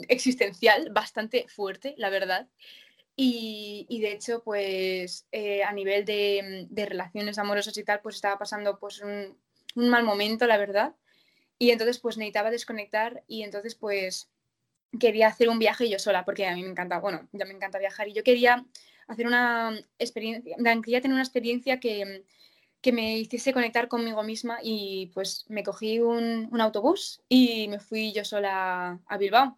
existencial 0.10 0.90
bastante 0.92 1.46
fuerte, 1.48 1.96
la 1.98 2.10
verdad. 2.10 2.48
Y, 3.18 4.00
de 4.02 4.12
hecho, 4.12 4.44
pues 4.44 5.26
eh, 5.32 5.64
a 5.64 5.72
nivel 5.72 6.04
de, 6.04 6.68
relaciones 6.72 7.38
amorosas 7.38 7.78
y 7.78 7.84
tal, 7.84 8.02
pues 8.02 8.16
estaba 8.16 8.38
pasando 8.38 8.78
pues 8.78 9.02
un, 9.02 9.38
un 9.76 9.90
mal 9.90 10.04
momento, 10.04 10.48
la 10.48 10.58
verdad. 10.58 10.96
Y 11.58 11.72
entonces 11.72 12.00
pues 12.00 12.18
necesitaba 12.18 12.52
desconectar 12.52 13.24
y 13.28 13.44
entonces 13.44 13.76
pues 13.76 14.30
quería 15.00 15.28
hacer 15.28 15.50
un 15.50 15.60
viaje 15.60 15.90
yo 15.90 16.00
sola, 16.00 16.26
porque 16.26 16.48
a 16.48 16.56
mí 16.56 16.64
me 16.64 16.70
encanta, 16.70 17.00
bueno, 17.00 17.28
ya 17.32 17.46
me 17.46 17.54
encanta 17.54 17.80
viajar 17.80 18.08
y 18.08 18.14
yo 18.14 18.24
quería 18.24 18.66
hacer 19.08 19.28
una 19.28 19.78
experiencia, 20.00 20.56
quería 20.84 21.02
tener 21.02 21.14
una 21.14 21.24
experiencia 21.24 21.80
que, 21.80 22.24
que 22.82 22.92
me 22.92 23.18
hiciese 23.18 23.54
conectar 23.54 23.88
conmigo 23.88 24.24
misma 24.24 24.60
y 24.62 25.12
pues 25.14 25.46
me 25.48 25.64
cogí 25.64 26.00
un, 26.00 26.50
un 26.52 26.62
autobús 26.62 27.22
y 27.30 27.68
me 27.68 27.80
fui 27.80 28.14
yo 28.14 28.26
sola 28.26 29.00
a 29.06 29.18
Bilbao, 29.18 29.58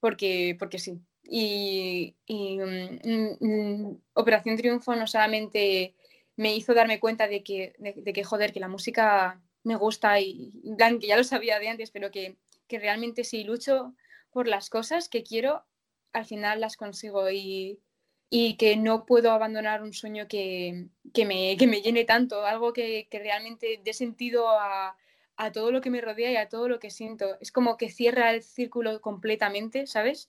porque, 0.00 0.56
porque 0.58 0.78
sí. 0.78 1.00
Y, 1.28 2.14
mm, 2.28 3.44
mm, 3.44 4.00
Operación 4.14 4.56
Triunfo 4.56 4.94
no 4.94 5.06
solamente 5.06 5.94
me 6.36 6.54
hizo 6.54 6.74
darme 6.74 7.00
cuenta 7.00 7.28
de 7.28 7.42
que, 7.42 7.74
de, 7.78 8.12
que, 8.12 8.24
joder, 8.24 8.52
que 8.52 8.60
la 8.60 8.68
música 8.68 9.40
me 9.64 9.76
gusta 9.76 10.20
y, 10.20 10.52
que 11.00 11.06
ya 11.06 11.16
lo 11.16 11.24
sabía 11.24 11.58
de 11.58 11.68
antes, 11.68 11.90
pero 11.90 12.10
que, 12.10 12.36
que 12.68 12.78
realmente 12.78 13.24
si 13.24 13.44
lucho 13.44 13.94
por 14.30 14.46
las 14.46 14.70
cosas 14.70 15.08
que 15.08 15.22
quiero, 15.22 15.64
al 16.12 16.26
final 16.26 16.60
las 16.60 16.76
consigo 16.76 17.30
y, 17.30 17.80
y 18.28 18.56
que 18.56 18.76
no 18.76 19.06
puedo 19.06 19.30
abandonar 19.32 19.82
un 19.82 19.92
sueño 19.92 20.28
que, 20.28 20.88
que, 21.14 21.24
me, 21.24 21.56
que 21.56 21.66
me, 21.66 21.80
llene 21.80 22.04
tanto, 22.04 22.44
algo 22.44 22.72
que, 22.72 23.08
que 23.10 23.18
realmente 23.18 23.80
dé 23.82 23.92
sentido 23.92 24.48
a, 24.48 24.96
a, 25.36 25.52
todo 25.52 25.70
lo 25.70 25.80
que 25.80 25.90
me 25.90 26.00
rodea 26.00 26.32
y 26.32 26.36
a 26.36 26.48
todo 26.48 26.68
lo 26.68 26.78
que 26.78 26.90
siento. 26.90 27.38
Es 27.40 27.52
como 27.52 27.76
que 27.76 27.88
cierra 27.88 28.30
el 28.32 28.42
círculo 28.42 29.00
completamente, 29.00 29.86
¿sabes? 29.86 30.28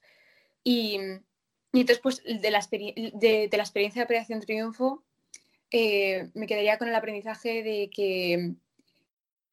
Y, 0.63 0.99
y 1.73 1.81
entonces, 1.81 1.99
pues, 2.01 2.23
de 2.23 2.51
la, 2.51 2.65
de, 2.69 3.49
la, 3.51 3.63
experiencia 3.63 4.01
de 4.01 4.05
Operación 4.05 4.41
Triunfo, 4.41 5.03
eh, 5.71 6.29
me 6.33 6.47
quedaría 6.47 6.77
con 6.77 6.87
el 6.87 6.95
aprendizaje 6.95 7.63
de 7.63 7.89
que, 7.93 8.55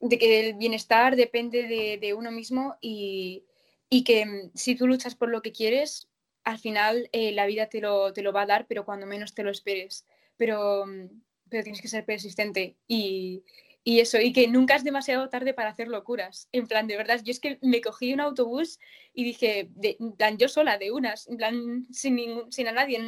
de 0.01 0.19
que 0.19 0.41
el 0.41 0.55
bienestar 0.55 1.17
depende 1.17 1.65
de, 1.65 1.99
de 1.99 2.15
uno 2.15 2.31
mismo 2.31 2.77
y, 2.81 3.45
y 3.91 4.05
que 4.05 4.27
mm, 4.27 4.51
si 4.55 4.75
tú 4.75 4.87
luchas 4.87 5.15
por 5.15 5.29
lo 5.29 5.43
que 5.43 5.53
quieres, 5.53 6.09
al 6.45 6.59
final 6.59 7.09
eh, 7.13 7.33
la 7.33 7.47
vida 7.47 7.67
te 7.69 7.81
lo, 7.81 8.13
te 8.13 8.23
lo, 8.23 8.33
va 8.33 8.43
a 8.43 8.47
dar, 8.47 8.67
pero 8.67 8.85
cuando 8.85 9.07
menos 9.07 9.35
te 9.35 9.43
lo 9.43 9.51
esperes. 9.51 10.07
Pero, 10.37 10.87
mm, 10.87 11.23
pero 11.49 11.63
tienes 11.63 11.81
que 11.81 11.89
ser 11.89 12.05
persistente 12.05 12.77
y, 12.87 13.45
y, 13.85 14.01
eso, 14.01 14.19
y 14.19 14.33
que 14.33 14.49
nunca 14.49 14.75
es 14.75 14.83
demasiado 14.83 15.29
tarde 15.29 15.53
para 15.53 15.69
hacer 15.69 15.89
locuras. 15.89 16.49
En 16.53 16.67
plan, 16.67 16.87
de 16.87 16.97
verdad, 16.97 17.21
yo 17.23 17.31
es 17.31 17.39
que 17.39 17.59
me 17.61 17.83
cogí 17.83 18.15
un 18.15 18.21
autobús 18.21 18.81
y 19.13 19.25
dije, 19.25 19.69
de, 19.75 19.97
en 20.01 20.13
plan, 20.13 20.39
yo 20.39 20.49
sola, 20.49 20.79
de 20.79 20.91
unas, 20.91 21.29
en 21.29 21.37
plan, 21.37 21.87
sin, 21.93 22.17
ningún, 22.17 22.51
sin 22.51 22.67
a 22.67 22.73
nadie, 22.73 22.99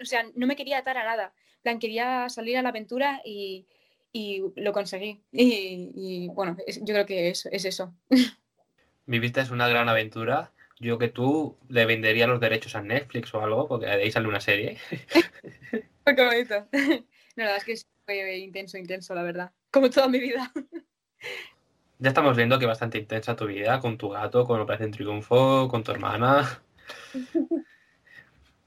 o 0.00 0.04
sea, 0.04 0.26
no 0.34 0.46
me 0.46 0.56
quería 0.56 0.78
atar 0.78 0.98
a 0.98 1.04
nada. 1.04 1.32
En 1.58 1.62
plan, 1.62 1.78
quería 1.78 2.28
salir 2.28 2.58
a 2.58 2.62
la 2.62 2.70
aventura 2.70 3.22
y, 3.24 3.66
y 4.12 4.42
lo 4.56 4.72
conseguí. 4.72 5.22
Y, 5.30 5.92
y 5.94 6.28
bueno, 6.28 6.56
yo 6.66 6.94
creo 6.94 7.06
que 7.06 7.30
es, 7.30 7.46
es 7.46 7.64
eso. 7.64 7.94
Mi 9.06 9.20
vista 9.20 9.40
es 9.40 9.50
una 9.50 9.68
gran 9.68 9.88
aventura. 9.88 10.52
Yo 10.78 10.98
que 10.98 11.08
tú 11.08 11.56
le 11.68 11.86
vendería 11.86 12.26
los 12.26 12.40
derechos 12.40 12.74
a 12.74 12.82
Netflix 12.82 13.32
o 13.32 13.40
algo, 13.40 13.68
porque 13.68 13.86
de 13.86 13.92
ahí 13.92 14.10
sale 14.10 14.28
una 14.28 14.40
serie. 14.40 14.78
Qué 15.70 16.24
bonito. 16.24 16.66
No, 17.36 17.44
la 17.44 17.50
verdad 17.50 17.68
es 17.68 17.82
que 17.82 17.95
fue 18.06 18.38
intenso, 18.38 18.78
intenso, 18.78 19.14
la 19.14 19.22
verdad. 19.22 19.52
Como 19.70 19.90
toda 19.90 20.08
mi 20.08 20.20
vida. 20.20 20.50
Ya 21.98 22.10
estamos 22.10 22.36
viendo 22.36 22.58
que 22.58 22.66
bastante 22.66 22.98
intensa 22.98 23.36
tu 23.36 23.46
vida, 23.46 23.80
con 23.80 23.96
tu 23.96 24.10
gato, 24.10 24.44
con 24.44 24.60
Operación 24.60 24.90
Triunfo, 24.90 25.66
con 25.66 25.82
tu 25.82 25.92
hermana. 25.92 26.60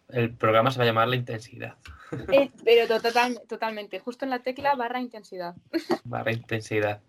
El 0.10 0.34
programa 0.34 0.72
se 0.72 0.80
va 0.80 0.84
a 0.86 0.88
llamar 0.88 1.08
La 1.10 1.16
Intensidad. 1.16 1.78
Eh, 2.32 2.50
pero 2.66 2.88
total, 2.88 3.40
totalmente, 3.48 4.00
justo 4.00 4.26
en 4.26 4.32
la 4.32 4.40
tecla 4.40 4.74
barra 4.74 5.00
intensidad. 5.00 5.54
Barra 6.06 6.32
intensidad. 6.32 7.04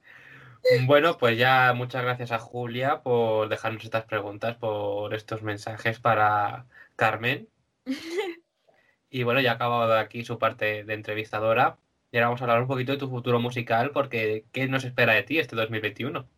Bueno, 0.84 1.16
pues 1.16 1.38
ya 1.38 1.72
muchas 1.74 2.02
gracias 2.02 2.32
a 2.32 2.38
Julia 2.38 3.00
por 3.00 3.48
dejarnos 3.48 3.82
estas 3.82 4.04
preguntas, 4.04 4.58
por 4.58 5.14
estos 5.14 5.42
mensajes 5.42 6.00
para 6.00 6.66
Carmen. 6.96 7.48
Y 9.08 9.22
bueno, 9.22 9.40
ya 9.40 9.52
ha 9.52 9.54
acabado 9.54 9.96
aquí 9.96 10.22
su 10.22 10.38
parte 10.38 10.84
de 10.84 10.92
entrevistadora. 10.94 11.78
Y 12.12 12.16
ahora 12.16 12.26
vamos 12.26 12.40
a 12.40 12.44
hablar 12.44 12.62
un 12.62 12.68
poquito 12.68 12.92
de 12.92 12.98
tu 12.98 13.08
futuro 13.08 13.38
musical, 13.38 13.92
porque 13.92 14.44
¿qué 14.52 14.66
nos 14.66 14.84
espera 14.84 15.14
de 15.14 15.22
ti 15.22 15.38
este 15.38 15.54
2021? 15.54 16.28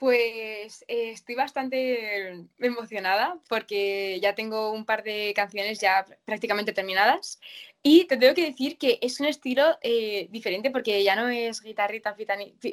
Pues 0.00 0.82
eh, 0.88 1.10
estoy 1.10 1.34
bastante 1.34 2.46
emocionada 2.58 3.38
porque 3.50 4.18
ya 4.22 4.34
tengo 4.34 4.72
un 4.72 4.86
par 4.86 5.02
de 5.02 5.34
canciones 5.36 5.78
ya 5.78 6.06
prácticamente 6.24 6.72
terminadas 6.72 7.38
y 7.82 8.06
te 8.06 8.16
tengo 8.16 8.32
que 8.32 8.46
decir 8.46 8.78
que 8.78 8.98
es 9.02 9.20
un 9.20 9.26
estilo 9.26 9.76
eh, 9.82 10.28
diferente 10.30 10.70
porque 10.70 11.04
ya 11.04 11.14
no 11.16 11.28
es 11.28 11.60
guitarrita, 11.60 12.16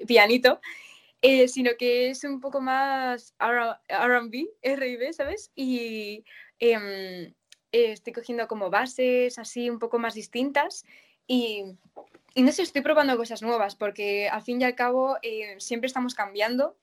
pianito, 0.07 0.61
eh, 1.21 1.49
sino 1.49 1.71
que 1.77 2.11
es 2.11 2.23
un 2.23 2.39
poco 2.39 2.61
más 2.61 3.35
RB, 3.37 4.47
RB, 4.63 5.11
¿sabes? 5.13 5.51
Y 5.53 6.23
em, 6.59 7.33
estoy 7.73 8.13
cogiendo 8.13 8.47
como 8.47 8.69
bases 8.69 9.37
así 9.37 9.69
un 9.69 9.79
poco 9.79 9.99
más 9.99 10.13
distintas 10.13 10.85
y, 11.27 11.65
y, 12.33 12.41
no 12.41 12.51
sé, 12.51 12.63
estoy 12.63 12.81
probando 12.81 13.17
cosas 13.17 13.41
nuevas 13.41 13.75
porque 13.75 14.29
al 14.29 14.41
fin 14.41 14.61
y 14.61 14.63
al 14.63 14.75
cabo 14.75 15.17
siempre 15.59 15.87
estamos 15.87 16.15
cambiando 16.15 16.77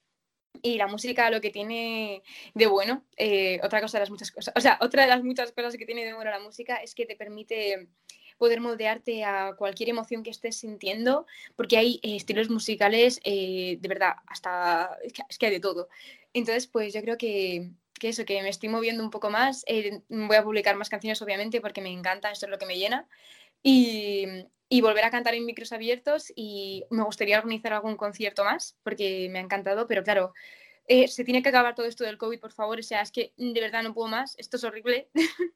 y 0.63 0.79
la 0.79 0.87
música 0.87 1.31
lo 1.31 1.41
que 1.41 1.51
tiene 1.51 2.23
de 2.55 2.67
bueno, 2.67 3.05
eh, 3.17 3.61
otra 3.63 3.81
cosa 3.81 3.99
de 3.99 4.03
las 4.03 4.11
muchas 4.11 4.31
cosas, 4.31 4.55
o 4.57 4.61
sea, 4.61 4.79
otra 4.81 5.03
de 5.03 5.09
las 5.09 5.23
muchas 5.23 5.53
cosas 5.53 5.77
que 5.77 5.87
tiene 5.87 6.05
de 6.05 6.15
bueno 6.15 6.31
la 6.31 6.41
música 6.41 6.77
es 6.77 6.95
que 6.95 7.07
te 7.07 7.17
permite 7.17 7.89
poder 8.39 8.61
moldearte 8.61 9.25
a 9.25 9.55
cualquier 9.57 9.91
emoción 9.91 10.23
que 10.23 10.31
estés 10.31 10.57
sintiendo, 10.57 11.27
porque 11.55 11.77
hay 11.77 12.01
eh, 12.03 12.17
estilos 12.17 12.51
musicales, 12.51 13.21
eh, 13.25 13.79
de 13.81 13.89
verdad, 13.89 14.15
hasta 14.27 14.99
es 15.05 15.39
que, 15.39 15.47
hay 15.47 15.53
de 15.53 15.61
todo. 15.61 15.89
Entonces, 16.33 16.67
pues 16.67 16.93
yo 16.93 17.01
creo 17.01 17.17
que, 17.17 17.71
que 18.01 18.09
eso, 18.09 18.25
que 18.25 18.43
me 18.43 18.49
estoy 18.49 18.71
moviendo 18.71 19.05
un 19.05 19.11
poco 19.11 19.31
más, 19.31 19.65
voy 20.09 20.37
a 20.37 20.43
publicar 20.43 20.75
más 20.75 20.89
canciones 20.89 21.23
obviamente 21.23 21.61
porque 21.61 21.81
me 21.81 21.91
encanta, 21.93 22.33
esto 22.33 22.47
es 22.47 22.51
lo 22.51 22.59
que 22.59 22.67
me 22.67 22.77
llena. 22.77 23.07
Y, 23.67 24.81
volver 24.83 25.05
a 25.05 25.11
cantar 25.11 25.35
en 25.35 25.47
micros 25.47 25.73
abiertos 25.73 26.31
y 26.37 26.85
me 26.91 27.05
gustaría 27.05 27.39
organizar 27.39 27.73
algún 27.73 27.97
concierto 27.97 28.45
más 28.45 28.77
porque 28.83 29.29
me 29.31 29.39
ha 29.39 29.43
encantado, 29.43 29.87
pero 29.87 30.03
claro, 30.03 30.35
eh, 30.87 31.09
se 31.09 31.25
tiene 31.25 31.43
que 31.43 31.49
acabar 31.49 31.75
todo 31.75 31.87
esto 31.87 32.05
del 32.05 32.19
COVID, 32.19 32.41
por 32.41 32.53
favor, 32.53 32.79
o 32.79 32.83
sea, 32.83 33.01
es 33.01 33.11
que 33.11 33.33
de 33.39 33.61
verdad 33.61 33.83
no 33.83 33.95
puedo 33.95 34.09
más, 34.09 34.35
esto 34.37 34.59
es 34.59 34.65
horrible, 34.65 35.09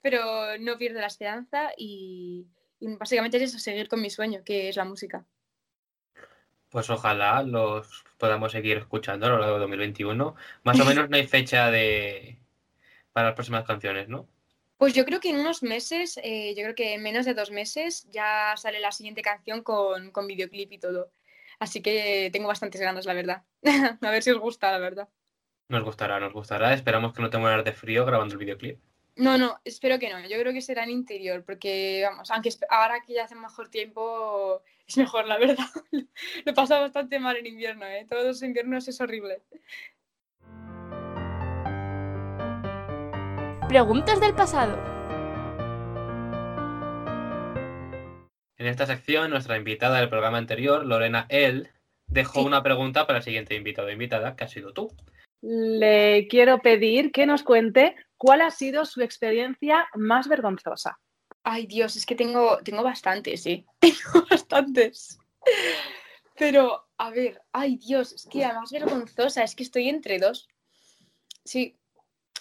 pero 0.00 0.56
no 0.58 0.78
pierdo 0.78 1.00
la 1.00 1.08
esperanza 1.08 1.72
y, 1.76 2.46
y, 2.80 2.96
básicamente 2.96 3.36
es 3.36 3.42
eso, 3.42 3.58
seguir 3.58 3.88
con 3.88 4.00
mi 4.00 4.08
sueño, 4.08 4.42
que 4.42 4.70
es 4.70 4.76
la 4.76 4.84
música. 4.84 5.26
Pues 6.70 6.88
ojalá 6.88 7.42
los 7.42 8.04
podamos 8.16 8.52
seguir 8.52 8.78
escuchando 8.78 9.26
a 9.26 9.28
lo 9.28 9.38
largo 9.38 9.54
de 9.56 9.60
2021. 9.60 10.34
Más 10.62 10.80
o 10.80 10.84
menos 10.86 11.10
no 11.10 11.16
hay 11.16 11.26
fecha 11.26 11.70
de 11.70 12.38
para 13.12 13.26
las 13.28 13.34
próximas 13.34 13.64
canciones, 13.64 14.08
¿no? 14.08 14.26
Pues 14.82 14.94
yo 14.94 15.04
creo 15.04 15.20
que 15.20 15.30
en 15.30 15.38
unos 15.38 15.62
meses, 15.62 16.18
eh, 16.24 16.56
yo 16.56 16.64
creo 16.64 16.74
que 16.74 16.94
en 16.94 17.04
menos 17.04 17.24
de 17.24 17.34
dos 17.34 17.52
meses 17.52 18.04
ya 18.10 18.56
sale 18.56 18.80
la 18.80 18.90
siguiente 18.90 19.22
canción 19.22 19.62
con, 19.62 20.10
con 20.10 20.26
videoclip 20.26 20.72
y 20.72 20.78
todo. 20.78 21.12
Así 21.60 21.80
que 21.80 22.30
tengo 22.32 22.48
bastantes 22.48 22.80
ganas, 22.80 23.06
la 23.06 23.14
verdad. 23.14 23.44
a 24.02 24.10
ver 24.10 24.24
si 24.24 24.32
os 24.32 24.40
gusta, 24.40 24.72
la 24.72 24.80
verdad. 24.80 25.08
Nos 25.68 25.84
gustará, 25.84 26.18
nos 26.18 26.32
gustará. 26.32 26.74
Esperamos 26.74 27.12
que 27.12 27.22
no 27.22 27.30
te 27.30 27.38
mueras 27.38 27.64
de 27.64 27.72
frío 27.72 28.04
grabando 28.04 28.34
el 28.34 28.40
videoclip. 28.40 28.80
No, 29.14 29.38
no, 29.38 29.60
espero 29.64 30.00
que 30.00 30.10
no. 30.10 30.20
Yo 30.26 30.36
creo 30.40 30.52
que 30.52 30.60
será 30.60 30.82
en 30.82 30.90
interior, 30.90 31.44
porque 31.44 32.02
vamos, 32.04 32.32
aunque 32.32 32.50
ahora 32.68 33.02
que 33.06 33.14
ya 33.14 33.26
hace 33.26 33.36
mejor 33.36 33.68
tiempo, 33.68 34.64
es 34.88 34.96
mejor, 34.96 35.28
la 35.28 35.38
verdad. 35.38 35.66
Lo 36.44 36.54
pasa 36.54 36.80
bastante 36.80 37.20
mal 37.20 37.36
en 37.36 37.46
invierno, 37.46 37.86
¿eh? 37.86 38.04
Todos 38.08 38.24
los 38.24 38.42
inviernos 38.42 38.88
es 38.88 39.00
horrible. 39.00 39.42
Preguntas 43.72 44.20
del 44.20 44.34
pasado. 44.34 44.76
En 48.58 48.66
esta 48.66 48.84
sección, 48.84 49.30
nuestra 49.30 49.56
invitada 49.56 49.98
del 49.98 50.10
programa 50.10 50.36
anterior, 50.36 50.84
Lorena 50.84 51.24
El, 51.30 51.70
dejó 52.06 52.40
Sí. 52.40 52.46
una 52.46 52.62
pregunta 52.62 53.06
para 53.06 53.20
el 53.20 53.24
siguiente 53.24 53.54
invitado 53.54 53.88
o 53.88 53.90
invitada, 53.90 54.36
que 54.36 54.44
ha 54.44 54.48
sido 54.48 54.74
tú. 54.74 54.94
Le 55.40 56.28
quiero 56.28 56.58
pedir 56.58 57.12
que 57.12 57.24
nos 57.24 57.42
cuente 57.42 57.96
cuál 58.18 58.42
ha 58.42 58.50
sido 58.50 58.84
su 58.84 59.00
experiencia 59.00 59.88
más 59.94 60.28
vergonzosa. 60.28 61.00
Ay, 61.42 61.66
Dios, 61.66 61.96
es 61.96 62.04
que 62.04 62.14
tengo, 62.14 62.58
tengo 62.58 62.82
bastantes, 62.82 63.42
sí. 63.42 63.64
Tengo 63.80 64.26
bastantes. 64.28 65.18
Pero, 66.36 66.84
a 66.98 67.08
ver, 67.08 67.40
ay, 67.52 67.78
Dios, 67.78 68.12
es 68.12 68.26
que 68.26 68.40
la 68.40 68.52
más 68.52 68.70
vergonzosa, 68.70 69.42
es 69.42 69.54
que 69.54 69.62
estoy 69.62 69.88
entre 69.88 70.18
dos. 70.18 70.46
Sí. 71.46 71.74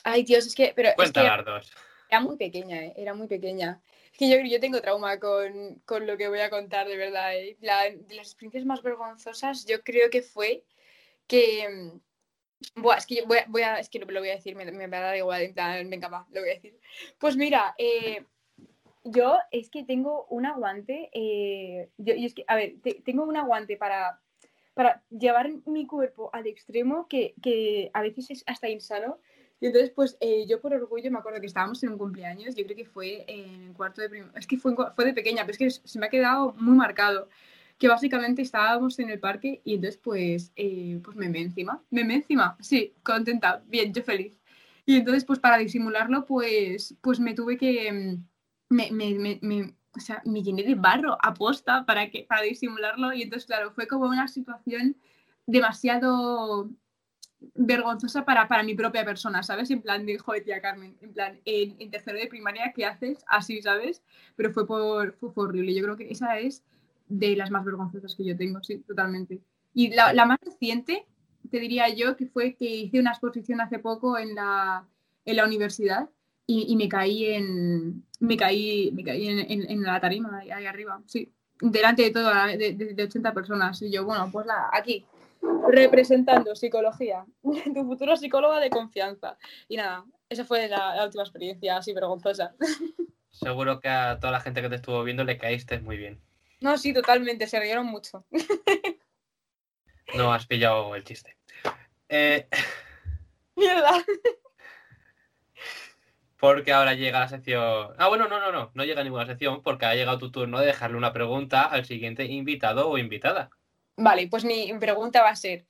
Ay, 0.03 0.23
Dios, 0.23 0.45
es 0.47 0.55
que, 0.55 0.73
pero 0.75 0.89
es 0.89 0.93
que 0.95 0.97
Cuenta 0.97 1.23
las 1.23 1.45
dos. 1.45 1.71
era 2.09 2.19
muy 2.21 2.37
pequeña, 2.37 2.77
¿eh? 2.85 2.93
Era 2.97 3.13
muy 3.13 3.27
pequeña. 3.27 3.81
Es 4.11 4.17
que 4.17 4.29
yo, 4.29 4.37
yo 4.43 4.59
tengo 4.59 4.81
trauma 4.81 5.19
con, 5.19 5.75
con 5.85 6.05
lo 6.07 6.17
que 6.17 6.27
voy 6.27 6.39
a 6.39 6.49
contar, 6.49 6.87
de 6.87 6.97
verdad, 6.97 7.35
¿eh? 7.35 7.57
La- 7.61 7.89
de 7.89 8.15
las 8.15 8.27
experiencias 8.27 8.65
más 8.65 8.81
vergonzosas, 8.81 9.65
yo 9.65 9.81
creo 9.83 10.09
que 10.09 10.21
fue 10.21 10.63
que... 11.27 11.67
mm, 11.69 11.99
Buah, 12.75 12.97
es 12.97 13.07
que 13.07 13.15
yo 13.15 13.25
voy 13.25 13.39
a, 13.39 13.45
voy 13.47 13.61
a- 13.63 13.79
es 13.79 13.89
que 13.89 13.97
lo, 13.99 14.05
lo 14.05 14.19
voy 14.19 14.29
a 14.29 14.35
decir, 14.35 14.55
me, 14.55 14.69
me 14.71 14.87
va 14.87 14.97
a 14.97 15.01
dar 15.01 15.17
igual, 15.17 15.41
en 15.41 15.53
plan, 15.53 15.89
venga, 15.89 16.09
va, 16.09 16.27
lo 16.31 16.41
voy 16.41 16.49
a 16.51 16.53
decir. 16.53 16.77
Pues 17.17 17.35
mira, 17.35 17.73
eh, 17.77 18.23
yo 19.03 19.39
es 19.49 19.69
que 19.71 19.83
tengo 19.83 20.25
un 20.29 20.45
aguante, 20.45 21.09
eh, 21.13 21.89
yo, 21.97 22.13
yo 22.13 22.25
es 22.27 22.35
que, 22.35 22.43
a 22.47 22.55
ver, 22.55 22.75
te- 22.83 23.01
tengo 23.03 23.23
un 23.23 23.35
aguante 23.35 23.77
para, 23.77 24.21
para 24.75 25.03
llevar 25.09 25.49
mi 25.65 25.87
cuerpo 25.87 26.29
al 26.33 26.45
extremo 26.45 27.07
que, 27.07 27.33
que 27.41 27.89
a 27.93 28.01
veces 28.03 28.29
es 28.29 28.43
hasta 28.45 28.69
insano. 28.69 29.19
Y 29.61 29.67
entonces, 29.67 29.91
pues 29.91 30.17
eh, 30.19 30.45
yo 30.47 30.59
por 30.59 30.73
orgullo 30.73 31.11
me 31.11 31.19
acuerdo 31.19 31.39
que 31.39 31.45
estábamos 31.47 31.83
en 31.83 31.91
un 31.91 31.97
cumpleaños, 31.99 32.55
yo 32.55 32.65
creo 32.65 32.75
que 32.75 32.85
fue 32.85 33.23
en 33.27 33.73
cuarto 33.73 34.01
de 34.01 34.09
primaria, 34.09 34.33
es 34.39 34.47
que 34.47 34.57
fue, 34.57 34.75
fue 34.95 35.05
de 35.05 35.13
pequeña, 35.13 35.43
pero 35.45 35.51
es 35.53 35.57
que 35.59 35.69
se 35.87 35.99
me 35.99 36.07
ha 36.07 36.09
quedado 36.09 36.53
muy 36.57 36.75
marcado, 36.75 37.29
que 37.77 37.87
básicamente 37.87 38.41
estábamos 38.41 38.99
en 38.99 39.09
el 39.11 39.19
parque 39.19 39.61
y 39.63 39.75
entonces 39.75 39.99
pues, 40.03 40.51
eh, 40.55 40.99
pues 41.03 41.15
me 41.17 41.29
me 41.29 41.41
encima, 41.41 41.83
me 41.91 42.03
me 42.03 42.15
encima, 42.15 42.57
sí, 42.59 42.93
contenta, 43.03 43.63
bien, 43.67 43.93
yo 43.93 44.03
feliz. 44.03 44.39
Y 44.85 44.97
entonces 44.97 45.25
pues 45.25 45.39
para 45.39 45.57
disimularlo 45.57 46.25
pues, 46.25 46.95
pues 47.01 47.19
me 47.19 47.33
tuve 47.35 47.57
que, 47.57 47.91
mm, 47.91 48.25
me, 48.69 48.91
me, 48.91 49.39
me- 49.41 49.75
o 49.95 49.99
sea, 49.99 50.21
me 50.25 50.41
llené 50.41 50.63
de 50.63 50.75
barro 50.75 51.17
aposta 51.21 51.85
para, 51.85 52.09
que, 52.09 52.23
para 52.23 52.41
disimularlo 52.43 53.13
y 53.13 53.23
entonces 53.23 53.45
claro, 53.47 53.71
fue 53.71 53.87
como 53.87 54.05
una 54.05 54.27
situación 54.27 54.95
demasiado 55.45 56.69
vergonzosa 57.55 58.23
para, 58.25 58.47
para 58.47 58.63
mi 58.63 58.75
propia 58.75 59.03
persona, 59.05 59.43
¿sabes? 59.43 59.71
En 59.71 59.81
plan 59.81 60.05
de, 60.05 60.17
joder, 60.17 60.43
tía 60.43 60.61
Carmen, 60.61 60.97
en 61.01 61.13
plan, 61.13 61.39
en, 61.45 61.75
en 61.79 61.91
tercero 61.91 62.17
de 62.19 62.27
primaria, 62.27 62.71
¿qué 62.75 62.85
haces? 62.85 63.23
Así, 63.27 63.61
¿sabes? 63.61 64.03
Pero 64.35 64.51
fue 64.51 64.67
por, 64.67 65.13
fue, 65.17 65.31
horrible. 65.35 65.73
Yo 65.73 65.83
creo 65.83 65.97
que 65.97 66.09
esa 66.11 66.37
es 66.39 66.63
de 67.07 67.35
las 67.35 67.51
más 67.51 67.65
vergonzosas 67.65 68.15
que 68.15 68.25
yo 68.25 68.37
tengo, 68.37 68.61
sí, 68.63 68.77
totalmente. 68.79 69.41
Y 69.73 69.89
la, 69.93 70.13
la 70.13 70.25
más 70.25 70.39
reciente, 70.43 71.05
te 71.49 71.59
diría 71.59 71.89
yo, 71.89 72.15
que 72.15 72.27
fue 72.27 72.55
que 72.55 72.65
hice 72.65 72.99
una 72.99 73.11
exposición 73.11 73.59
hace 73.61 73.79
poco 73.79 74.17
en 74.17 74.35
la, 74.35 74.87
en 75.25 75.35
la 75.35 75.45
universidad 75.45 76.09
y, 76.47 76.65
y 76.71 76.75
me 76.75 76.87
caí 76.89 77.25
en 77.25 78.05
me 78.19 78.37
caí, 78.37 78.91
me 78.93 79.03
caí 79.03 79.27
en, 79.27 79.39
en- 79.71 79.81
la 79.83 79.99
tarima, 79.99 80.39
ahí, 80.39 80.65
arriba, 80.65 81.01
sí. 81.07 81.31
Delante 81.59 82.03
de 82.03 82.11
toda, 82.11 82.47
de, 82.47 82.73
de, 82.73 82.93
de 82.93 83.03
80 83.03 83.33
personas. 83.33 83.81
Y 83.81 83.91
yo, 83.91 84.05
bueno, 84.05 84.29
pues 84.31 84.45
aquí, 84.73 85.05
representando 85.69 86.55
psicología, 86.55 87.25
tu 87.43 87.85
futuro 87.85 88.15
psicóloga 88.15 88.59
de 88.59 88.69
confianza. 88.69 89.37
Y 89.67 89.77
nada, 89.77 90.05
esa 90.29 90.45
fue 90.45 90.67
la, 90.67 90.95
la 90.95 91.05
última 91.05 91.23
experiencia 91.23 91.77
así 91.77 91.93
vergonzosa. 91.93 92.55
Seguro 93.31 93.79
que 93.79 93.87
a 93.87 94.19
toda 94.19 94.31
la 94.31 94.41
gente 94.41 94.61
que 94.61 94.69
te 94.69 94.75
estuvo 94.75 95.03
viendo 95.03 95.23
le 95.23 95.37
caíste 95.37 95.79
muy 95.79 95.97
bien. 95.97 96.21
No, 96.59 96.77
sí, 96.77 96.93
totalmente, 96.93 97.47
se 97.47 97.59
rieron 97.59 97.87
mucho. 97.87 98.25
No 100.13 100.33
has 100.33 100.45
pillado 100.45 100.95
el 100.95 101.03
chiste. 101.03 101.37
Eh, 102.09 102.47
Mierda. 103.55 104.03
porque 106.37 106.73
ahora 106.73 106.93
llega 106.93 107.21
la 107.21 107.29
sección. 107.29 107.93
Ah, 107.97 108.09
bueno, 108.09 108.27
no, 108.27 108.39
no, 108.39 108.51
no. 108.51 108.71
No 108.73 108.83
llega 108.83 109.03
ninguna 109.03 109.25
sección 109.25 109.63
porque 109.63 109.85
ha 109.85 109.95
llegado 109.95 110.17
tu 110.17 110.31
turno 110.31 110.59
de 110.59 110.67
dejarle 110.67 110.97
una 110.97 111.13
pregunta 111.13 111.61
al 111.63 111.85
siguiente 111.85 112.25
invitado 112.25 112.89
o 112.89 112.97
invitada. 112.97 113.49
Vale, 113.97 114.27
pues 114.27 114.43
mi 114.45 114.73
pregunta 114.79 115.21
va 115.21 115.29
a 115.29 115.35
ser, 115.35 115.65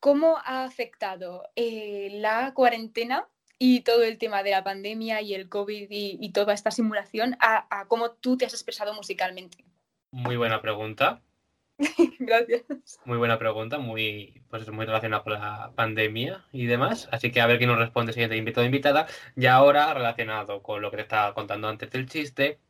¿cómo 0.00 0.38
ha 0.44 0.64
afectado 0.64 1.44
eh, 1.56 2.10
la 2.14 2.54
cuarentena 2.54 3.28
y 3.58 3.80
todo 3.80 4.02
el 4.02 4.18
tema 4.18 4.42
de 4.42 4.52
la 4.52 4.64
pandemia 4.64 5.20
y 5.22 5.34
el 5.34 5.48
COVID 5.48 5.88
y, 5.90 6.18
y 6.20 6.32
toda 6.32 6.54
esta 6.54 6.70
simulación 6.70 7.36
a, 7.40 7.66
a 7.70 7.86
cómo 7.88 8.12
tú 8.12 8.36
te 8.36 8.46
has 8.46 8.54
expresado 8.54 8.94
musicalmente? 8.94 9.64
Muy 10.10 10.36
buena 10.36 10.60
pregunta. 10.60 11.22
Gracias. 12.18 12.62
Muy 13.04 13.18
buena 13.18 13.38
pregunta, 13.38 13.78
muy, 13.78 14.42
pues 14.50 14.68
muy 14.70 14.86
relacionada 14.86 15.22
con 15.22 15.32
la 15.32 15.72
pandemia 15.74 16.44
y 16.52 16.66
demás. 16.66 17.08
Así 17.10 17.30
que 17.30 17.40
a 17.40 17.46
ver 17.46 17.58
quién 17.58 17.70
nos 17.70 17.78
responde 17.78 18.10
el 18.10 18.14
siguiente 18.14 18.36
invitado 18.36 18.62
o 18.62 18.66
invitada. 18.66 19.06
Y 19.36 19.46
ahora, 19.46 19.92
relacionado 19.94 20.62
con 20.62 20.82
lo 20.82 20.90
que 20.90 20.98
te 20.98 21.02
estaba 21.02 21.34
contando 21.34 21.68
antes 21.68 21.90
del 21.90 22.08
chiste, 22.08 22.60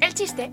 El 0.00 0.14
chiste. 0.14 0.50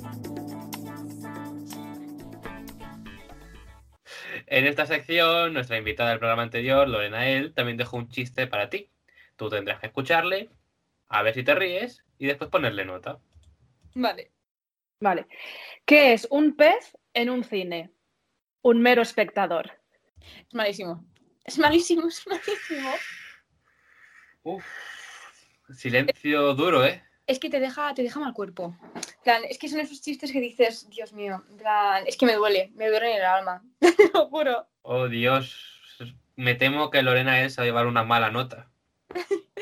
En 4.48 4.66
esta 4.66 4.86
sección, 4.86 5.54
nuestra 5.54 5.78
invitada 5.78 6.12
del 6.12 6.20
programa 6.20 6.44
anterior, 6.44 6.88
Lorena 6.88 7.30
El, 7.30 7.54
también 7.54 7.78
dejó 7.78 7.98
un 7.98 8.10
chiste 8.10 8.48
para 8.48 8.70
ti. 8.70 8.90
Tú 9.36 9.50
tendrás 9.50 9.80
que 9.80 9.88
escucharle, 9.88 10.50
a 11.08 11.22
ver 11.24 11.34
si 11.34 11.44
te 11.44 11.56
ríes 11.56 12.04
y 12.18 12.28
después 12.28 12.50
ponerle 12.50 12.86
nota. 12.86 13.20
Vale. 13.96 14.32
Vale. 15.00 15.28
¿Qué 15.86 16.14
es 16.14 16.28
un 16.32 16.56
pez 16.56 16.98
en 17.14 17.30
un 17.30 17.44
cine? 17.44 17.92
Un 18.62 18.82
mero 18.82 19.02
espectador. 19.02 19.72
Es 20.48 20.54
malísimo. 20.54 21.06
Es 21.44 21.60
malísimo, 21.60 22.08
es 22.08 22.26
malísimo. 22.26 22.90
Uf, 24.44 24.66
silencio 25.76 26.54
duro, 26.54 26.86
¿eh? 26.86 27.04
Es 27.26 27.40
que 27.40 27.50
te 27.50 27.60
deja, 27.60 27.94
te 27.94 28.04
deja 28.04 28.20
mal 28.20 28.34
cuerpo. 28.34 28.76
Plan, 29.24 29.44
es 29.50 29.58
que 29.58 29.70
son 29.70 29.80
esos 29.80 30.02
chistes 30.02 30.32
que 30.32 30.42
dices, 30.42 30.90
Dios 30.90 31.14
mío, 31.14 31.44
plan, 31.58 32.04
es 32.06 32.18
que 32.18 32.26
me 32.26 32.36
duele, 32.36 32.72
me 32.76 32.90
duele 32.90 33.12
en 33.12 33.18
el 33.18 33.24
alma. 33.24 33.64
Lo 34.14 34.28
juro. 34.28 34.68
Oh, 34.82 35.08
Dios. 35.08 35.56
Me 36.36 36.56
temo 36.56 36.90
que 36.90 37.02
Lorena 37.02 37.34
va 37.34 37.64
a 37.64 37.66
llevar 37.66 37.88
una 37.88 38.04
mala 38.04 38.32
nota. 38.32 38.72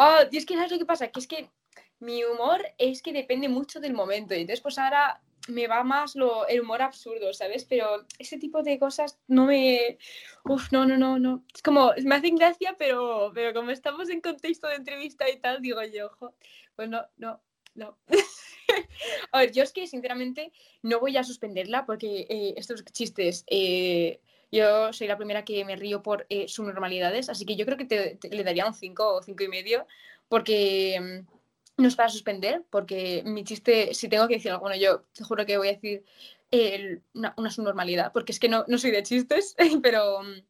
Oh, 0.00 0.20
es 0.30 0.46
que 0.46 0.54
¿sabes 0.54 0.70
lo 0.70 0.78
que 0.78 0.86
pasa? 0.86 1.08
Que 1.08 1.18
es 1.18 1.26
que 1.26 1.50
mi 1.98 2.22
humor 2.22 2.64
es 2.78 3.02
que 3.02 3.12
depende 3.12 3.48
mucho 3.48 3.80
del 3.80 3.94
momento. 3.94 4.32
Y 4.32 4.42
entonces, 4.42 4.60
pues 4.60 4.78
ahora 4.78 5.20
me 5.48 5.66
va 5.66 5.82
más 5.82 6.14
lo, 6.14 6.46
el 6.46 6.60
humor 6.60 6.82
absurdo, 6.82 7.32
¿sabes? 7.32 7.64
Pero 7.64 8.04
ese 8.18 8.38
tipo 8.38 8.62
de 8.62 8.78
cosas 8.78 9.18
no 9.26 9.46
me. 9.46 9.98
Uf, 10.44 10.70
no, 10.70 10.86
no, 10.86 10.96
no, 10.96 11.18
no. 11.18 11.44
Es 11.52 11.62
como, 11.62 11.92
me 12.04 12.14
hacen 12.14 12.36
gracia, 12.36 12.76
pero, 12.78 13.32
pero 13.34 13.52
como 13.52 13.70
estamos 13.70 14.08
en 14.10 14.20
contexto 14.20 14.68
de 14.68 14.76
entrevista 14.76 15.28
y 15.28 15.40
tal, 15.40 15.60
digo 15.60 15.82
yo, 15.82 16.06
ojo, 16.06 16.34
pues 16.78 16.88
no, 16.88 17.04
no, 17.16 17.42
no. 17.74 17.98
a 19.32 19.38
ver, 19.40 19.50
yo 19.50 19.64
es 19.64 19.72
que 19.72 19.88
sinceramente 19.88 20.52
no 20.82 21.00
voy 21.00 21.16
a 21.16 21.24
suspenderla 21.24 21.84
porque 21.84 22.24
eh, 22.30 22.54
estos 22.56 22.84
chistes. 22.84 23.42
eh, 23.48 24.20
yo 24.52 24.92
soy 24.92 25.08
la 25.08 25.16
primera 25.16 25.44
que 25.44 25.64
me 25.64 25.74
río 25.74 26.04
por 26.04 26.24
eh, 26.28 26.46
sus 26.46 26.64
normalidades, 26.64 27.28
así 27.30 27.44
que 27.44 27.56
yo 27.56 27.66
creo 27.66 27.76
que 27.76 27.84
te- 27.84 28.14
te- 28.14 28.28
le 28.28 28.44
daría 28.44 28.64
un 28.64 28.74
5 28.74 29.12
o 29.16 29.22
5 29.22 29.42
y 29.42 29.48
medio, 29.48 29.88
porque 30.28 31.00
mm, 31.00 31.82
no 31.82 31.88
es 31.88 31.96
para 31.96 32.08
suspender, 32.10 32.62
porque 32.70 33.24
mi 33.26 33.42
chiste, 33.42 33.92
si 33.92 34.08
tengo 34.08 34.28
que 34.28 34.34
decir 34.34 34.52
alguno, 34.52 34.76
yo 34.76 35.00
te 35.12 35.24
juro 35.24 35.44
que 35.44 35.58
voy 35.58 35.68
a 35.68 35.72
decir 35.72 36.04
el- 36.52 37.02
una, 37.12 37.34
una 37.36 37.50
subnormalidad, 37.50 38.12
porque 38.12 38.30
es 38.30 38.38
que 38.38 38.48
no, 38.48 38.64
no 38.68 38.78
soy 38.78 38.92
de 38.92 39.02
chistes, 39.02 39.56
pero, 39.82 40.22
mm, 40.22 40.42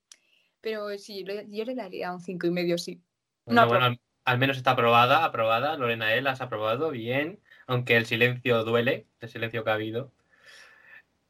pero 0.60 0.98
sí, 0.98 1.24
yo 1.48 1.64
le 1.64 1.74
daría 1.74 2.12
un 2.12 2.20
5 2.20 2.46
y 2.46 2.50
medio, 2.50 2.76
sí. 2.76 3.00
Bueno, 3.46 3.62
No, 3.62 3.68
bueno, 3.68 3.96
al, 4.28 4.38
menos 4.38 4.56
está 4.56 4.72
aprobada, 4.72 5.24
aprobada. 5.24 5.76
Lorena 5.76 6.14
El 6.14 6.26
has 6.26 6.40
aprobado, 6.40 6.90
bien. 6.90 7.40
Aunque 7.66 7.96
el 7.96 8.06
silencio 8.06 8.64
duele, 8.64 9.06
el 9.20 9.28
silencio 9.28 9.64
que 9.64 9.70
ha 9.70 9.74
habido. 9.74 10.12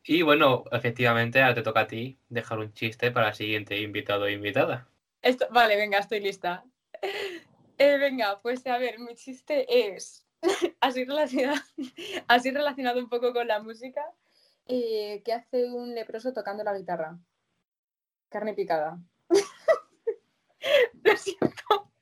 Y 0.05 0.23
bueno, 0.23 0.65
efectivamente, 0.73 1.43
ahora 1.43 1.55
te 1.55 1.63
toca 1.63 1.81
a 1.81 1.87
ti 1.87 2.19
dejar 2.29 2.59
un 2.59 2.73
chiste 2.73 3.11
para 3.11 3.29
el 3.29 3.35
siguiente 3.35 3.79
invitado 3.81 4.25
o 4.25 4.29
invitada. 4.29 4.89
Esto, 5.21 5.47
vale, 5.51 5.77
venga, 5.77 5.99
estoy 5.99 6.21
lista. 6.21 6.65
Eh, 7.81 7.97
venga, 7.97 8.41
pues 8.43 8.67
a 8.67 8.77
ver, 8.77 8.99
mi 8.99 9.15
chiste 9.15 9.95
es 9.95 10.27
así 10.81 11.05
relacionado, 11.05 11.61
así 12.27 12.51
relacionado 12.51 12.99
un 12.99 13.09
poco 13.09 13.33
con 13.33 13.47
la 13.47 13.61
música. 13.61 14.05
eh, 14.67 15.23
¿Qué 15.25 15.33
hace 15.33 15.71
un 15.71 15.95
leproso 15.95 16.33
tocando 16.33 16.65
la 16.65 16.77
guitarra? 16.77 17.17
Carne 18.31 18.53
picada. 18.53 18.99
Lo 21.05 21.17
siento. 21.17 21.93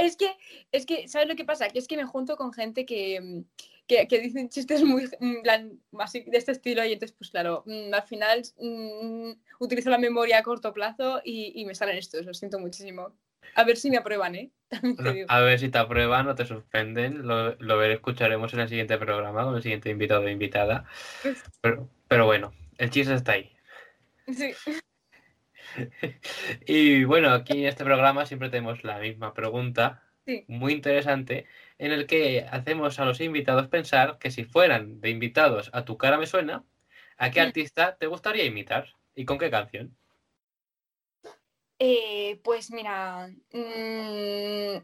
Es 0.00 0.16
que, 0.16 0.30
es 0.72 0.86
que, 0.86 1.08
¿sabes 1.08 1.28
lo 1.28 1.36
que 1.36 1.44
pasa? 1.44 1.68
Que 1.68 1.78
es 1.78 1.86
que 1.88 1.96
me 1.96 2.04
junto 2.04 2.36
con 2.36 2.52
gente 2.52 2.84
que, 2.86 3.20
mm, 3.20 3.44
que, 3.86 4.06
que 4.08 4.20
dicen 4.20 4.48
chistes 4.48 4.82
muy 4.84 5.08
en 5.20 5.42
plan, 5.42 5.80
así 5.98 6.20
de 6.26 6.38
este 6.38 6.52
estilo 6.52 6.84
y 6.84 6.92
entonces, 6.92 7.16
pues 7.16 7.30
claro, 7.30 7.62
mm, 7.66 7.92
al 7.94 8.02
final 8.04 8.42
mm, 8.58 9.30
utilizo 9.58 9.90
la 9.90 9.98
memoria 9.98 10.38
a 10.38 10.42
corto 10.42 10.72
plazo 10.72 11.20
y, 11.24 11.52
y 11.60 11.64
me 11.64 11.74
salen 11.74 11.98
estos, 11.98 12.24
lo 12.24 12.34
siento 12.34 12.58
muchísimo. 12.58 13.14
A 13.56 13.64
ver 13.64 13.76
si 13.76 13.90
me 13.90 13.96
aprueban, 13.96 14.34
¿eh? 14.36 14.50
También 14.68 14.96
te 14.96 15.12
digo. 15.12 15.26
A 15.28 15.40
ver 15.40 15.58
si 15.58 15.68
te 15.70 15.78
aprueban 15.78 16.28
o 16.28 16.34
te 16.34 16.46
suspenden. 16.46 17.26
Lo, 17.26 17.56
lo 17.56 17.78
ver- 17.78 17.90
escucharemos 17.90 18.52
en 18.54 18.60
el 18.60 18.68
siguiente 18.68 18.96
programa 18.96 19.44
con 19.44 19.56
el 19.56 19.62
siguiente 19.62 19.90
invitado 19.90 20.22
o 20.22 20.28
invitada. 20.28 20.84
Pero, 21.60 21.88
pero 22.06 22.26
bueno, 22.26 22.52
el 22.78 22.90
chiste 22.90 23.14
está 23.14 23.32
ahí. 23.32 23.50
Sí. 24.32 24.52
Y 26.66 27.04
bueno, 27.04 27.30
aquí 27.30 27.60
en 27.62 27.68
este 27.68 27.84
programa 27.84 28.26
siempre 28.26 28.50
tenemos 28.50 28.84
la 28.84 28.98
misma 28.98 29.34
pregunta, 29.34 30.04
Sí. 30.26 30.44
muy 30.48 30.74
interesante, 30.74 31.46
en 31.78 31.92
el 31.92 32.06
que 32.06 32.46
hacemos 32.50 32.98
a 33.00 33.04
los 33.06 33.20
invitados 33.20 33.68
pensar 33.68 34.18
que 34.18 34.30
si 34.30 34.44
fueran 34.44 35.00
de 35.00 35.10
invitados 35.10 35.70
a 35.72 35.84
tu 35.84 35.96
cara 35.96 36.18
me 36.18 36.26
suena, 36.26 36.64
¿a 37.16 37.30
qué 37.30 37.40
Mm. 37.40 37.46
artista 37.46 37.96
te 37.96 38.06
gustaría 38.06 38.44
imitar? 38.44 38.88
¿Y 39.14 39.24
con 39.24 39.38
qué 39.38 39.50
canción? 39.50 39.96
Eh, 41.78 42.38
pues 42.44 42.70
mira, 42.70 43.28
mm, 43.52 44.76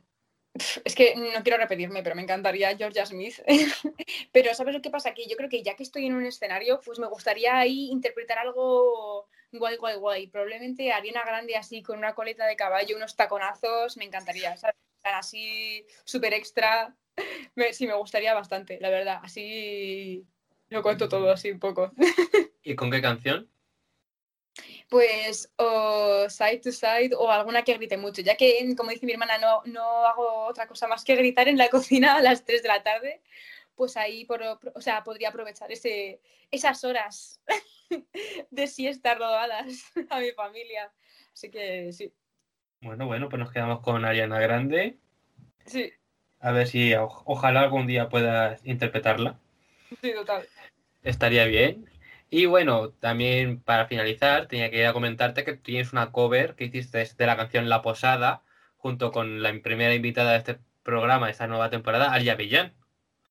es 0.85 0.95
que 0.95 1.15
no 1.17 1.43
quiero 1.43 1.59
repetirme, 1.59 2.03
pero 2.03 2.17
me 2.17 2.23
encantaría 2.23 2.77
Georgia 2.77 3.05
Smith. 3.05 3.41
Pero 4.33 4.55
¿sabes 4.55 4.75
lo 4.75 4.81
que 4.81 4.91
pasa? 4.91 5.13
Que 5.13 5.27
yo 5.29 5.37
creo 5.37 5.51
que 5.51 5.63
ya 5.63 5.77
que 5.77 5.83
estoy 5.83 6.07
en 6.07 6.15
un 6.15 6.25
escenario, 6.25 6.81
pues 6.85 6.99
me 6.99 7.07
gustaría 7.07 7.59
ahí 7.59 7.91
interpretar 7.91 8.39
algo 8.39 9.29
guay, 9.59 9.77
guay, 9.77 9.97
guay. 9.97 10.27
Probablemente 10.29 10.93
Ariana 10.93 11.23
Grande 11.25 11.57
así 11.57 11.83
con 11.83 11.99
una 11.99 12.15
coleta 12.15 12.47
de 12.47 12.57
caballo, 12.57 12.97
unos 12.97 13.17
taconazos, 13.17 13.97
me 13.97 14.05
encantaría, 14.05 14.57
Así 15.03 15.87
súper 16.05 16.35
extra. 16.35 16.97
Me- 17.55 17.73
sí, 17.73 17.87
me 17.87 17.95
gustaría 17.95 18.35
bastante, 18.35 18.79
la 18.81 18.91
verdad. 18.91 19.21
Así 19.23 20.27
lo 20.69 20.83
cuento 20.83 21.09
todo 21.09 21.31
así 21.31 21.51
un 21.51 21.61
poco. 21.61 21.93
¿Y 22.63 22.75
con 22.75 22.91
qué 22.91 23.01
canción? 23.01 23.49
Pues 24.89 25.53
o 25.57 26.29
side 26.29 26.59
to 26.59 26.73
side 26.73 27.11
o 27.17 27.31
alguna 27.31 27.63
que 27.63 27.75
grite 27.75 27.97
mucho, 27.97 28.23
ya 28.23 28.37
que, 28.37 28.75
como 28.77 28.91
dice 28.91 29.07
mi 29.07 29.13
hermana, 29.13 29.39
no, 29.39 29.63
no 29.67 29.83
hago 30.07 30.47
otra 30.47 30.67
cosa 30.67 30.87
más 30.87 31.05
que 31.05 31.17
gritar 31.17 31.49
en 31.49 31.59
la 31.59 31.69
cocina 31.71 32.17
a 32.17 32.23
las 32.23 32.45
3 32.45 32.63
de 32.63 32.69
la 32.69 32.83
tarde, 32.83 33.21
pues 33.77 33.97
ahí 33.97 34.25
por, 34.25 34.43
o 34.75 34.81
sea, 34.81 35.05
podría 35.05 35.29
aprovechar 35.31 35.71
ese, 35.73 36.21
esas 36.51 36.83
horas 36.85 37.43
de 38.51 38.67
siesta 38.67 39.15
robadas 39.15 39.85
a 40.11 40.21
mi 40.21 40.33
familia. 40.33 40.93
Así 41.33 41.51
que 41.51 41.93
sí, 41.93 42.13
Bueno, 42.81 43.07
bueno, 43.07 43.29
pues 43.29 43.41
nos 43.41 43.53
quedamos 43.53 43.81
con 43.81 44.05
Ariana 44.05 44.41
Grande. 44.41 44.99
sí, 45.67 45.93
A 46.41 46.53
ver 46.53 46.67
si 46.67 46.95
o- 46.95 47.23
ojalá 47.27 47.61
algún 47.61 47.87
día 47.87 48.09
puedas 48.09 48.65
interpretarla. 48.65 49.39
sí, 50.03 50.13
total. 50.15 50.47
Estaría 51.03 51.45
bien. 51.47 51.89
Y 52.31 52.47
bueno, 52.47 52.91
también 52.91 53.61
para 53.61 53.87
finalizar, 53.87 54.49
tenía 54.49 54.71
que 54.71 54.91
comentarte 54.93 55.45
que 55.45 55.57
tienes 55.57 55.93
una 55.93 56.11
cover 56.13 56.55
que 56.57 56.65
hiciste 56.65 57.05
de 57.05 57.27
la 57.27 57.37
canción 57.37 57.69
La 57.69 57.83
Posada, 57.83 58.43
junto 58.77 59.13
con 59.13 59.43
la 59.43 59.53
primera 59.63 59.95
invitada 59.95 60.33
de 60.33 60.39
este 60.39 60.59
programa, 60.83 61.27
de 61.27 61.33
esta 61.33 61.47
nueva 61.47 61.71
temporada, 61.71 62.13
Alia 62.13 62.35
Villán. 62.35 62.75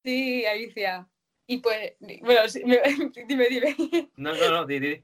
Sí, 0.06 0.46
Alicia. 0.46 1.10
Y 1.48 1.58
pues, 1.58 1.94
bueno, 2.22 2.48
sí, 2.48 2.64
me- 2.64 2.80
dime, 3.28 3.48
dime. 3.50 3.76
No, 4.18 4.34
no, 4.36 4.50
no, 4.52 4.66
di, 4.66 4.80
di. 4.80 5.04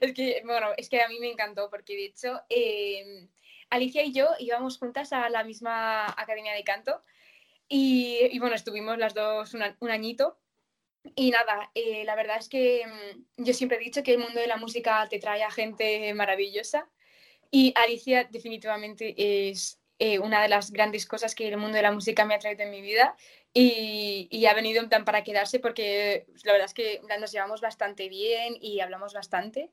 Es 0.00 0.12
que, 0.14 0.40
bueno, 0.44 0.68
es 0.76 0.88
que 0.88 1.02
a 1.02 1.08
mí 1.08 1.18
me 1.18 1.28
encantó 1.28 1.68
porque 1.68 1.94
de 1.96 2.04
hecho 2.06 2.40
eh, 2.48 3.28
Alicia 3.70 4.02
y 4.04 4.12
yo 4.12 4.28
íbamos 4.38 4.78
juntas 4.78 5.12
a 5.12 5.28
la 5.28 5.42
misma 5.42 6.06
academia 6.06 6.54
de 6.54 6.62
canto 6.62 7.02
y, 7.68 8.18
y, 8.30 8.38
bueno, 8.38 8.54
estuvimos 8.54 8.96
las 8.98 9.14
dos 9.14 9.52
un, 9.54 9.62
un 9.80 9.90
añito 9.90 10.38
y 11.16 11.30
nada, 11.32 11.70
eh, 11.74 12.04
la 12.04 12.14
verdad 12.14 12.36
es 12.38 12.48
que 12.48 12.84
mm, 12.86 13.44
yo 13.44 13.52
siempre 13.52 13.78
he 13.78 13.80
dicho 13.84 14.04
que 14.04 14.12
el 14.12 14.18
mundo 14.20 14.40
de 14.40 14.46
la 14.46 14.56
música 14.56 15.06
te 15.10 15.18
trae 15.18 15.42
a 15.42 15.50
gente 15.50 16.14
maravillosa 16.14 16.88
y 17.50 17.72
Alicia 17.76 18.24
definitivamente 18.30 19.14
es 19.50 19.80
eh, 19.98 20.18
una 20.20 20.42
de 20.42 20.48
las 20.48 20.70
grandes 20.72 21.06
cosas 21.06 21.34
que 21.34 21.48
el 21.48 21.56
mundo 21.56 21.76
de 21.76 21.82
la 21.82 21.92
música 21.92 22.24
me 22.24 22.34
ha 22.34 22.38
traído 22.38 22.62
en 22.62 22.70
mi 22.70 22.82
vida 22.82 23.16
y, 23.58 24.28
y, 24.30 24.44
ha 24.44 24.52
venido 24.52 24.82
en 24.82 24.90
plan 24.90 25.06
para 25.06 25.24
quedarse 25.24 25.58
porque 25.60 26.26
la 26.44 26.52
verdad 26.52 26.66
es 26.66 26.74
que 26.74 27.00
nos 27.18 27.32
llevamos 27.32 27.62
bastante 27.62 28.10
bien 28.10 28.58
y 28.60 28.80
hablamos 28.80 29.14
bastante 29.14 29.70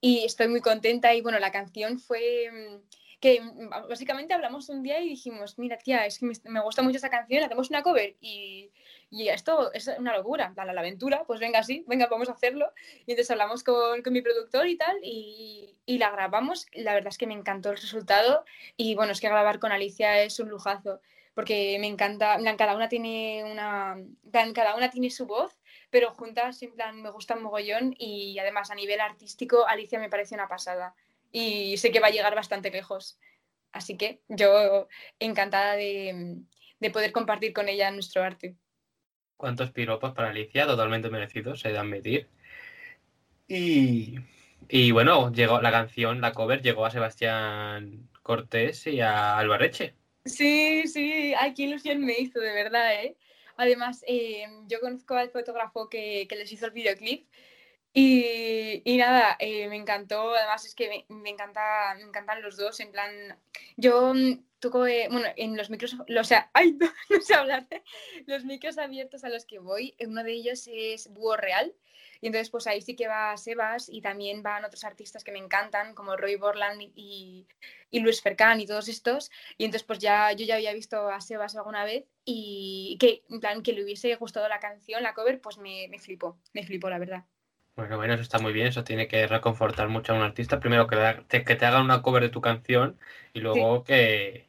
y 0.00 0.24
estoy 0.24 0.46
muy 0.46 0.60
contenta 0.60 1.12
y 1.14 1.20
bueno, 1.20 1.40
la 1.40 1.50
canción 1.50 1.98
fue 1.98 2.48
mm, 2.52 2.76
que 3.18 3.40
básicamente 3.88 4.34
hablamos 4.34 4.68
un 4.68 4.84
día 4.84 5.00
y 5.00 5.08
dijimos, 5.08 5.58
mira 5.58 5.78
tía, 5.78 6.06
es 6.06 6.20
que 6.20 6.30
me 6.44 6.60
gusta 6.60 6.82
mucho 6.82 6.98
esa 6.98 7.10
canción, 7.10 7.42
hacemos 7.42 7.70
una 7.70 7.82
cover 7.82 8.14
y, 8.20 8.70
y, 9.10 9.28
esto 9.28 9.72
es 9.72 9.88
una 9.98 10.16
locura, 10.16 10.52
la, 10.56 10.72
la 10.72 10.80
aventura, 10.80 11.24
pues 11.26 11.40
venga 11.40 11.64
sí, 11.64 11.84
venga, 11.88 12.06
vamos 12.06 12.28
a 12.28 12.32
hacerlo. 12.32 12.70
Y 13.04 13.12
entonces 13.12 13.32
hablamos 13.32 13.64
con, 13.64 14.00
con 14.02 14.12
mi 14.12 14.22
productor 14.22 14.68
y 14.68 14.76
tal 14.76 14.96
y, 15.02 15.74
y 15.86 15.98
la 15.98 16.10
grabamos, 16.10 16.66
la 16.74 16.94
verdad 16.94 17.08
es 17.08 17.18
que 17.18 17.26
me 17.26 17.34
encantó 17.34 17.70
el 17.70 17.78
resultado 17.78 18.44
y 18.76 18.94
bueno, 18.94 19.10
es 19.10 19.20
que 19.20 19.28
grabar 19.28 19.58
con 19.58 19.72
Alicia 19.72 20.22
es 20.22 20.38
un 20.38 20.50
lujazo 20.50 21.00
porque 21.34 21.76
me 21.80 21.86
encanta, 21.86 22.36
en 22.36 22.42
plan, 22.42 22.56
cada 22.56 22.76
una 22.76 22.88
tiene 22.88 23.44
una, 23.44 23.94
en 23.96 24.30
plan, 24.30 24.52
cada 24.52 24.76
una 24.76 24.90
tiene 24.90 25.10
su 25.10 25.26
voz, 25.26 25.58
pero 25.90 26.12
juntas 26.12 26.62
en 26.62 26.74
plan 26.74 27.02
me 27.02 27.10
gustan 27.10 27.42
mogollón 27.42 27.94
y 27.98 28.38
además 28.38 28.70
a 28.70 28.74
nivel 28.74 29.00
artístico 29.00 29.66
Alicia 29.66 29.98
me 29.98 30.08
parece 30.08 30.34
una 30.34 30.48
pasada 30.48 30.94
y 31.32 31.76
sé 31.76 31.90
que 31.90 32.00
va 32.00 32.08
a 32.08 32.12
llegar 32.12 32.34
bastante 32.34 32.70
lejos. 32.70 33.18
Así 33.72 33.96
que 33.96 34.20
yo 34.28 34.86
encantada 35.18 35.74
de, 35.74 36.36
de 36.78 36.90
poder 36.90 37.10
compartir 37.10 37.52
con 37.52 37.68
ella 37.68 37.90
nuestro 37.90 38.22
arte. 38.22 38.56
¿Cuántos 39.36 39.72
piropos 39.72 40.12
para 40.12 40.30
Alicia? 40.30 40.66
Totalmente 40.66 41.10
merecidos, 41.10 41.60
se 41.60 41.70
de 41.70 41.78
admitir. 41.78 42.28
Y, 43.48 44.20
y 44.68 44.92
bueno, 44.92 45.32
llegó 45.32 45.60
la 45.60 45.72
canción, 45.72 46.20
la 46.20 46.32
cover, 46.32 46.62
llegó 46.62 46.86
a 46.86 46.90
Sebastián 46.90 48.08
Cortés 48.22 48.86
y 48.86 49.00
a 49.00 49.36
Albarreche. 49.36 49.94
Sí, 50.24 50.86
sí, 50.88 51.34
ay, 51.38 51.52
qué 51.54 51.64
ilusión 51.64 52.00
me 52.00 52.18
hizo, 52.18 52.40
de 52.40 52.52
verdad, 52.52 52.94
¿eh? 52.94 53.16
Además, 53.56 54.02
eh, 54.08 54.46
yo 54.66 54.80
conozco 54.80 55.14
al 55.14 55.30
fotógrafo 55.30 55.88
que, 55.88 56.26
que, 56.28 56.36
les 56.36 56.50
hizo 56.50 56.66
el 56.66 56.72
videoclip 56.72 57.28
y, 57.92 58.82
y 58.84 58.96
nada, 58.96 59.36
eh, 59.38 59.68
me 59.68 59.76
encantó, 59.76 60.34
además 60.34 60.64
es 60.64 60.74
que 60.74 60.88
me, 60.88 61.14
me, 61.14 61.30
encanta, 61.30 61.94
me 61.96 62.02
encantan 62.02 62.42
los 62.42 62.56
dos, 62.56 62.80
en 62.80 62.90
plan, 62.90 63.38
yo 63.76 64.14
toco, 64.60 64.86
eh, 64.86 65.08
bueno, 65.10 65.28
en 65.36 65.56
los 65.56 65.70
micros, 65.70 65.94
o 65.94 66.24
sea, 66.24 66.50
no, 66.80 66.92
no 67.10 67.20
sé 67.20 67.34
hablar, 67.34 67.68
los 68.26 68.44
micros 68.44 68.78
abiertos 68.78 69.24
a 69.24 69.28
los 69.28 69.44
que 69.44 69.58
voy, 69.58 69.94
uno 70.00 70.24
de 70.24 70.32
ellos 70.32 70.68
es 70.72 71.12
Búho 71.12 71.36
Real, 71.36 71.74
y 72.20 72.26
entonces 72.26 72.50
pues 72.50 72.66
ahí 72.66 72.80
sí 72.80 72.96
que 72.96 73.08
va 73.08 73.36
Sebas 73.36 73.88
y 73.88 74.00
también 74.00 74.42
van 74.42 74.64
otros 74.64 74.84
artistas 74.84 75.24
que 75.24 75.32
me 75.32 75.38
encantan, 75.38 75.94
como 75.94 76.16
Roy 76.16 76.36
Borland 76.36 76.80
y, 76.94 77.46
y 77.90 78.00
Luis 78.00 78.22
Fercán 78.22 78.60
y 78.60 78.66
todos 78.66 78.88
estos, 78.88 79.30
y 79.56 79.64
entonces 79.64 79.86
pues 79.86 79.98
ya 79.98 80.32
yo 80.32 80.44
ya 80.44 80.56
había 80.56 80.72
visto 80.72 81.08
a 81.08 81.20
Sebas 81.20 81.56
alguna 81.56 81.84
vez 81.84 82.04
y 82.24 82.96
que, 82.98 83.22
en 83.28 83.40
plan, 83.40 83.62
que 83.62 83.72
le 83.72 83.84
hubiese 83.84 84.14
gustado 84.16 84.48
la 84.48 84.60
canción, 84.60 85.02
la 85.02 85.14
cover, 85.14 85.40
pues 85.40 85.58
me, 85.58 85.88
me 85.88 85.98
flipó, 85.98 86.38
me 86.52 86.64
flipó, 86.64 86.90
la 86.90 86.98
verdad. 86.98 87.24
Bueno, 87.76 87.96
bueno, 87.96 88.14
eso 88.14 88.22
está 88.22 88.38
muy 88.38 88.52
bien, 88.52 88.68
eso 88.68 88.84
tiene 88.84 89.08
que 89.08 89.26
reconfortar 89.26 89.88
mucho 89.88 90.12
a 90.12 90.16
un 90.16 90.22
artista. 90.22 90.60
Primero 90.60 90.86
que 90.86 90.96
te, 91.28 91.44
que 91.44 91.56
te 91.56 91.66
hagan 91.66 91.82
una 91.82 92.02
cover 92.02 92.22
de 92.22 92.28
tu 92.28 92.40
canción 92.40 92.98
y 93.32 93.40
luego 93.40 93.78
sí. 93.78 93.84
que, 93.86 94.48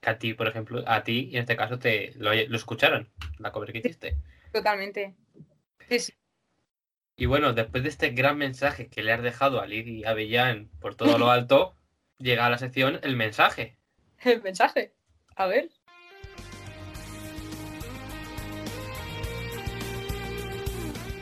que, 0.00 0.10
a 0.10 0.18
ti, 0.18 0.32
por 0.32 0.48
ejemplo, 0.48 0.82
a 0.86 1.04
ti, 1.04 1.30
en 1.32 1.40
este 1.40 1.56
caso, 1.56 1.78
te 1.78 2.12
lo, 2.16 2.32
lo 2.32 2.56
escucharan, 2.56 3.10
la 3.38 3.52
cover 3.52 3.72
que 3.72 3.78
hiciste. 3.78 4.16
Totalmente. 4.52 5.14
Sí, 5.88 5.98
sí. 6.00 6.12
Y 7.18 7.24
bueno, 7.24 7.54
después 7.54 7.82
de 7.82 7.88
este 7.88 8.10
gran 8.10 8.36
mensaje 8.36 8.88
que 8.88 9.02
le 9.02 9.10
has 9.10 9.22
dejado 9.22 9.62
a 9.62 9.66
Lidia 9.66 10.10
Avellán 10.10 10.68
por 10.80 10.96
todo 10.96 11.16
lo 11.16 11.30
alto, 11.30 11.74
llega 12.18 12.44
a 12.44 12.50
la 12.50 12.58
sección 12.58 13.00
el 13.02 13.16
mensaje. 13.16 13.78
El 14.22 14.42
mensaje. 14.42 14.92
A 15.34 15.46
ver. 15.46 15.70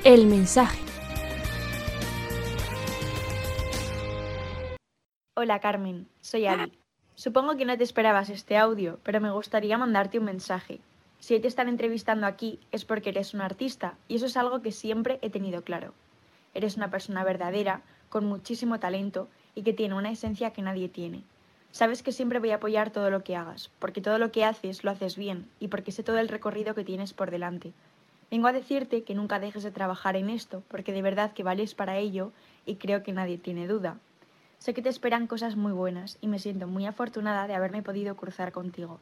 El 0.02 0.26
mensaje. 0.26 0.80
Hola 5.36 5.60
Carmen, 5.60 6.08
soy 6.20 6.46
Ali. 6.46 6.76
Supongo 7.14 7.56
que 7.56 7.64
no 7.64 7.78
te 7.78 7.84
esperabas 7.84 8.30
este 8.30 8.56
audio, 8.56 8.98
pero 9.04 9.20
me 9.20 9.30
gustaría 9.30 9.78
mandarte 9.78 10.18
un 10.18 10.24
mensaje. 10.24 10.80
Si 11.24 11.40
te 11.40 11.48
están 11.48 11.70
entrevistando 11.70 12.26
aquí 12.26 12.60
es 12.70 12.84
porque 12.84 13.08
eres 13.08 13.32
un 13.32 13.40
artista 13.40 13.96
y 14.08 14.16
eso 14.16 14.26
es 14.26 14.36
algo 14.36 14.60
que 14.60 14.72
siempre 14.72 15.18
he 15.22 15.30
tenido 15.30 15.62
claro. 15.62 15.94
Eres 16.52 16.76
una 16.76 16.90
persona 16.90 17.24
verdadera, 17.24 17.80
con 18.10 18.26
muchísimo 18.26 18.78
talento 18.78 19.30
y 19.54 19.62
que 19.62 19.72
tiene 19.72 19.94
una 19.94 20.10
esencia 20.10 20.52
que 20.52 20.60
nadie 20.60 20.90
tiene. 20.90 21.22
Sabes 21.72 22.02
que 22.02 22.12
siempre 22.12 22.40
voy 22.40 22.50
a 22.50 22.56
apoyar 22.56 22.90
todo 22.90 23.08
lo 23.08 23.24
que 23.24 23.36
hagas, 23.36 23.70
porque 23.78 24.02
todo 24.02 24.18
lo 24.18 24.32
que 24.32 24.44
haces 24.44 24.84
lo 24.84 24.90
haces 24.90 25.16
bien 25.16 25.48
y 25.60 25.68
porque 25.68 25.92
sé 25.92 26.02
todo 26.02 26.18
el 26.18 26.28
recorrido 26.28 26.74
que 26.74 26.84
tienes 26.84 27.14
por 27.14 27.30
delante. 27.30 27.72
Vengo 28.30 28.48
a 28.48 28.52
decirte 28.52 29.02
que 29.02 29.14
nunca 29.14 29.40
dejes 29.40 29.62
de 29.62 29.70
trabajar 29.70 30.16
en 30.16 30.28
esto, 30.28 30.62
porque 30.68 30.92
de 30.92 31.00
verdad 31.00 31.32
que 31.32 31.42
vales 31.42 31.74
para 31.74 31.96
ello 31.96 32.32
y 32.66 32.74
creo 32.74 33.02
que 33.02 33.14
nadie 33.14 33.38
tiene 33.38 33.66
duda. 33.66 33.96
Sé 34.58 34.74
que 34.74 34.82
te 34.82 34.90
esperan 34.90 35.26
cosas 35.26 35.56
muy 35.56 35.72
buenas 35.72 36.18
y 36.20 36.28
me 36.28 36.38
siento 36.38 36.66
muy 36.66 36.84
afortunada 36.84 37.46
de 37.46 37.54
haberme 37.54 37.82
podido 37.82 38.14
cruzar 38.14 38.52
contigo. 38.52 39.00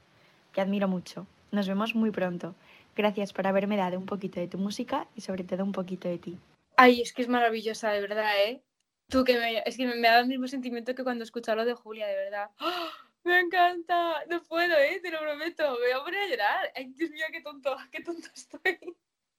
Te 0.55 0.61
admiro 0.61 0.87
mucho. 0.87 1.27
Nos 1.53 1.69
vemos 1.69 1.95
muy 1.95 2.11
pronto. 2.11 2.55
Gracias 2.97 3.35
por 3.35 3.47
haberme 3.47 3.77
dado 3.77 3.99
un 3.99 4.07
poquito 4.07 4.41
de 4.41 4.49
tu 4.49 4.57
música 4.57 5.07
y 5.15 5.21
sobre 5.21 5.45
todo 5.45 5.63
un 5.63 5.73
poquito 5.73 6.09
de 6.09 6.17
ti. 6.17 6.39
Ay, 6.77 7.03
es 7.03 7.13
que 7.13 7.21
es 7.21 7.29
maravillosa, 7.29 7.91
de 7.91 8.01
verdad, 8.01 8.33
¿eh? 8.43 8.63
Tú 9.09 9.23
que 9.23 9.39
me, 9.39 9.63
es 9.67 9.77
que 9.77 9.87
me, 9.87 10.09
el 10.09 10.27
mismo 10.27 10.49
sentimiento 10.49 10.95
que 10.95 11.05
cuando 11.05 11.25
escuché 11.25 11.55
lo 11.55 11.67
de 11.67 11.75
Julia, 11.75 12.07
de 12.07 12.17
verdad. 12.17 12.51
¡Oh! 12.59 12.89
Me 13.25 13.39
encanta. 13.39 14.25
No 14.31 14.43
puedo, 14.43 14.77
¿eh? 14.79 14.99
Te 15.03 15.11
lo 15.11 15.21
prometo. 15.21 15.63
Me 15.73 15.79
voy 15.79 15.91
a 15.93 16.03
poner 16.03 16.21
a 16.21 16.27
llorar. 16.27 16.73
Ay, 16.75 16.87
Dios 16.97 17.11
mío, 17.11 17.27
qué 17.31 17.43
tonto, 17.43 17.77
qué 17.91 18.03
tonto 18.03 18.29
estoy. 18.35 18.79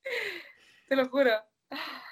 Te 0.87 0.95
lo 0.95 1.09
juro. 1.09 1.31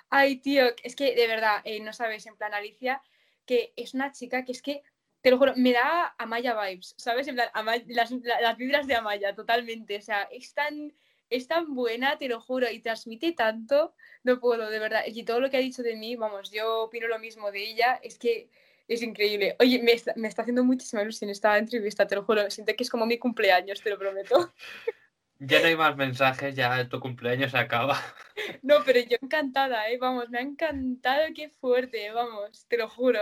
Ay, 0.10 0.38
tío, 0.38 0.66
es 0.84 0.96
que 0.96 1.16
de 1.16 1.28
verdad, 1.28 1.62
eh, 1.64 1.80
no 1.80 1.94
sabes, 1.94 2.26
en 2.26 2.36
plan 2.36 2.56
Alicia, 2.56 3.04
que 3.46 3.72
es 3.76 3.94
una 3.94 4.12
chica 4.12 4.44
que 4.44 4.52
es 4.52 4.64
que, 4.64 4.82
te 5.22 5.32
lo 5.32 5.38
juro, 5.38 5.54
me 5.56 5.72
da 5.74 6.14
Amaya 6.18 6.54
vibes, 6.60 6.96
¿sabes? 6.98 7.28
En 7.28 7.36
plan, 7.36 7.50
Ama- 7.54 7.76
las, 7.88 8.12
la- 8.12 8.42
las 8.42 8.58
vibras 8.58 8.88
de 8.88 8.96
Amaya, 8.96 9.34
totalmente. 9.36 9.98
O 9.98 10.02
sea, 10.02 10.24
es 10.32 10.54
tan, 10.54 10.94
es 11.30 11.48
tan 11.48 11.74
buena, 11.76 12.18
te 12.18 12.28
lo 12.28 12.42
juro, 12.42 12.70
y 12.70 12.80
transmite 12.80 13.32
tanto, 13.34 13.94
no 14.24 14.40
puedo, 14.40 14.70
de 14.70 14.80
verdad. 14.80 15.04
Y 15.08 15.24
todo 15.24 15.40
lo 15.40 15.50
que 15.50 15.58
ha 15.58 15.62
dicho 15.62 15.84
de 15.84 15.96
mí, 15.96 16.16
vamos, 16.16 16.52
yo 16.52 16.84
opino 16.84 17.08
lo 17.08 17.20
mismo 17.20 17.52
de 17.52 17.64
ella, 17.64 18.00
es 18.04 18.18
que 18.18 18.50
es 18.88 19.02
increíble. 19.04 19.56
Oye, 19.60 19.82
me 19.82 19.94
está, 19.94 20.14
me 20.18 20.28
está 20.28 20.42
haciendo 20.42 20.64
muchísima 20.66 21.02
ilusión 21.04 21.30
esta 21.30 21.58
entrevista, 21.58 22.06
te 22.08 22.16
lo 22.16 22.24
juro. 22.24 22.50
Siento 22.50 22.74
que 22.76 22.84
es 22.84 22.90
como 22.90 23.06
mi 23.06 23.18
cumpleaños, 23.18 23.82
te 23.82 23.90
lo 23.90 23.98
prometo. 23.98 24.54
Ya 25.44 25.60
no 25.60 25.66
hay 25.66 25.76
más 25.76 25.98
mensajes, 25.98 26.56
ya 26.56 26.88
tu 26.88 27.00
cumpleaños 27.00 27.52
se 27.52 27.58
acaba. 27.58 27.98
No, 28.64 28.78
pero 28.86 29.00
yo 29.00 29.18
encantada, 29.22 29.90
¿eh? 29.90 29.98
Vamos, 30.00 30.30
me 30.30 30.40
ha 30.40 30.42
encantado, 30.42 31.22
qué 31.36 31.50
fuerte, 31.50 32.12
vamos, 32.12 32.66
te 32.68 32.78
lo 32.78 32.88
juro. 32.88 33.20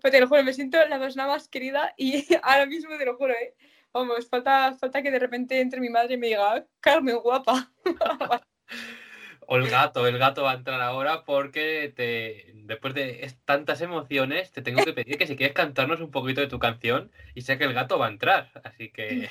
Pues 0.00 0.12
te 0.12 0.20
lo 0.20 0.28
juro, 0.28 0.44
me 0.44 0.52
siento 0.52 0.78
la 0.86 0.98
persona 0.98 1.26
más 1.26 1.48
querida 1.48 1.94
y 1.96 2.26
ahora 2.42 2.66
mismo 2.66 2.96
te 2.96 3.04
lo 3.04 3.16
juro, 3.16 3.32
¿eh? 3.32 3.54
Vamos, 3.92 4.28
falta, 4.28 4.74
falta 4.74 5.02
que 5.02 5.10
de 5.10 5.18
repente 5.18 5.60
entre 5.60 5.80
mi 5.80 5.88
madre 5.88 6.14
y 6.14 6.16
me 6.18 6.28
diga, 6.28 6.66
Carmen, 6.80 7.16
guapa. 7.18 7.72
O 9.48 9.56
el 9.56 9.68
gato, 9.68 10.06
el 10.06 10.18
gato 10.18 10.44
va 10.44 10.52
a 10.52 10.54
entrar 10.54 10.80
ahora 10.80 11.24
porque 11.24 11.92
te, 11.94 12.52
después 12.64 12.94
de 12.94 13.28
tantas 13.44 13.80
emociones 13.80 14.52
te 14.52 14.62
tengo 14.62 14.84
que 14.84 14.92
pedir 14.92 15.18
que 15.18 15.26
si 15.26 15.36
quieres 15.36 15.54
cantarnos 15.54 16.00
un 16.00 16.10
poquito 16.10 16.40
de 16.40 16.46
tu 16.46 16.58
canción 16.58 17.10
y 17.34 17.42
sé 17.42 17.58
que 17.58 17.64
el 17.64 17.74
gato 17.74 17.98
va 17.98 18.06
a 18.06 18.10
entrar, 18.10 18.50
así 18.64 18.90
que 18.90 19.30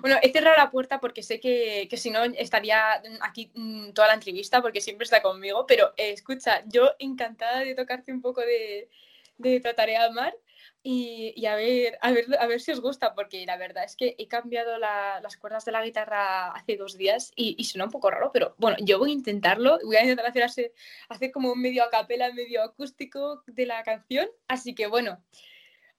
Bueno, 0.00 0.16
he 0.22 0.32
cerrado 0.32 0.56
la 0.56 0.70
puerta 0.70 1.00
porque 1.00 1.22
sé 1.22 1.38
que, 1.40 1.86
que 1.90 1.96
si 1.96 2.10
no 2.10 2.24
estaría 2.24 3.02
aquí 3.20 3.50
mm, 3.54 3.90
toda 3.92 4.08
la 4.08 4.14
entrevista 4.14 4.62
porque 4.62 4.80
siempre 4.80 5.04
está 5.04 5.20
conmigo, 5.22 5.66
pero 5.66 5.92
eh, 5.96 6.10
escucha, 6.12 6.62
yo 6.66 6.92
encantada 6.98 7.60
de 7.60 7.74
tocarte 7.74 8.12
un 8.12 8.22
poco 8.22 8.40
de, 8.40 8.88
de 9.38 9.60
Trataré 9.60 9.96
a 9.96 10.06
Amar 10.06 10.34
y, 10.82 11.32
y 11.36 11.46
a, 11.46 11.54
ver, 11.54 11.98
a, 12.00 12.10
ver, 12.10 12.26
a 12.40 12.46
ver 12.46 12.60
si 12.60 12.72
os 12.72 12.80
gusta, 12.80 13.14
porque 13.14 13.44
la 13.46 13.56
verdad 13.56 13.84
es 13.84 13.94
que 13.94 14.16
he 14.18 14.26
cambiado 14.26 14.78
la- 14.78 15.20
las 15.22 15.36
cuerdas 15.36 15.64
de 15.64 15.72
la 15.72 15.84
guitarra 15.84 16.48
hace 16.52 16.76
dos 16.76 16.96
días 16.96 17.30
y, 17.36 17.54
y 17.58 17.64
suena 17.64 17.84
un 17.84 17.90
poco 17.92 18.10
raro, 18.10 18.30
pero 18.32 18.54
bueno, 18.58 18.76
yo 18.80 18.98
voy 18.98 19.10
a 19.10 19.14
intentarlo, 19.14 19.78
voy 19.84 19.96
a 19.96 20.02
intentar 20.02 20.26
hacer, 20.42 20.72
hacer 21.08 21.30
como 21.30 21.52
un 21.52 21.60
medio 21.60 21.84
a 21.84 21.90
capela, 21.90 22.32
medio 22.32 22.62
acústico 22.62 23.42
de 23.46 23.66
la 23.66 23.82
canción, 23.82 24.28
así 24.48 24.74
que 24.74 24.86
bueno. 24.86 25.22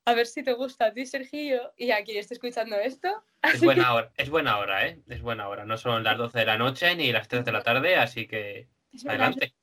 A 0.05 0.13
ver 0.13 0.27
si 0.27 0.43
te 0.43 0.53
gusta 0.53 0.87
a 0.87 0.93
ti, 0.93 1.05
Sergio, 1.05 1.73
y 1.77 1.91
a 1.91 2.03
quien 2.03 2.17
esté 2.17 2.33
escuchando 2.33 2.75
esto. 2.75 3.23
es 3.41 3.61
buena 3.61 3.93
hora, 3.93 4.11
es 4.17 4.29
buena 4.29 4.57
hora, 4.57 4.85
¿eh? 4.87 5.01
Es 5.07 5.21
buena 5.21 5.47
hora, 5.47 5.65
no 5.65 5.77
son 5.77 6.03
las 6.03 6.17
12 6.17 6.39
de 6.39 6.45
la 6.45 6.57
noche 6.57 6.93
ni 6.95 7.11
las 7.11 7.27
3 7.29 7.45
de 7.45 7.51
la 7.53 7.63
tarde, 7.63 7.95
así 7.95 8.27
que 8.27 8.67
Es 8.91 9.05
adelante. 9.05 9.45
es 9.45 9.53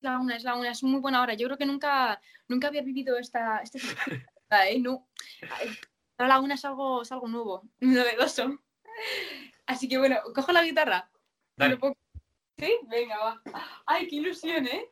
la 0.00 0.18
una, 0.18 0.36
es 0.36 0.44
la 0.44 0.54
una, 0.54 0.70
es 0.70 0.82
muy 0.84 1.00
buena 1.00 1.22
hora. 1.22 1.34
Yo 1.34 1.46
creo 1.48 1.58
que 1.58 1.66
nunca, 1.66 2.20
nunca 2.46 2.68
había 2.68 2.82
vivido 2.82 3.18
esta, 3.18 3.58
este 3.58 3.78
¿eh? 4.50 4.78
No, 4.78 5.08
la 6.18 6.38
una 6.38 6.54
es 6.54 6.64
algo, 6.64 7.02
es 7.02 7.10
algo 7.10 7.26
nuevo, 7.26 7.62
novedoso. 7.80 8.60
Así 9.66 9.88
que 9.88 9.98
bueno, 9.98 10.18
cojo 10.34 10.52
la 10.52 10.62
guitarra. 10.62 11.10
Dale. 11.56 11.74
¿Lo 11.74 11.80
puedo- 11.80 11.96
¿Sí? 12.58 12.76
Venga, 12.88 13.16
va. 13.18 13.42
Ay, 13.86 14.06
qué 14.06 14.16
ilusión, 14.16 14.66
¿eh? 14.66 14.88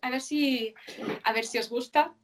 A 0.00 0.10
ver 0.10 0.20
si, 0.20 0.74
a 1.22 1.32
ver 1.32 1.44
si 1.44 1.58
os 1.58 1.68
gusta. 1.68 2.14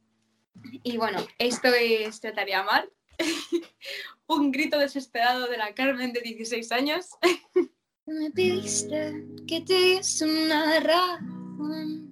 Y 0.83 0.97
bueno, 0.97 1.19
esto 1.37 1.69
es 1.69 2.19
Trataré 2.19 2.53
a 2.53 2.61
Amar. 2.61 2.89
Un 4.27 4.51
grito 4.51 4.77
desesperado 4.79 5.47
de 5.47 5.57
la 5.57 5.73
Carmen 5.73 6.13
de 6.13 6.21
16 6.21 6.71
años. 6.71 7.09
Me 8.05 8.31
pediste 8.31 9.25
que 9.47 9.61
te 9.61 9.73
diese 9.73 10.25
una 10.25 10.79
razón 10.79 12.11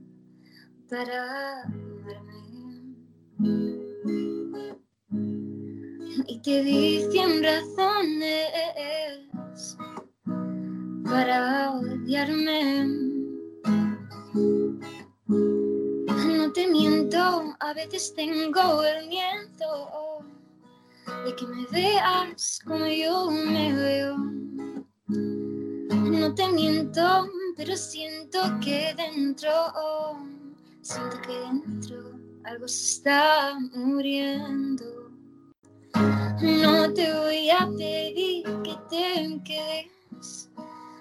para 0.90 1.64
amarme. 1.64 2.40
Y 6.28 6.42
te 6.42 6.64
di 6.64 7.06
cien 7.12 7.44
razones 7.44 8.50
para 11.04 11.72
odiarme. 11.72 13.10
No 16.50 16.54
te 16.54 16.68
miento, 16.68 17.56
a 17.60 17.74
veces 17.76 18.12
tengo 18.16 18.84
el 18.84 19.08
miedo 19.08 20.26
de 21.24 21.36
que 21.36 21.46
me 21.46 21.64
veas 21.68 22.60
como 22.66 22.88
yo 22.88 23.30
me 23.30 23.72
veo. 23.72 24.18
No 25.06 26.34
te 26.34 26.48
miento, 26.48 27.30
pero 27.56 27.78
siento 27.78 28.40
que 28.64 28.96
dentro, 28.98 29.52
siento 30.82 31.22
que 31.22 31.38
dentro 31.38 32.20
algo 32.44 32.68
se 32.68 32.94
está 32.94 33.56
muriendo. 33.76 35.12
No 36.42 36.92
te 36.92 37.14
voy 37.14 37.52
a 37.52 37.70
pedir 37.78 38.44
que 38.64 38.76
te 38.90 39.40
quedes, 39.46 40.50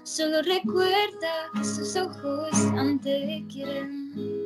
solo 0.03 0.43
recuerda 0.43 1.51
que 1.55 1.65
sus 1.65 1.97
ojos 1.97 2.51
aún 2.77 3.01
te 3.01 3.43
quieren. 3.51 4.38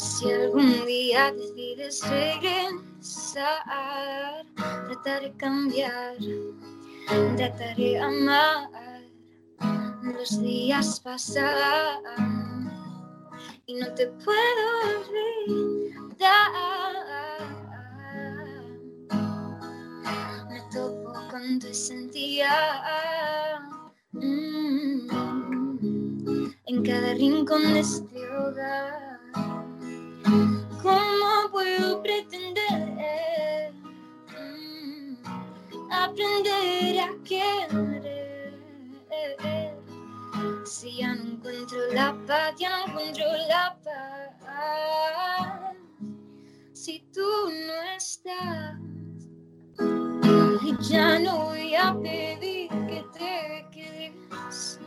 Si 0.00 0.32
algún 0.32 0.86
día 0.86 1.30
decides 1.30 2.00
regresar, 2.08 3.60
trataré 4.86 5.28
de 5.28 5.36
cambiar, 5.36 6.16
trataré 7.36 7.98
amar. 8.00 8.70
Los 10.02 10.40
días 10.40 11.00
pasan 11.00 12.72
y 13.66 13.74
no 13.74 13.92
te 13.92 14.06
puedo 14.06 14.64
olvidar. 15.04 16.30
Me 20.48 20.62
topo 20.72 21.12
con 21.30 21.58
tu 21.58 21.74
sentía 21.74 22.56
mm, 24.12 25.10
en 26.64 26.82
cada 26.84 27.12
rincón 27.12 27.74
de 27.74 27.80
este 27.80 28.26
hogar. 28.30 29.09
¿Cómo 30.82 31.50
puedo 31.50 32.02
pretender 32.02 33.72
mm, 34.28 35.16
aprender 35.90 37.00
a 37.00 37.10
querer? 37.24 38.54
Si 40.64 40.96
ya 40.98 41.14
no 41.14 41.32
encuentro 41.32 41.78
la 41.92 42.16
paz, 42.26 42.54
ya 42.58 42.86
no 42.86 42.92
encuentro 42.92 43.26
la 43.48 43.76
paz. 43.84 45.76
Si 46.72 47.04
tú 47.12 47.20
no 47.20 47.82
estás, 47.94 48.78
ya 50.88 51.18
no 51.18 51.46
voy 51.46 51.74
a 51.74 51.94
pedir 52.00 52.70
que 52.70 53.04
te 53.12 53.66
quedes. 53.70 54.80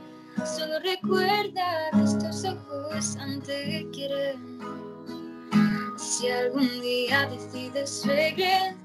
Solo 0.44 0.80
recuerda 0.80 1.92
que 1.92 2.04
estos 2.04 2.46
ojos 2.46 3.16
aún 3.18 3.42
te 3.42 3.88
quieren. 3.92 4.93
Si 6.04 6.30
algún 6.30 6.82
día 6.82 7.28
decides 7.28 8.06
regresar, 8.06 8.76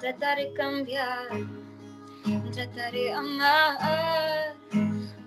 trataré 0.00 0.46
de 0.46 0.54
cambiar, 0.54 1.28
trataré 2.52 3.12
amar. 3.12 4.56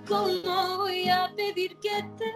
¿Cómo 0.06 0.78
voy 0.80 1.08
a 1.08 1.32
pedir 1.38 1.78
que 1.78 2.04
te 2.18 2.34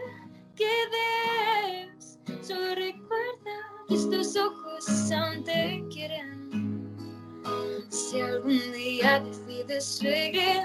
quedes? 0.55 2.18
Solo 2.41 2.76
recuerda 2.76 3.55
que 3.89 3.95
estos 3.95 4.38
ojos 4.38 5.12
aún 5.12 5.43
te 5.43 5.84
quieren. 5.91 6.88
Si 7.89 8.22
algún 8.22 8.72
día 8.72 9.20
decides 9.20 10.01
regresar, 10.01 10.64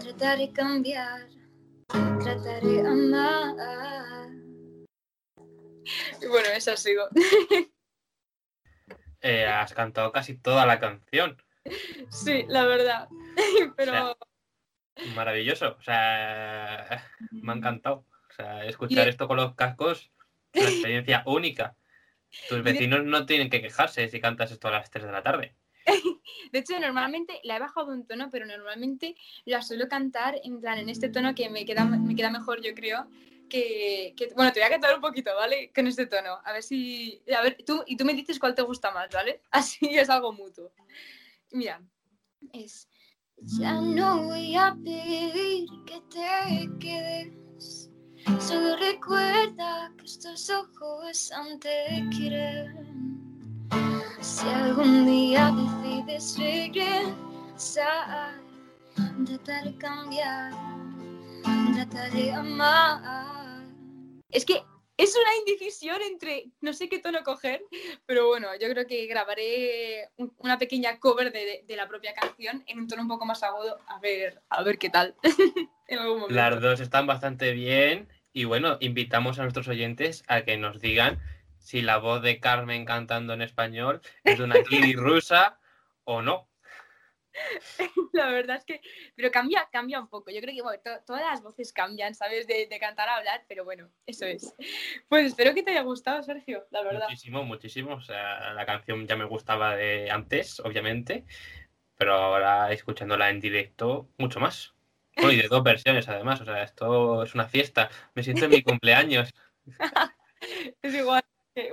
trataré 0.00 0.46
de 0.46 0.52
cambiar, 0.52 1.28
trataré 1.88 2.66
de 2.66 2.88
amar. 2.88 4.41
Y 6.20 6.26
bueno, 6.26 6.48
eso 6.54 6.76
sigo. 6.76 7.04
Eh, 9.24 9.46
has 9.46 9.72
cantado 9.72 10.10
casi 10.10 10.36
toda 10.36 10.66
la 10.66 10.80
canción. 10.80 11.40
Sí, 12.10 12.44
la 12.48 12.64
verdad. 12.64 13.08
Pero 13.76 14.18
Maravilloso. 15.14 15.76
O 15.78 15.82
sea, 15.82 17.08
me 17.30 17.52
ha 17.52 17.56
encantado. 17.56 18.04
O 18.30 18.34
sea, 18.34 18.64
escuchar 18.64 19.06
Y- 19.06 19.10
esto 19.10 19.28
con 19.28 19.36
los 19.36 19.54
cascos 19.54 20.10
es 20.52 20.60
una 20.62 20.70
experiencia 20.70 21.22
única. 21.26 21.76
Tus 22.48 22.62
vecinos 22.64 23.04
no 23.04 23.24
tienen 23.24 23.48
que 23.48 23.62
quejarse 23.62 24.08
si 24.08 24.20
cantas 24.20 24.50
esto 24.50 24.68
a 24.68 24.72
las 24.72 24.90
3 24.90 25.04
de 25.04 25.12
la 25.12 25.22
tarde. 25.22 25.54
de 26.50 26.58
hecho, 26.58 26.78
normalmente 26.80 27.40
la 27.44 27.56
he 27.56 27.60
bajado 27.60 27.92
un 27.92 28.06
tono, 28.06 28.28
pero 28.30 28.44
normalmente 28.46 29.14
la 29.44 29.62
suelo 29.62 29.86
cantar 29.88 30.40
en 30.42 30.60
plan 30.60 30.78
en 30.78 30.88
este 30.88 31.08
tono 31.10 31.34
que 31.34 31.48
me 31.48 31.64
queda, 31.64 31.84
me 31.84 32.16
queda 32.16 32.30
mejor, 32.30 32.60
yo 32.62 32.74
creo, 32.74 33.06
que, 33.52 34.14
que- 34.16 34.32
Bueno, 34.34 34.50
te 34.50 34.60
voy 34.60 34.66
a 34.66 34.70
cantar 34.70 34.94
un 34.94 35.02
poquito, 35.02 35.30
¿vale? 35.36 35.70
Con 35.74 35.86
este 35.86 36.06
tono. 36.06 36.38
A 36.42 36.52
ver 36.54 36.62
si. 36.62 37.22
A 37.36 37.42
ver, 37.42 37.58
tú, 37.66 37.84
y 37.86 37.98
tú 37.98 38.04
me 38.06 38.14
dices 38.14 38.38
cuál 38.38 38.54
te 38.54 38.62
gusta 38.62 38.90
más, 38.92 39.10
¿vale? 39.12 39.42
Así 39.50 39.90
es 39.90 40.08
algo 40.08 40.32
mutuo. 40.32 40.72
Mira, 41.50 41.82
es. 42.54 42.88
Ya 43.36 43.74
no 43.74 44.22
voy 44.24 44.56
a 44.56 44.74
pedir 44.82 45.68
que 45.84 46.00
te 46.10 46.70
quedes. 46.80 47.90
Solo 48.40 48.74
recuerda 48.76 49.92
que 49.98 50.04
estos 50.06 50.48
ojos 50.48 51.30
aún 51.32 51.60
te 51.60 52.02
quieren. 52.16 53.68
Si 54.20 54.46
algún 54.48 55.04
día 55.06 55.50
decides 55.50 56.38
regresar, 56.38 58.32
de 59.18 59.76
cambiar, 59.78 60.52
trataré 61.74 62.22
de 62.22 62.32
amar. 62.32 63.41
Es 64.32 64.44
que 64.44 64.62
es 64.96 65.16
una 65.16 65.36
indecisión 65.36 66.00
entre 66.02 66.46
no 66.60 66.72
sé 66.72 66.88
qué 66.88 66.98
tono 66.98 67.22
coger, 67.22 67.62
pero 68.06 68.26
bueno, 68.26 68.48
yo 68.60 68.68
creo 68.68 68.86
que 68.86 69.06
grabaré 69.06 70.08
un- 70.16 70.34
una 70.38 70.58
pequeña 70.58 70.98
cover 70.98 71.32
de, 71.32 71.64
la 71.68 71.88
propia 71.88 72.14
canción 72.14 72.62
en 72.66 72.78
un 72.78 72.88
tono 72.88 73.02
un 73.02 73.08
poco 73.08 73.24
más 73.24 73.42
agudo, 73.42 73.78
a 73.86 73.98
ver, 74.00 74.42
a 74.48 74.62
ver 74.62 74.78
qué 74.78 74.90
tal. 74.90 75.14
en 75.88 75.98
algún 75.98 76.20
momento. 76.20 76.34
Las 76.34 76.60
dos 76.60 76.80
están 76.80 77.06
bastante 77.06 77.52
bien 77.52 78.08
y 78.32 78.44
bueno, 78.44 78.78
invitamos 78.80 79.38
a 79.38 79.42
nuestros 79.42 79.68
oyentes 79.68 80.24
a 80.28 80.42
que 80.42 80.56
nos 80.56 80.80
digan 80.80 81.20
si 81.58 81.82
la 81.82 81.98
voz 81.98 82.22
de 82.22 82.40
Carmen 82.40 82.84
cantando 82.84 83.34
en 83.34 83.42
español 83.42 84.00
es 84.24 84.38
de 84.38 84.44
una 84.44 84.62
kiri 84.64 84.94
rusa 84.94 85.58
o 86.04 86.22
no. 86.22 86.48
La 88.12 88.26
verdad 88.28 88.56
es 88.58 88.64
que, 88.64 88.80
pero 89.16 89.30
cambia, 89.30 89.68
cambia 89.72 90.00
un 90.00 90.08
poco. 90.08 90.30
Yo 90.30 90.40
creo 90.40 90.54
que 90.54 90.62
bueno, 90.62 90.80
to- 90.82 91.02
todas 91.06 91.22
las 91.22 91.42
voces 91.42 91.72
cambian, 91.72 92.14
¿sabes? 92.14 92.46
De, 92.46 92.66
de 92.66 92.78
cantar 92.78 93.08
a 93.08 93.16
hablar, 93.16 93.44
pero 93.48 93.64
bueno, 93.64 93.90
eso 94.06 94.26
es. 94.26 94.54
Pues 95.08 95.26
espero 95.26 95.54
que 95.54 95.62
te 95.62 95.70
haya 95.72 95.82
gustado, 95.82 96.22
Sergio, 96.22 96.66
la 96.70 96.82
verdad. 96.82 97.08
Muchísimo, 97.08 97.44
muchísimo. 97.44 97.94
O 97.94 98.00
sea, 98.00 98.52
la 98.54 98.66
canción 98.66 99.06
ya 99.06 99.16
me 99.16 99.24
gustaba 99.24 99.76
de 99.76 100.10
antes, 100.10 100.60
obviamente, 100.60 101.24
pero 101.96 102.14
ahora 102.14 102.72
escuchándola 102.72 103.30
en 103.30 103.40
directo, 103.40 104.08
mucho 104.18 104.40
más. 104.40 104.74
Y 105.16 105.36
de 105.36 105.48
dos 105.48 105.62
versiones 105.62 106.08
además, 106.08 106.40
o 106.40 106.44
sea, 106.46 106.62
esto 106.62 107.22
es 107.22 107.34
una 107.34 107.46
fiesta. 107.46 107.90
Me 108.14 108.22
siento 108.22 108.46
en 108.46 108.50
mi 108.52 108.62
cumpleaños. 108.62 109.32
Es 110.82 110.94
igual. 110.94 111.22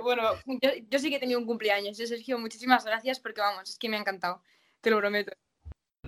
bueno, 0.02 0.30
yo, 0.46 0.70
yo 0.88 0.98
sí 0.98 1.10
que 1.10 1.16
he 1.16 1.20
tenido 1.20 1.40
un 1.40 1.46
cumpleaños, 1.46 1.98
¿eh, 1.98 2.06
Sergio. 2.06 2.38
Muchísimas 2.38 2.84
gracias 2.84 3.18
porque 3.18 3.40
vamos, 3.40 3.68
es 3.68 3.78
que 3.78 3.88
me 3.88 3.96
ha 3.96 4.00
encantado. 4.00 4.42
Te 4.80 4.90
lo 4.90 4.98
prometo. 4.98 5.32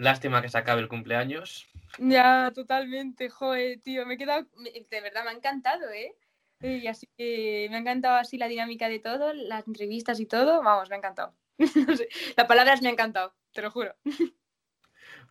Lástima 0.02 0.42
que 0.42 0.48
se 0.48 0.58
acabe 0.58 0.80
el 0.80 0.88
cumpleaños. 0.88 1.68
Ya, 1.98 2.50
totalmente, 2.52 3.28
joder, 3.28 3.80
tío, 3.82 4.04
me 4.04 4.14
he 4.14 4.18
quedado, 4.18 4.48
de 4.90 5.00
verdad 5.00 5.22
me 5.22 5.30
ha 5.30 5.34
encantado, 5.34 5.88
¿eh? 5.90 6.16
Y 6.60 6.88
así 6.88 7.08
que 7.16 7.68
me 7.70 7.76
ha 7.76 7.78
encantado 7.78 8.16
así 8.16 8.36
la 8.36 8.48
dinámica 8.48 8.88
de 8.88 8.98
todo, 8.98 9.32
las 9.32 9.64
entrevistas 9.68 10.18
y 10.18 10.26
todo, 10.26 10.60
vamos, 10.62 10.88
me 10.88 10.96
ha 10.96 10.98
encantado. 10.98 11.34
No 11.86 11.96
sé, 11.96 12.08
la 12.36 12.48
palabra 12.48 12.72
es 12.74 12.82
me 12.82 12.88
ha 12.88 12.92
encantado, 12.92 13.32
te 13.52 13.62
lo 13.62 13.70
juro. 13.70 13.94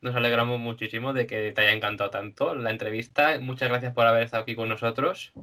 Nos 0.01 0.15
alegramos 0.15 0.57
muchísimo 0.57 1.11
de 1.11 1.27
que 1.27 1.51
te 1.51 1.61
haya 1.61 1.73
encantado 1.73 2.09
tanto 2.09 2.55
la 2.55 2.71
entrevista. 2.71 3.37
Muchas 3.41 3.67
gracias 3.67 3.93
por 3.93 4.07
haber 4.07 4.23
estado 4.23 4.43
aquí 4.43 4.55
con 4.55 4.69
nosotros. 4.69 5.33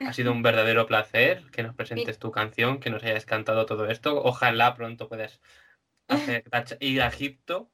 Ha 0.00 0.12
sido 0.12 0.32
un 0.32 0.42
verdadero 0.42 0.86
placer 0.86 1.44
que 1.50 1.62
nos 1.62 1.74
presentes 1.74 2.18
tu 2.18 2.30
canción, 2.30 2.78
que 2.78 2.90
nos 2.90 3.02
hayas 3.04 3.24
cantado 3.24 3.64
todo 3.64 3.86
esto. 3.88 4.22
Ojalá 4.22 4.74
pronto 4.74 5.08
puedas 5.08 5.40
hacer- 6.08 6.44
ir 6.80 7.00
a 7.02 7.08
Egipto 7.08 7.70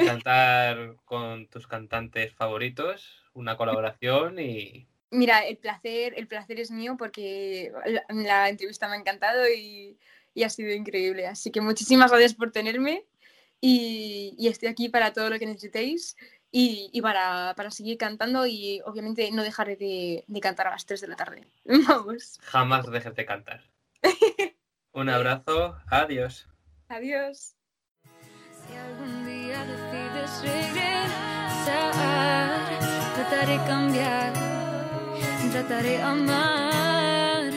y 0.00 0.06
cantar 0.06 0.96
con 1.04 1.46
tus 1.48 1.66
cantantes 1.66 2.32
favoritos, 2.34 3.24
una 3.34 3.56
colaboración 3.56 4.38
y 4.38 4.86
Mira, 5.10 5.40
el 5.40 5.58
placer, 5.58 6.14
el 6.16 6.26
placer 6.26 6.58
es 6.58 6.70
mío 6.70 6.96
porque 6.98 7.70
la, 7.84 8.02
la 8.08 8.48
entrevista 8.48 8.88
me 8.88 8.94
ha 8.94 8.98
encantado 8.98 9.46
y, 9.46 9.98
y 10.32 10.42
ha 10.42 10.48
sido 10.48 10.72
increíble. 10.72 11.26
Así 11.26 11.50
que 11.50 11.60
muchísimas 11.60 12.10
gracias 12.10 12.32
por 12.32 12.50
tenerme 12.50 13.04
y, 13.60 14.34
y 14.38 14.48
estoy 14.48 14.68
aquí 14.68 14.88
para 14.88 15.12
todo 15.12 15.28
lo 15.28 15.38
que 15.38 15.44
necesitéis 15.44 16.16
y, 16.50 16.88
y 16.94 17.02
para, 17.02 17.52
para 17.56 17.70
seguir 17.70 17.98
cantando 17.98 18.46
y 18.46 18.80
obviamente 18.86 19.30
no 19.32 19.42
dejaré 19.42 19.76
de, 19.76 20.24
de 20.26 20.40
cantar 20.40 20.68
a 20.68 20.70
las 20.70 20.86
3 20.86 21.02
de 21.02 21.08
la 21.08 21.16
tarde. 21.16 21.46
Vamos, 21.88 22.40
jamás 22.42 22.90
dejes 22.90 23.14
de 23.14 23.26
cantar. 23.26 23.62
Un 24.92 25.10
abrazo, 25.10 25.76
adiós. 25.88 26.48
adiós. 26.88 27.54
Si 28.66 28.74
algún 28.74 29.26
día 29.26 29.31
decides 29.31 29.31
regresar, 30.42 31.92
trataré 33.14 33.56
cambiar, 33.66 34.32
trataré 35.50 36.02
amar. 36.02 37.50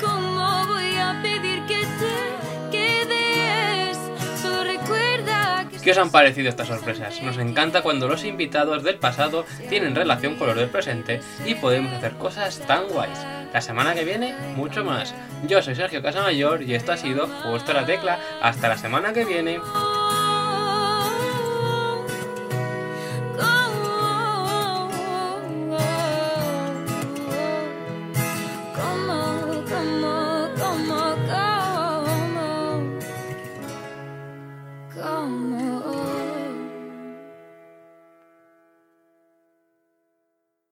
¿Cómo 0.00 0.66
voy 0.66 0.96
a 0.96 1.20
pedir 1.22 1.64
que 1.66 1.86
te 2.00 2.70
quedes? 2.70 3.98
Solo 4.40 4.64
recuerda 4.64 5.66
que 5.70 5.78
¿Qué 5.78 5.90
os 5.90 5.98
han 5.98 6.10
parecido 6.10 6.48
estas 6.48 6.68
sorpresas? 6.68 7.22
Nos 7.22 7.38
encanta 7.38 7.82
cuando 7.82 8.08
los 8.08 8.24
invitados 8.24 8.82
del 8.82 8.96
pasado 8.96 9.44
tienen 9.68 9.94
relación 9.94 10.36
con 10.36 10.48
los 10.48 10.56
del 10.56 10.68
presente 10.68 11.20
y 11.44 11.54
podemos 11.56 11.92
hacer 11.92 12.12
cosas 12.14 12.60
tan 12.60 12.88
guays. 12.88 13.18
La 13.52 13.60
semana 13.60 13.94
que 13.94 14.04
viene, 14.04 14.34
mucho 14.56 14.82
más. 14.82 15.14
Yo 15.46 15.60
soy 15.60 15.74
Sergio 15.74 16.00
Casamayor 16.00 16.62
y 16.62 16.74
esto 16.74 16.92
ha 16.92 16.96
sido 16.96 17.26
Justo 17.26 17.74
la 17.74 17.84
Tecla. 17.84 18.18
Hasta 18.40 18.68
la 18.68 18.78
semana 18.78 19.12
que 19.12 19.26
viene. 19.26 19.60